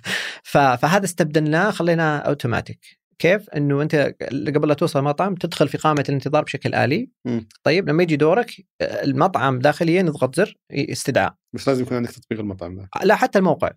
[0.52, 6.44] فهذا استبدلناه خليناه اوتوماتيك كيف؟ إنه أنت قبل لا توصل المطعم تدخل في قائمه الانتظار
[6.44, 7.10] بشكل آلي.
[7.62, 8.50] طيب لما يجي دورك
[8.80, 11.34] آه، المطعم داخليا يضغط زر استدعاء.
[11.52, 13.70] بس لازم يكون عندك تطبيق المطعم ذا لا حتى الموقع.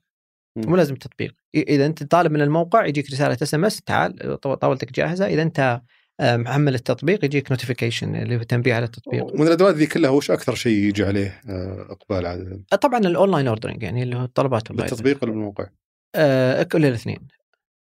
[0.58, 1.36] مو لازم تطبيق.
[1.56, 5.26] إذا أنت طالب من الموقع يجيك رسالة SMS تعال طاولتك جاهزة.
[5.28, 5.82] إذا أنت آه،
[6.22, 9.36] محمل التطبيق يجيك notification اللي هو تنبيه على التطبيق.
[9.36, 13.48] من الأدوات ذي كلها وش أكثر شيء يجي عليه آه، إقبال عاده طبعا ال online
[13.48, 15.66] ordering يعني اللي هو الطلبات بالتطبيق ولا بالموقع؟
[16.16, 17.28] آه كل الاثنين.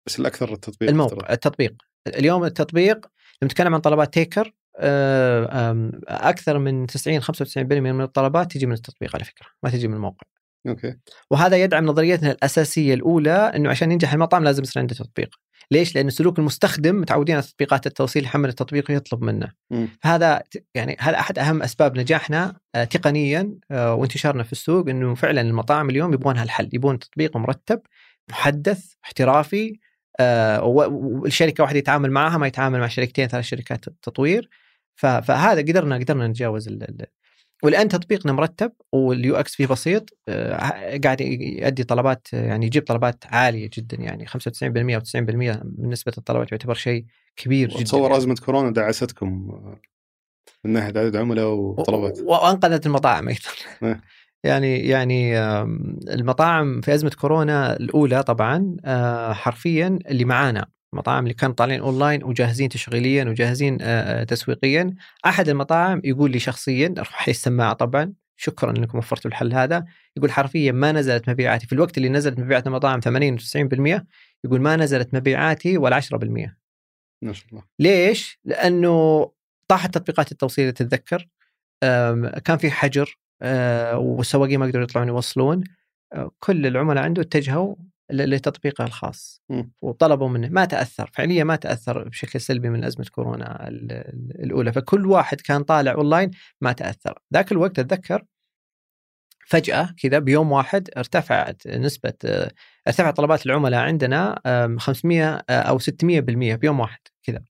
[0.07, 1.73] بس الاكثر التطبيق الموقع التطبيق.
[2.07, 2.97] اليوم التطبيق
[3.41, 9.15] لما نتكلم عن طلبات تيكر آه، أكثر من 90 95% من الطلبات تجي من التطبيق
[9.15, 10.27] على فكرة ما تجي من الموقع.
[10.67, 10.95] أوكي.
[11.31, 15.29] وهذا يدعم نظريتنا الأساسية الأولى إنه عشان ينجح المطعم لازم يصير عنده تطبيق.
[15.71, 19.51] ليش؟ لأن سلوك المستخدم متعودين على تطبيقات التوصيل يحمل التطبيق ويطلب منه.
[20.03, 20.43] هذا
[20.75, 25.89] يعني هذا أحد أهم أسباب نجاحنا آه، تقنيا آه، وانتشارنا في السوق إنه فعلا المطاعم
[25.89, 27.81] اليوم يبغون هالحل، يبغون تطبيق مرتب
[28.29, 29.79] محدث احترافي
[30.19, 34.49] آه، و- والشركة واحدة يتعامل معها ما يتعامل مع شركتين ثلاث شركات تطوير
[34.95, 36.67] فهذا قدرنا قدرنا نتجاوز
[37.63, 43.69] والآن تطبيقنا مرتب وال UX فيه بسيط آه، قاعد يؤدي طلبات يعني يجيب طلبات عالية
[43.73, 44.35] جدا يعني 95%
[44.95, 47.05] أو 90% من نسبه الطلبات يعتبر شيء
[47.35, 48.17] كبير جدا اتصور يعني.
[48.17, 49.61] أزمة كورونا دعمتكم
[50.63, 53.49] من ناحيه عدد عملاء وطلبات وأنقذت المطاعم أيضا
[53.83, 54.01] إيه.
[54.43, 55.39] يعني يعني
[56.13, 62.23] المطاعم في أزمة كورونا الأولى طبعا آه، حرفيا اللي معانا المطاعم اللي كانوا طالعين أونلاين
[62.23, 64.93] وجاهزين تشغيليا وجاهزين آه، آه، تسويقيا.
[65.25, 69.85] أحد المطاعم يقول لي شخصيا لي السماعة طبعا شكرا إنكم وفرتوا الحل هذا.
[70.17, 71.67] يقول حرفيا ما نزلت مبيعاتي.
[71.67, 74.05] في الوقت اللي نزلت مبيعات المطاعم 80 و 90%
[74.43, 76.57] يقول ما نزلت مبيعاتي ولا 10%
[77.23, 77.63] ما شاء الله.
[77.79, 79.31] ليش؟ لأنه
[79.67, 81.27] طاحت تطبيقات التوصيل تتذكر.
[82.45, 85.63] كان في حجر أه، والسواقين ما قدروا يطلعون يوصلون.
[86.39, 87.75] كل العملاء عنده اتجهوا
[88.11, 89.71] لتطبيقه الخاص مم.
[89.81, 94.71] وطلبوا منه ما تأثر فعليا ما تأثر بشكل سلبي من أزمة كورونا ال- ال- الأولى
[94.73, 96.31] فكل واحد كان طالع أونلاين
[96.61, 98.25] ما تأثر ذاك الوقت أتذكر
[99.47, 102.13] فجأة كذا بيوم واحد ارتفعت نسبة
[102.87, 107.43] ارتفعت طلبات العملاء عندنا أم، 500 أو 600% بيوم واحد كذا.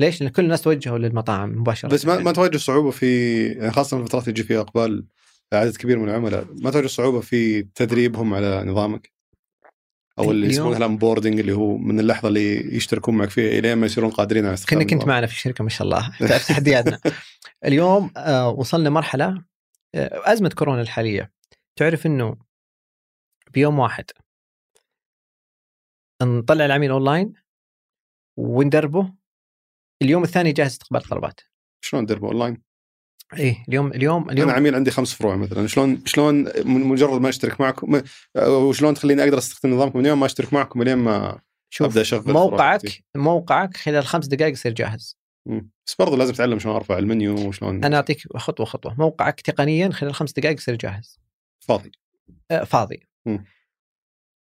[0.00, 4.02] ليش؟ لأن كل الناس توجهوا للمطاعم مباشرة بس ما ما تواجه صعوبة في خاصة في
[4.02, 5.06] الفترات اللي يجي فيها أقبال
[5.52, 9.12] عدد كبير من العملاء ما تواجه صعوبة في تدريبهم على نظامك
[10.18, 13.86] أو اللي اليوم- يسمونه الانبوردنج اللي هو من اللحظة اللي يشتركون معك فيها إلين ما
[13.86, 15.08] يصيرون قادرين على استخدام كنا كنت.
[15.08, 16.10] معنا في الشركة ما شاء الله.
[16.28, 17.00] تعرف تحدياتنا.
[17.64, 19.26] اليوم آه، وصلنا مرحلة
[19.94, 21.32] آه، أزمة كورونا الحالية.
[21.76, 22.36] تعرف إنه
[23.54, 24.04] بيوم واحد
[26.22, 27.32] نطلع العميل أونلاين
[28.38, 29.14] وندربه
[30.02, 31.40] اليوم الثاني جاهز استقبال طلبات
[31.84, 32.62] شلون تدربه أونلاين؟
[33.38, 35.66] إيه اليوم اليوم اليوم أنا عميل عندي خمس فروع مثلا.
[35.66, 38.02] شلون شلون من مجرد ما أشترك معكم
[38.46, 42.32] وشلون تخليني أقدر أستخدم نظامكم؟ من يوم ما أشترك معكم لين ما شوف أبدأ أشغل
[42.32, 43.04] موقعك.
[43.16, 45.18] موقعك خلال خمس دقائق يصير جاهز.
[45.46, 45.70] مم.
[45.86, 48.94] بس برضه لازم اتعلم شلون أرفع المنيو وشلون أنا أعطيك خطوه خطوة.
[48.98, 51.18] موقعك تقنيا خلال خمس دقائق يصير جاهز.
[51.60, 51.92] فاضي.
[52.50, 53.00] آه، فاضي.
[53.26, 53.44] مم.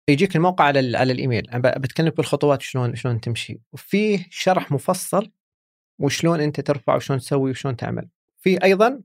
[0.10, 1.50] يجيك الموقع على على الإيميل.
[1.50, 3.60] أنا بتكلمك بالخطوات شلون شلون تمشي.
[3.74, 5.32] وفيه شرح مفصل
[6.02, 8.10] وشلون أنت ترفع وشلون تسوي وشلون تعمل.
[8.44, 9.02] في أيضا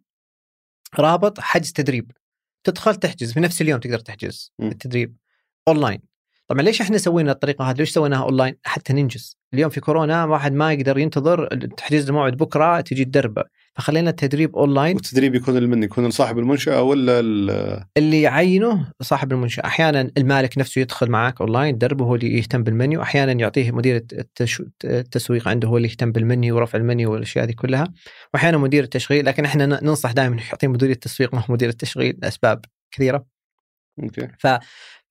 [0.99, 2.13] رابط حجز تدريب.
[2.65, 4.69] تدخل تحجز في نفس اليوم تقدر تحجز مم.
[4.69, 5.17] التدريب
[5.69, 6.01] أونلاين.
[6.47, 9.37] طبعا ليش إحنا سوينا الطريقة هذه؟ ليش سويناها أونلاين؟ حتى ننجز.
[9.55, 11.47] اليوم في كورونا واحد ما يقدر ينتظر
[11.77, 13.45] تحجيز الموعد بكرة تجي تدربه.
[13.79, 19.65] فخلينا التدريب اونلاين والتدريب يكون من يكون صاحب المنشأة ولا ال- اللي يعينه صاحب المنشأة.
[19.67, 23.03] أحيانا المالك نفسه يدخل معك أونلاين دربه هو اللي يهتم بالمنيو.
[23.03, 24.05] أحيانا يعطيه مدير.
[24.85, 27.93] التسويق عنده هو اللي يهتم بالمنيو ورفع المنيو والأشياء هذه كلها.
[28.35, 32.65] وأحيانا مدير التشغيل لكن إحنا ننصح دائما يعطيه مدير التسويق ما هو مدير التشغيل لأسباب
[32.91, 33.27] كثيرة.
[34.03, 34.29] okay.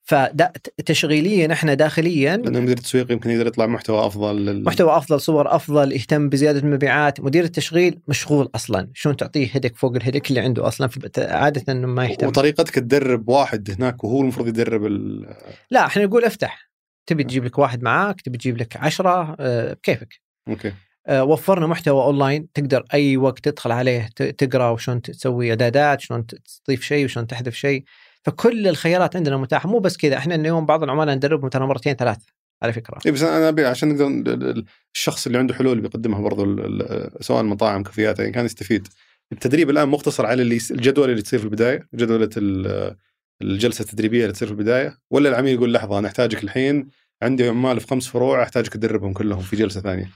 [0.08, 4.64] فتشغيليا إحنا داخليا لأنه مدير التسويق يمكن يقدر يطلع محتوى أفضل لل...
[4.64, 7.22] محتوى أفضل صور أفضل يهتم بزيادة المبيعات.
[7.22, 8.90] مدير التشغيل مشغول أصلا.
[8.94, 12.28] شلون تعطيه هيدك فوق الهيدك اللي عنده أصلا؟ فبت- عادة إنه ما يهتم.
[12.28, 15.26] وطريقتك تدرب واحد هناك وهو المفروض يدرب ال...
[15.72, 16.70] لا إحنا نقول افتح.
[17.06, 20.14] تبي تجيب لك واحد معاك تبي تجيب لك عشرة آه، بكيفك.
[20.48, 20.74] okay.
[21.08, 22.52] آه، وفرنا محتوى أونلاين.
[22.54, 26.26] تقدر أي وقت تدخل عليه تقرأ وشلون تسوي إعدادات شلون
[26.66, 27.84] تضيف شيء وشلون تحذف شيء.
[28.28, 29.70] فكل الخيارات عندنا متاحة.
[29.70, 32.18] مو بس كذا إحنا اليوم بعض العملاء ندربهم ترى مرتين ثلاث
[32.64, 33.00] على فكرة.
[33.06, 37.44] اي بس أنا أبي عشان نقدر ال- ال- الشخص اللي عنده حلول بيقدمها ال- سواء
[37.44, 38.88] مطاعم كافيات يعني كان يستفيد.
[39.32, 42.96] التدريب الآن مقتصر على اللي الجدول اللي تصير في البداية جدوله ال-
[43.42, 44.98] الجلسة التدريبية اللي تصير في البداية.
[45.12, 46.88] ولا العميل يقول لحظة أنا أحتاجك الحين
[47.24, 50.12] عندي عمال في خمس فروع أحتاجك تدربهم كلهم في جلسة ثانية.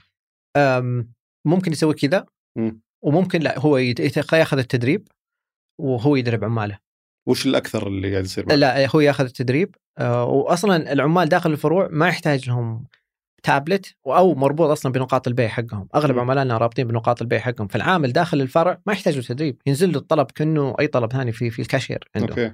[1.46, 2.26] ممكن يسوي كذا
[2.56, 2.80] مم.
[3.02, 3.76] وممكن لا هو
[4.38, 5.08] ياخذ التدريب
[5.80, 6.78] وهو يدرب عماله.
[7.26, 9.74] وش الأكثر اللي قاعد يصير معك؟ لا هو ياخذ التدريب.
[9.98, 12.86] آه، واصلا العمال داخل الفروع ما يحتاج لهم
[13.42, 16.18] تابلت أو مربوط أصلا بنقاط البيع حقهم، أغلب.
[16.18, 20.30] عملائنا رابطين بنقاط البيع حقهم، فالعامل داخل الفرع ما يحتاج له تدريب، ينزل له الطلب
[20.30, 22.52] كأنه أي طلب ثاني في في الكاشير عنده، okay.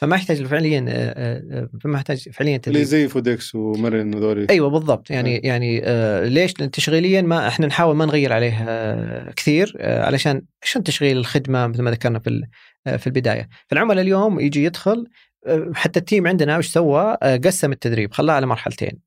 [0.00, 4.46] فما يحتاج فعليا آه، آه، آه، ما يحتاج فعليا إلى تدريب زي فودكس ومرن وذولي
[4.50, 5.40] أيوه بالضبط يعني أي.
[5.44, 10.42] يعني آه ليش؟ لأن تشغيليا ما إحنا نحاول ما نغير عليه آه كثير آه علشان
[10.62, 12.42] عشان تشغيل الخدمة مثل ما ذكرنا في
[12.86, 15.06] آه في البداية، فالعملاء اليوم يجي يدخل
[15.46, 19.00] آه حتى ال team عندنا وش سوى؟ آه قسم التدريب خلاها على مرحلتين.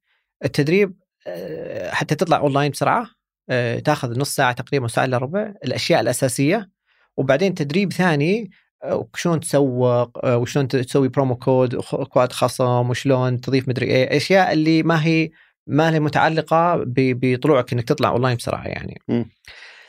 [0.45, 0.94] التدريب
[1.28, 3.07] آه حتى تطلع أونلاين بسرعة
[3.49, 6.70] آه تأخذ نص ساعة تقريبا ساعة إلا ربع الأشياء الأساسية
[7.18, 8.52] وبعدين تدريب ثاني
[8.84, 14.18] آه، شلون تسوق آه، وشلون تسوي promo code وخ- أكواد خصم وشلون تضيف مدري إيه
[14.18, 15.30] أشياء اللي ما هي
[15.68, 19.01] ما هي متعلقة بطلوعك إنك تطلع اونلاين بسرعة يعني.
[19.07, 19.26] مم.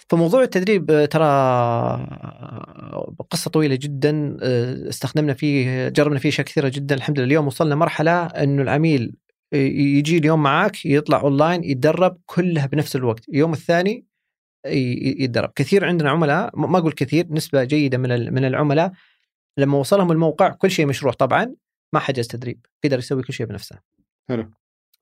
[0.08, 4.36] فموضوع التدريب آه، ترى آه، قصة طويلة جدا
[4.88, 9.14] استخدمنا فيه جربنا فيه أشياء كثيرة جدا الحمد لله اليوم وصلنا مرحلة إنه العميل
[9.52, 14.04] يجي اليوم معاك يطلع اونلاين يتدرب كلها بنفس الوقت اليوم الثاني
[14.66, 15.53] يتدرب.
[15.57, 18.93] كثير عندنا عملاء ما أقول كثير نسبة جيدة من من العملاء
[19.59, 21.55] لما وصلهم الموقع كل شيء مشروح طبعا
[21.93, 23.78] ما حجز تدريب قدر يسوي كل شيء بنفسه.
[24.28, 24.51] حلو.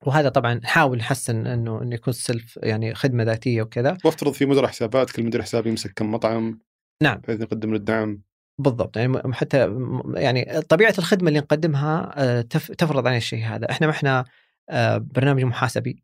[0.05, 3.97] وهذا طبعا نحاول نحسن إنه إنه يكون سلف يعني خدمة ذاتية وكذا.
[4.05, 6.59] وافترض في مدير حسابات كل مدير حساب يمسك كم مطعم.
[7.03, 7.17] نعم.
[7.17, 8.21] بحيث يقدم له الدعم.
[8.57, 8.97] بالضبط.
[8.97, 9.77] يعني حتى
[10.15, 13.71] يعني طبيعة الخدمة اللي نقدمها آه، تف- تفرض علينا الشيء هذا.
[13.71, 14.25] إحنا ما إحنا
[14.69, 16.03] آه، برنامج محاسبي.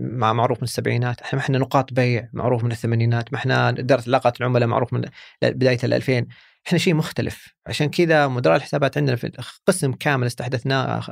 [0.00, 1.20] مع معروف من السبعينات.
[1.20, 3.32] إحنا ما إحنا نقاط بيع معروف من الثمانينات.
[3.32, 5.02] ما إحنا إدارة علاقات العملاء معروف من
[5.42, 6.26] بداية ال 2000
[6.66, 7.54] إحنا شيء مختلف.
[7.66, 9.32] عشان كذا مدراء الحسابات عندنا في
[9.66, 11.02] قسم كامل استحدثناه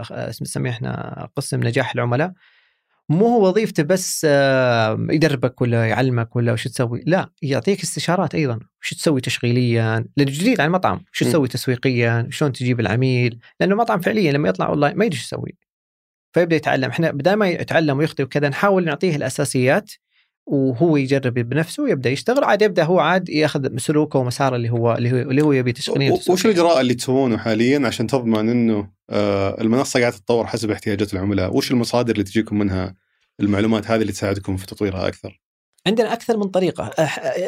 [0.42, 2.32] نسميه إحنا قسم نجاح العملاء.
[3.08, 7.02] مو هو وظيفته بس آه، يدربك ولا يعلمك ولا وش تسوي.
[7.06, 8.58] لا يعطيك استشارات أيضا.
[8.82, 11.04] وش تسوي تشغيليا؟ لأنه جديد على المطعم.
[11.12, 11.22] وش.
[11.24, 15.56] تسوي تسويقيا؟ شلون تجيب العميل؟ لأنه المطعم فعليا لما يطلع اونلاين ما يدري إيش يسوي.
[16.32, 16.90] فيبدأ يتعلم.
[16.90, 19.90] إحنا بدل ما يتعلم ويخطي وكذا نحاول نعطيه الأساسيات
[20.46, 22.44] وهو يجرب بنفسه ويبدأ يشتغل.
[22.44, 26.18] عاد يبدأ هو عاد يأخذ سلوكه ومساره اللي هو اللي هو, اللي هو يبي و-
[26.32, 31.56] وش الإجراء اللي تسوونه حاليا عشان تضمن إنه آه، المنصة قاعدة تتطور حسب احتياجات العملاء؟
[31.56, 32.94] وش المصادر اللي تجيكم منها
[33.40, 35.40] المعلومات هذه اللي تساعدكم في تطويرها أكثر؟
[35.86, 36.90] عندنا أكثر من طريقة.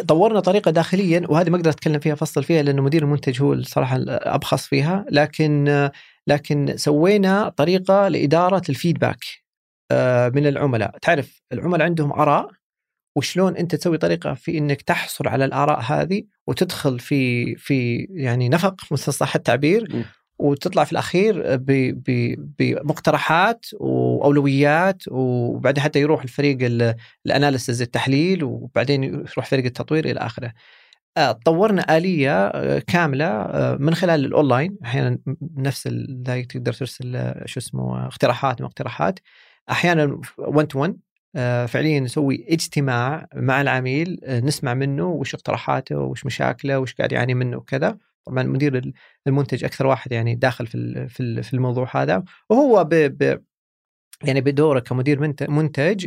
[0.08, 3.96] طورنا طريقة داخليا وهذه ما أقدر أتكلم فيها فصل فيها لأنه مدير المنتج هو الصراحه
[3.96, 5.04] الابخص فيها.
[5.10, 5.90] لكن
[6.26, 9.24] لكن سوينا طريقة لإدارة الفيدباك
[9.90, 12.50] آه، من العملاء تعرف العملاء عندهم آراء
[13.16, 18.74] وشلون أنت تسوي طريقة في إنك تحصل على الآراء هذه وتدخل في في يعني نفق
[18.92, 20.02] مثل صح التعبير م.
[20.38, 21.56] وتطلع في الأخير
[22.58, 26.94] بمقترحات وأولويات وبعدين حتى يروح الفريق ال-
[27.26, 30.52] الأناليسز التحليل وبعدين يروح فريق التطوير إلى آخره.
[31.16, 34.78] آه، طورنا آلية آه، كاملة آه، من خلال الأونلاين.
[34.84, 35.18] أحيانا
[35.56, 35.88] نفس
[36.26, 39.18] ذا تقدر ترسل شو اسمه اقتراحات مقترحات
[39.70, 40.96] أحيانا 1 تو 1
[41.68, 47.56] فعليا نسوي اجتماع مع العميل نسمع منه وش اقتراحاته وش مشاكله وش قاعد يعاني منه
[47.56, 47.98] وكذا.
[48.26, 48.92] طبعا مدير
[49.26, 52.24] المنتج أكثر واحد يعني داخل في في ال- في الموضوع هذا.
[52.50, 53.38] وهو ب
[54.22, 56.04] يعني بدوره كمدير منت- منتج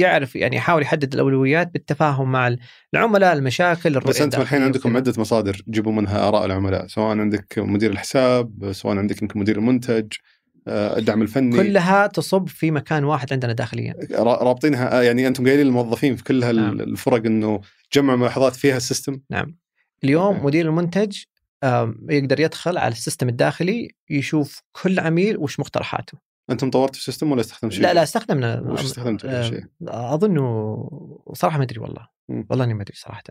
[0.00, 2.56] يعرف يعني يحاول يحدد الأولويات بالتفاهم مع
[2.94, 4.96] العملاء المشاكل بس أنتم الحين عندكم.
[4.96, 10.12] عدة مصادر تجيبوا منها آراء العملاء، سواء عندك مدير الحساب، سواء عندك يمكن مدير المنتج،
[10.68, 15.44] آه، الدعم الفني كلها تصب في مكان واحد عندنا داخليا را- رابطينها آه، يعني أنتم
[15.46, 16.80] قايلين للموظفين في كل نعم.
[16.80, 17.60] هالفرق إنه
[17.92, 19.20] جمع ملاحظات فيها ال system
[20.04, 20.46] اليوم okay.
[20.46, 21.16] مدير المنتج
[22.10, 26.18] يقدر يدخل على ال system الداخلي يشوف كل عميل وش مقترحاته
[26.50, 30.76] أنتم طورتوا ال system ولا استخدمت شيء؟ لا لا استخدمنا وش استخدمتوا آه، شيء؟ اظنه
[31.32, 32.46] صراحة ما أدري والله مم.
[32.50, 33.22] والله إني ما أدري صراحة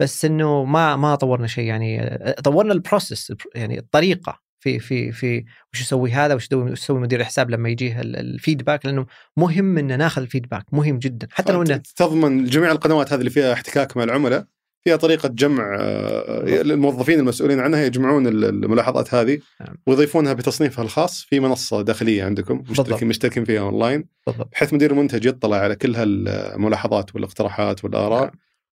[0.00, 5.12] بس إنه ما ما طورنا شيء يعني آه، طورنا ال process يعني الطريقة في في
[5.12, 9.06] في وش يسوي هذا وش يسوي مدير الحساب لما يجيه ال- ال feedback لأنه
[9.36, 13.30] مهم ان ناخذ ال feedback مهم جدا حتى لو إنه تضمن جميع القنوات هذه اللي
[13.30, 14.46] فيها احتكاك مع العملاء
[14.84, 19.76] فيها طريقة جمع آه، الموظفين المسؤولين عنها يجمعون ال- الملاحظات هذه نعم.
[19.86, 22.62] ويضيفونها بتصنيفها الخاص في منصة داخلية عندكم.
[22.70, 24.04] مشتركين مشتركين فيها اونلاين
[24.52, 28.30] بحيث مدير المنتج يطلع على كل هالملاحظات والاقتراحات والآراء نعم.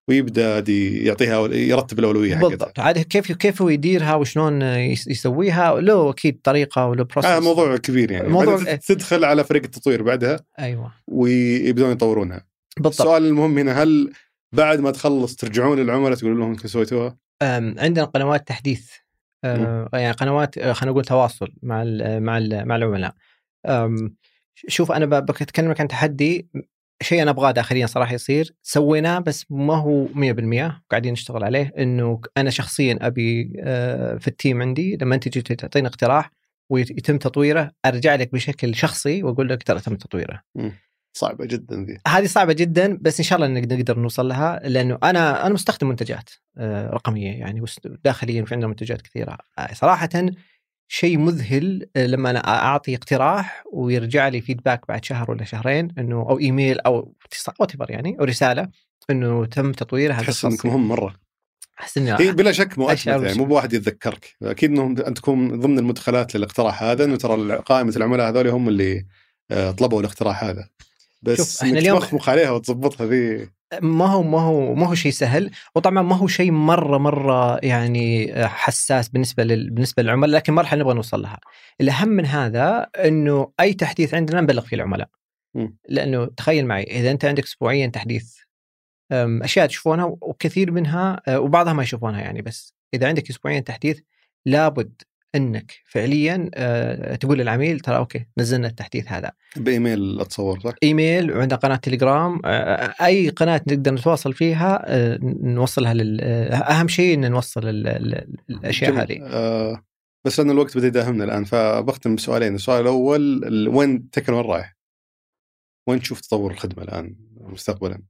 [0.08, 2.48] ويبدأ دي يعطيها يرتب الأولوية حقتها.
[2.48, 2.80] بالضبط.
[2.80, 7.76] عاد كيف كيف هو يديرها وشلون يس- يسويها؟ له أكيد طريقة وله process هذا موضوع
[7.76, 8.28] كبير يعني.
[8.28, 10.92] موضوع- موضوع تدخل على فريق التطوير بعدها أيوه.
[11.06, 12.44] ويبدون يطورونها.
[12.76, 13.00] بالضبط.
[13.00, 14.10] السؤال المهم هنا هل
[14.52, 17.18] بعد ما تخلص ترجعون للعملاء تقولون لهم أنتم سويتوها؟
[17.78, 18.92] عندنا قنوات تحديث.
[19.92, 23.14] يعني قنوات أه، خلينا نقول تواصل مع ال مع ال مع العملاء.
[24.68, 26.48] شوف أنا ب- بكلمك عن تحدي.
[27.02, 28.54] شيء أنا أبغاه داخليا صراحة يصير.
[28.62, 31.72] سويناه بس ما هو 100% قاعدين نشتغل عليه.
[31.78, 36.30] إنه أنا شخصيا أبي أه، في التيم عندي لما أنت تجي تعطيني اقتراح
[36.70, 40.42] ويتم تطويره أرجع لك بشكل شخصي وأقول لك ترى تم تطويره.
[41.12, 41.98] صعبة جدا ذي.
[42.08, 45.88] هذه صعبة جدا بس إن شاء الله نقدر نقدر نوصل لها لأنه أنا أنا مستخدم
[45.88, 47.64] منتجات آه، رقمية يعني
[48.04, 49.38] داخليا في عندنا منتجات كثيرة.
[49.58, 50.08] آه، صراحة
[50.88, 56.16] شيء مذهل آه، لما أنا أعطي اقتراح ويرجع لي فيدباك بعد شهر ولا شهرين إنه
[56.16, 57.14] أو إيميل أو
[57.60, 58.68] وات يعني أو رسالة
[59.10, 60.66] إنه تم تطوير هذا تحس إنك.
[60.66, 61.14] مهم مرة.
[61.80, 64.36] أحس إني هي بلا شك مؤثر أشعر يعني مو بواحد يتذكرك.
[64.42, 69.06] أكيد إنهم أن تكون ضمن المدخلات للاقتراح هذا إنه ترى قائمه العملاء هذول هم اللي
[69.78, 70.68] طلبوا الاقتراح هذا.
[71.22, 73.50] بس إنك اليوم- تمخمخ عليها وتضبطها ذي
[73.82, 78.32] ما هو ما هو ما هو شيء سهل وطبعا ما هو شيء مرة مرة يعني
[78.48, 79.70] حساس بالنسبة لل...
[79.70, 81.38] بالنسبة للعملاء لكن مرحله نبغى نوصل لها.
[81.80, 85.08] الأهم من هذا إنه أي تحديث عندنا نبلغ فيه العملاء.
[85.88, 88.36] لأنه تخيل معي إذا أنت عندك اسبوعيا تحديث
[89.12, 94.00] أشياء تشوفونها وكثير منها أه، وبعضها ما يشوفونها يعني بس إذا عندك اسبوعيا تحديث
[94.46, 95.02] لابد
[95.34, 99.32] إنك فعليا أه، تقول للعميل ترى أوكي نزلنا التحديث هذا.
[99.56, 105.94] بإيميل أتصور صح؟ إيميل وعندنا قناة تليجرام آه، أي قناة نقدر نتواصل فيها آه، نوصلها
[105.94, 109.02] لل آه، أهم شيء إن نوصل ال- ال- الأشياء جميل.
[109.02, 109.84] هذه آه
[110.24, 114.76] بس لأن الوقت بدأ يداهمنا الآن فبختم بسؤالين، السؤال الأول ال- وين تكن وين رايح؟
[115.88, 118.02] وين تشوف تطور الخدمة الآن مستقبلا؟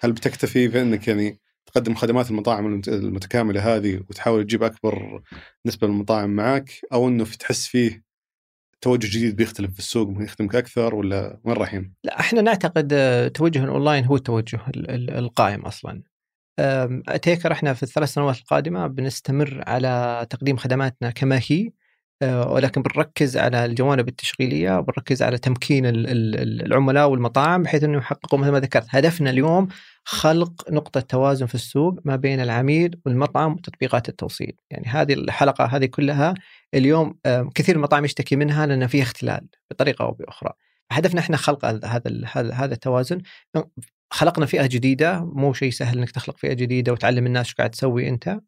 [0.00, 1.40] هل بتكتفي بإنك يعني
[1.72, 5.22] تقدم خدمات المطاعم المت- المتكاملة هذه وتحاول تجيب أكبر
[5.66, 8.02] نسبة من المطاعم معك أو إنه في تحس فيه
[8.80, 13.28] توجه جديد بيختلف في السوق ممكن يخدمك أكثر ولا وين رايحين؟ لا إحنا نعتقد آه،
[13.28, 16.02] توجه الأونلاين هو التوجه ال- ال- القائم أصلا
[16.58, 21.70] آم، تيكر إحنا في الثلاث سنوات القادمة بنستمر على تقديم خدماتنا كما هي
[22.22, 28.38] ولكن بنركز على الجوانب التشغيلية وبنركز على تمكين ال- ال- العملاء والمطاعم بحيث إنه يحققوا
[28.38, 28.86] مثل ما ذكرت.
[28.90, 29.68] هدفنا اليوم
[30.04, 34.52] خلق نقطة توازن في السوق ما بين العميل والمطعم وتطبيقات التوصيل.
[34.70, 36.34] يعني هذه الحلقة هذه كلها
[36.74, 37.14] اليوم
[37.54, 40.52] كثير المطاعم يشتكي منها لأن فيها اختلال بطريقة أو بأخرى.
[40.92, 43.20] هدفنا إحنا خلق هذا هذا التوازن.
[44.12, 48.08] خلقنا فئة جديدة مو شيء سهل إنك تخلق فئة جديدة وتعلم الناس إيش قاعد تسوي
[48.08, 48.40] أنت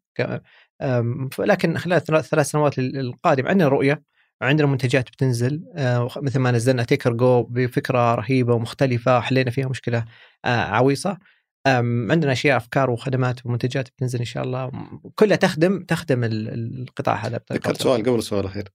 [1.39, 4.03] لكن خلال الثلاث ثلاث سنوات ال- القادمه عندنا رؤية
[4.41, 10.05] عندنا منتجات بتنزل آه، مثل ما نزلنا تيكر جو بفكرة رهيبة ومختلفة وحلينا فيها مشكلة
[10.45, 11.17] آه، عويصة.
[11.67, 14.71] عندنا أشياء أفكار وخدمات ومنتجات بتنزل إن شاء الله
[15.15, 18.69] كلها تخدم تخدم ال- القطاع هذا ذكرت سؤال قبل السؤال الاخير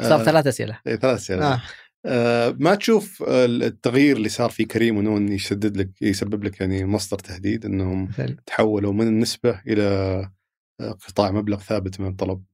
[0.00, 0.78] صار ثلاث أسئلة.
[0.86, 1.52] إيه، ثلاث أسئلة.
[1.54, 1.60] آه.
[2.06, 6.84] آه ما تشوف آه، التغيير اللي صار في كريم ونون يسدد لك يسبب لك يعني
[6.84, 8.08] مصدر تهديد إنهم
[8.46, 10.33] تحولوا من النسبة إلى آه،
[10.80, 12.44] قطاع مبلغ ثابت من الطلب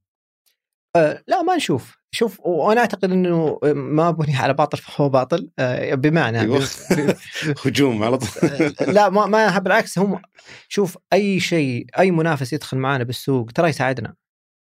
[0.96, 2.00] آه، لا ما نشوف.
[2.14, 5.50] شوف وأنا أعتقد إنه ما بني على باطل فهو باطل.
[5.58, 6.58] آه، بمعنى أيوة.
[6.58, 7.14] ب-
[7.66, 8.50] هجوم على طول.
[8.94, 10.22] لا ما ما بالعكس هم
[10.68, 14.14] شوف أي شيء أي منافس يدخل معنا بالسوق ترى يساعدنا.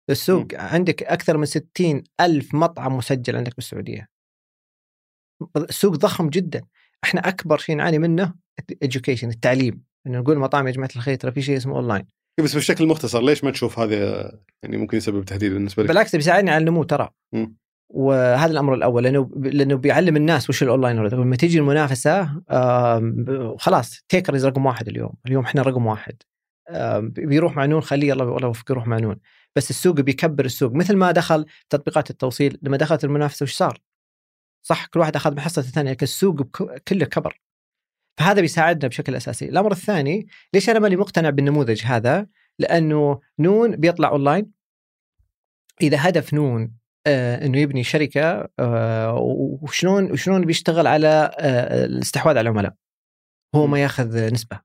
[0.10, 4.10] السوق عندك أكثر من 60 ألف مطعم مسجل عندك بالسعودية.
[5.58, 6.62] السوق ضخم جدا.
[7.04, 8.34] إحنا أكبر شيء نعاني منه
[8.86, 9.84] education التعليم.
[10.08, 12.06] إنه نقول مطاعم يا جماعة الخير ترى في شيء اسمه اونلاين
[12.44, 14.32] بس بشكل مختصر ليش ما تشوف هذا
[14.64, 17.10] يعني ممكن يسبب تهديد بالنسبة لك؟ بالعكس بيساعدني على النمو ترى.
[17.90, 22.42] وهذا الأمر الأول لأنه لأنه بيعلم الناس وش الاونلاين ولا لما تيجي المنافسة
[23.60, 25.14] خلاص تيكر رقم واحد اليوم.
[25.26, 26.16] اليوم إحنا رقم واحد.
[27.02, 29.16] بيروح مع نون خليه الله والله يوفقه يروح مع نون.
[29.56, 30.74] بس السوق بيكبر السوق.
[30.74, 33.80] مثل ما دخل تطبيقات التوصيل لما دخلت المنافسة وش صار؟
[34.66, 36.42] صح كل واحد أخذ من حصة الثاني لكن السوق
[36.88, 37.42] كله كبر.
[38.18, 39.46] فهذا بيساعدنا بشكل أساسي.
[39.46, 42.28] الأمر الثاني ليش أنا ماني مقتنع بالنموذج هذا؟
[42.60, 44.52] لأنه نون بيطلع أونلاين.
[45.82, 46.72] إذا هدف نون
[47.08, 49.16] آه إنه يبني شركة آه
[49.62, 52.74] وشلون وشلون بيشتغل على آه الاستحواذ على العملاء؟
[53.56, 54.60] هو ما ياخذ نسبة.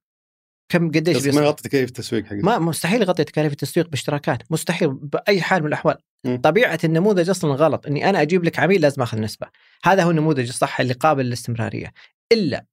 [0.72, 4.52] كم قديش بس ما؟ يغطي تكاليف التسويق حقك ما مستحيل يغطي تكاليف التسويق باشتراكات.
[4.52, 5.96] مستحيل بأي حال من الأحوال.
[6.26, 6.40] مم.
[6.40, 7.86] طبيعة النموذج أصلا غلط.
[7.86, 9.46] إني أنا أجيب لك عميل لازم أخذ نسبة.
[9.84, 11.92] هذا هو النموذج الصح اللي قابل للاستمرارية.
[12.32, 12.66] إلا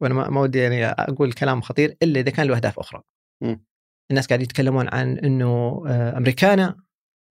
[0.00, 3.02] وأنا ما ودي يعني أقول كلام خطير إلا إذا كان له أهداف أخرى
[3.42, 3.64] مم.
[4.10, 6.76] الناس قاعد يتكلمون عن إنه آه، أمريكانا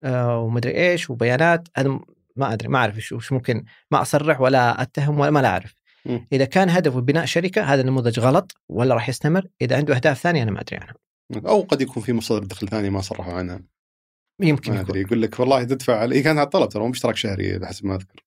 [0.04, 2.00] آه، ومدري إيش وبيانات هذا
[2.36, 5.74] ما أدري ما أعرف إيش وش ممكن ما أصرح ولا أتهم ولا ما لا أعرف
[6.06, 6.28] مم.
[6.34, 10.44] إذا كان هدفه بناء شركة هذا النموذج غلط ولا راح يستمر إذا عنده أهداف ثانية
[10.44, 10.96] أنا ما أدري عنها
[11.48, 13.62] أو قد يكون في مصادر دخل ثانية ما صرحوا عنها
[14.42, 14.90] يمكن ما يكون.
[14.90, 17.86] أدري يقول لك والله تدفع على- هي كانت على الطلب ترى مو باشتراك شهري حسب
[17.86, 18.26] ما أذكر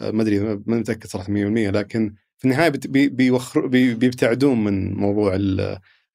[0.00, 2.72] آه، ما أدري ما متأكد صراحة 100% لكن في النهاية
[3.08, 5.34] بيوخر بي- بيبتعدون من موضوع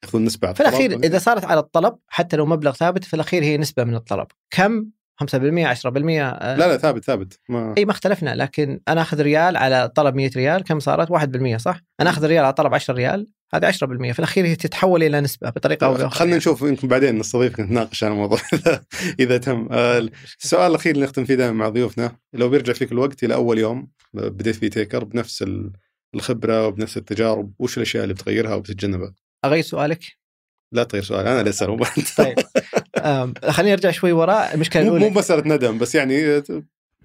[0.03, 0.93] يأخذون نسبة على في الأخير.
[1.03, 4.27] إذا صارت على الطلب حتى لو مبلغ ثابت في الأخير هي نسبة من الطلب.
[4.49, 4.85] كم؟
[5.23, 7.39] 5% 10% آه، لا لا ثابت ثابت.
[7.49, 11.57] ما إي ما اختلفنا لكن أنا أخذ ريال على طلب 100 ريال كم صارت؟ 1%
[11.57, 15.21] صح؟ أنا أخذ ريال على طلب 10 ريال هذه 10% في الأخير هي تتحول إلى
[15.21, 16.09] نسبة بطريقة أو بأخرى.
[16.09, 18.39] خلينا نشوف يمكن بعدين نستضيفك نتناقش عن الموضوع
[19.19, 19.67] اذا تم.
[19.71, 20.09] آه،
[20.43, 23.87] السؤال الأخير اللي نختم فيه دائما مع ضيوفنا لو بيرجع فيك الوقت إلى أول يوم
[24.13, 25.71] بديت فيه تيكر بنفس ال-
[26.15, 29.13] الخبرة وبنفس التجارب وش الأشياء اللي بتغيرها وبتتجنبها؟
[29.45, 30.03] أغير سؤالك
[30.73, 31.85] لا تغير سؤال أنا اللي اسال مو.
[32.17, 32.35] طيب
[33.51, 36.43] خليني أرجع شوي وراء المشكلة مو مو الأولى مسألة ندم بس يعني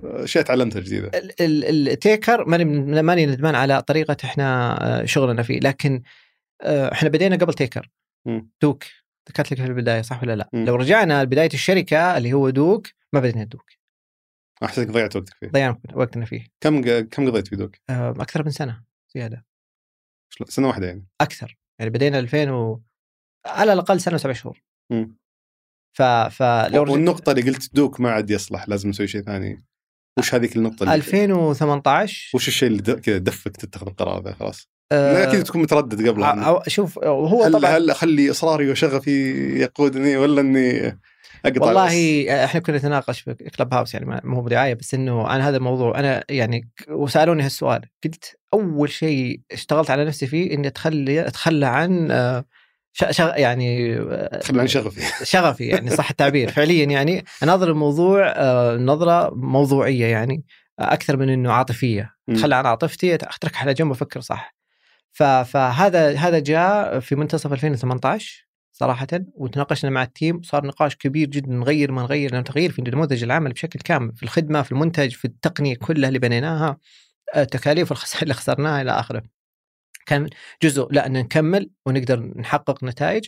[0.05, 2.65] أشياء تعلمتها جديدة ال- ال- التيكر ماني
[3.03, 6.03] ماني ندمان على طريقة إحنا آه، شغلنا فيه لكن
[6.63, 7.91] آه، إحنا بدينا قبل تيكر.
[8.63, 8.85] دوك
[9.29, 10.65] ذكرت لك في البداية صح ولا لا؟ مم.
[10.65, 13.71] لو رجعنا لبداية الشركة اللي هو دوك ما بدينا دوك
[14.65, 18.83] احسك ضيعت وقتك فيه ضيعنا وقتنا فيه كم كم قضيت في دوك؟ أكثر من سنة
[19.17, 19.45] زيادة؟
[20.49, 22.81] سنة واحدة يعني أكثر يعني بدينا 2000 و...
[23.47, 24.63] على الأقل سنة وسبع شهور.
[25.97, 26.93] ف فلو.
[26.93, 29.65] والنقطة اللي قلت دوك ما عاد يصلح لازم نسوي شيء ثاني
[30.19, 34.69] وش هذيك النقطة اللي 2018 وش الشيء اللي د- كذا دفك تتخذ القرار ذا خلاص؟
[34.93, 36.25] آه، أكيد تكون متردد قبل.
[36.25, 39.31] ع- شوف هو هل طبعا هل أخلي إصراري وشغفي
[39.61, 40.99] يقودني ولا إني
[41.45, 45.41] أقطع والله بس؟ إحنا كنا نتناقش في كلب هاوس يعني هو بدعايه بس إنه عن
[45.41, 51.27] هذا الموضوع أنا يعني وسألوني هالسؤال قلت أول شيء اشتغلت على نفسي فيه إني اتخلى
[51.27, 52.45] أتخلى عن آه،
[52.93, 55.01] شغ يعني آه، خلي عن شغفي.
[55.33, 56.51] شغفي يعني صح التعبير.
[56.51, 60.45] فعليا يعني أناظر الموضوع آه، نظرة موضوعية يعني
[60.79, 62.15] أكثر من إنه عاطفية.
[62.29, 64.55] أتخلى عن عاطفتي أتركها على جنب وأفكر صح.
[65.13, 68.47] فهذا هذا جاء في منتصف 2018
[68.77, 73.53] صراحة وتناقشنا مع التيم صار نقاش كبير جدا نغير ما نغير تغيير في نموذج العمل
[73.53, 76.79] بشكل كامل في الخدمة في المنتج في التقنية كلها اللي بنيناها
[77.37, 79.23] التكاليف والخسائر اللي خسرناها إلى آخره
[80.07, 80.29] كان
[80.63, 83.25] جزء لا نكمل ونقدر نحقق نتائج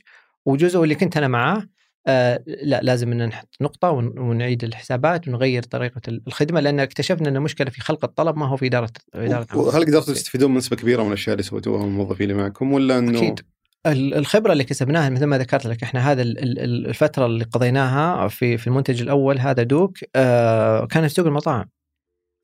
[0.47, 1.69] وجزء اللي كنت أنا معاه
[2.07, 7.37] آه لا لازم إن نحط نقطة ون- ونعيد الحسابات ونغير طريقة الخدمة لأن اكتشفنا إن
[7.37, 9.59] المشكلة في خلق الطلب ما هو في اداره إدارة.
[9.59, 13.19] وهل قدرتوا تستفيدون من نسبة كبيرة من الأشياء اللي سويتوها الموظفين اللي معكم ولا إنه
[13.19, 13.41] أكيد
[13.93, 18.29] الخبرة اللي كسبناها مثل ما ذكرت لك إحنا هذا ال- ال- ال- الفترة اللي قضيناها
[18.29, 21.65] في في المنتج الأول هذا دوك آه كان في سوق المطاعم.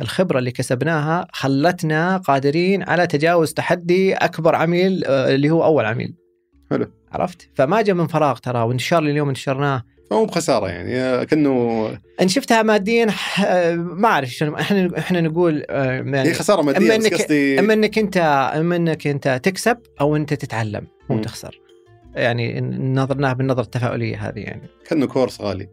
[0.01, 6.15] الخبرة اللي كسبناها خلتنا قادرين على تجاوز تحدي أكبر عميل آه اللي هو أول عميل.
[6.71, 6.93] حلو.
[7.13, 9.83] عرفت؟ فما جاء من فراغ ترى وانتشار اللي اليوم انتشرناه.
[10.13, 11.89] فمو بخسارة يعني كأنه
[12.21, 13.07] ان شفتها ماديا
[13.75, 17.99] ما أعرف إحنا إحنا نقول آه، هي يعني خساره مادية بس إنك- قصدي أما إنك
[17.99, 18.17] أنت
[18.57, 21.21] أما إنك أنت تكسب أو أنت تتعلم مو.
[21.21, 21.61] تخسر.
[22.15, 22.61] يعني
[22.95, 24.69] نظرناها بالنظرة التفاؤلية هذه يعني.
[24.89, 25.69] كأنه كورس غالي.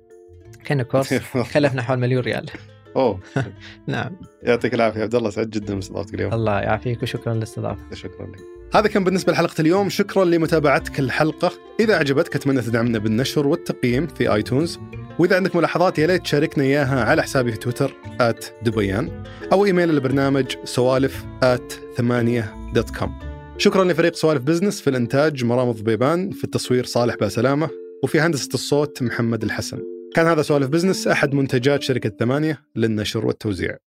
[0.65, 1.13] كان course.
[1.53, 2.45] كلفنا حول مليون ريال.
[2.95, 3.19] أوه.
[3.87, 4.15] نعم.
[4.43, 5.01] يعطيك العافية.
[5.01, 6.33] عبد الله سعيد جدا بإستضافتك اليوم.
[6.33, 7.81] الله يعافيك وشكرا للاستضافة.
[7.95, 8.59] شكرا لك.
[8.73, 9.89] هذا كان بالنسبة لحلقة اليوم.
[9.89, 11.51] شكرا لمتابعتك الحلقة.
[11.79, 14.80] إذا عجبتك أتمنى تدعمنا بالنشر والتقييم في iTunes.
[15.19, 17.93] وإذا عندك ملاحظات يا ليت تشاركنا إياها على حسابي في تويتر
[18.61, 21.25] دبيان أو إيميل البرنامج سوالف
[21.97, 23.19] ثمانية dot com.
[23.57, 27.69] شكرا لفريق سوالف business في الإنتاج مرام الضبيبان في التصوير صالح باسلامة
[28.03, 29.79] وفي هندسة الصوت محمد الحسن.
[30.15, 33.77] كان هذا سوالف بزنس أحد منتجات شركة ثمانية للنشر والتوزيع.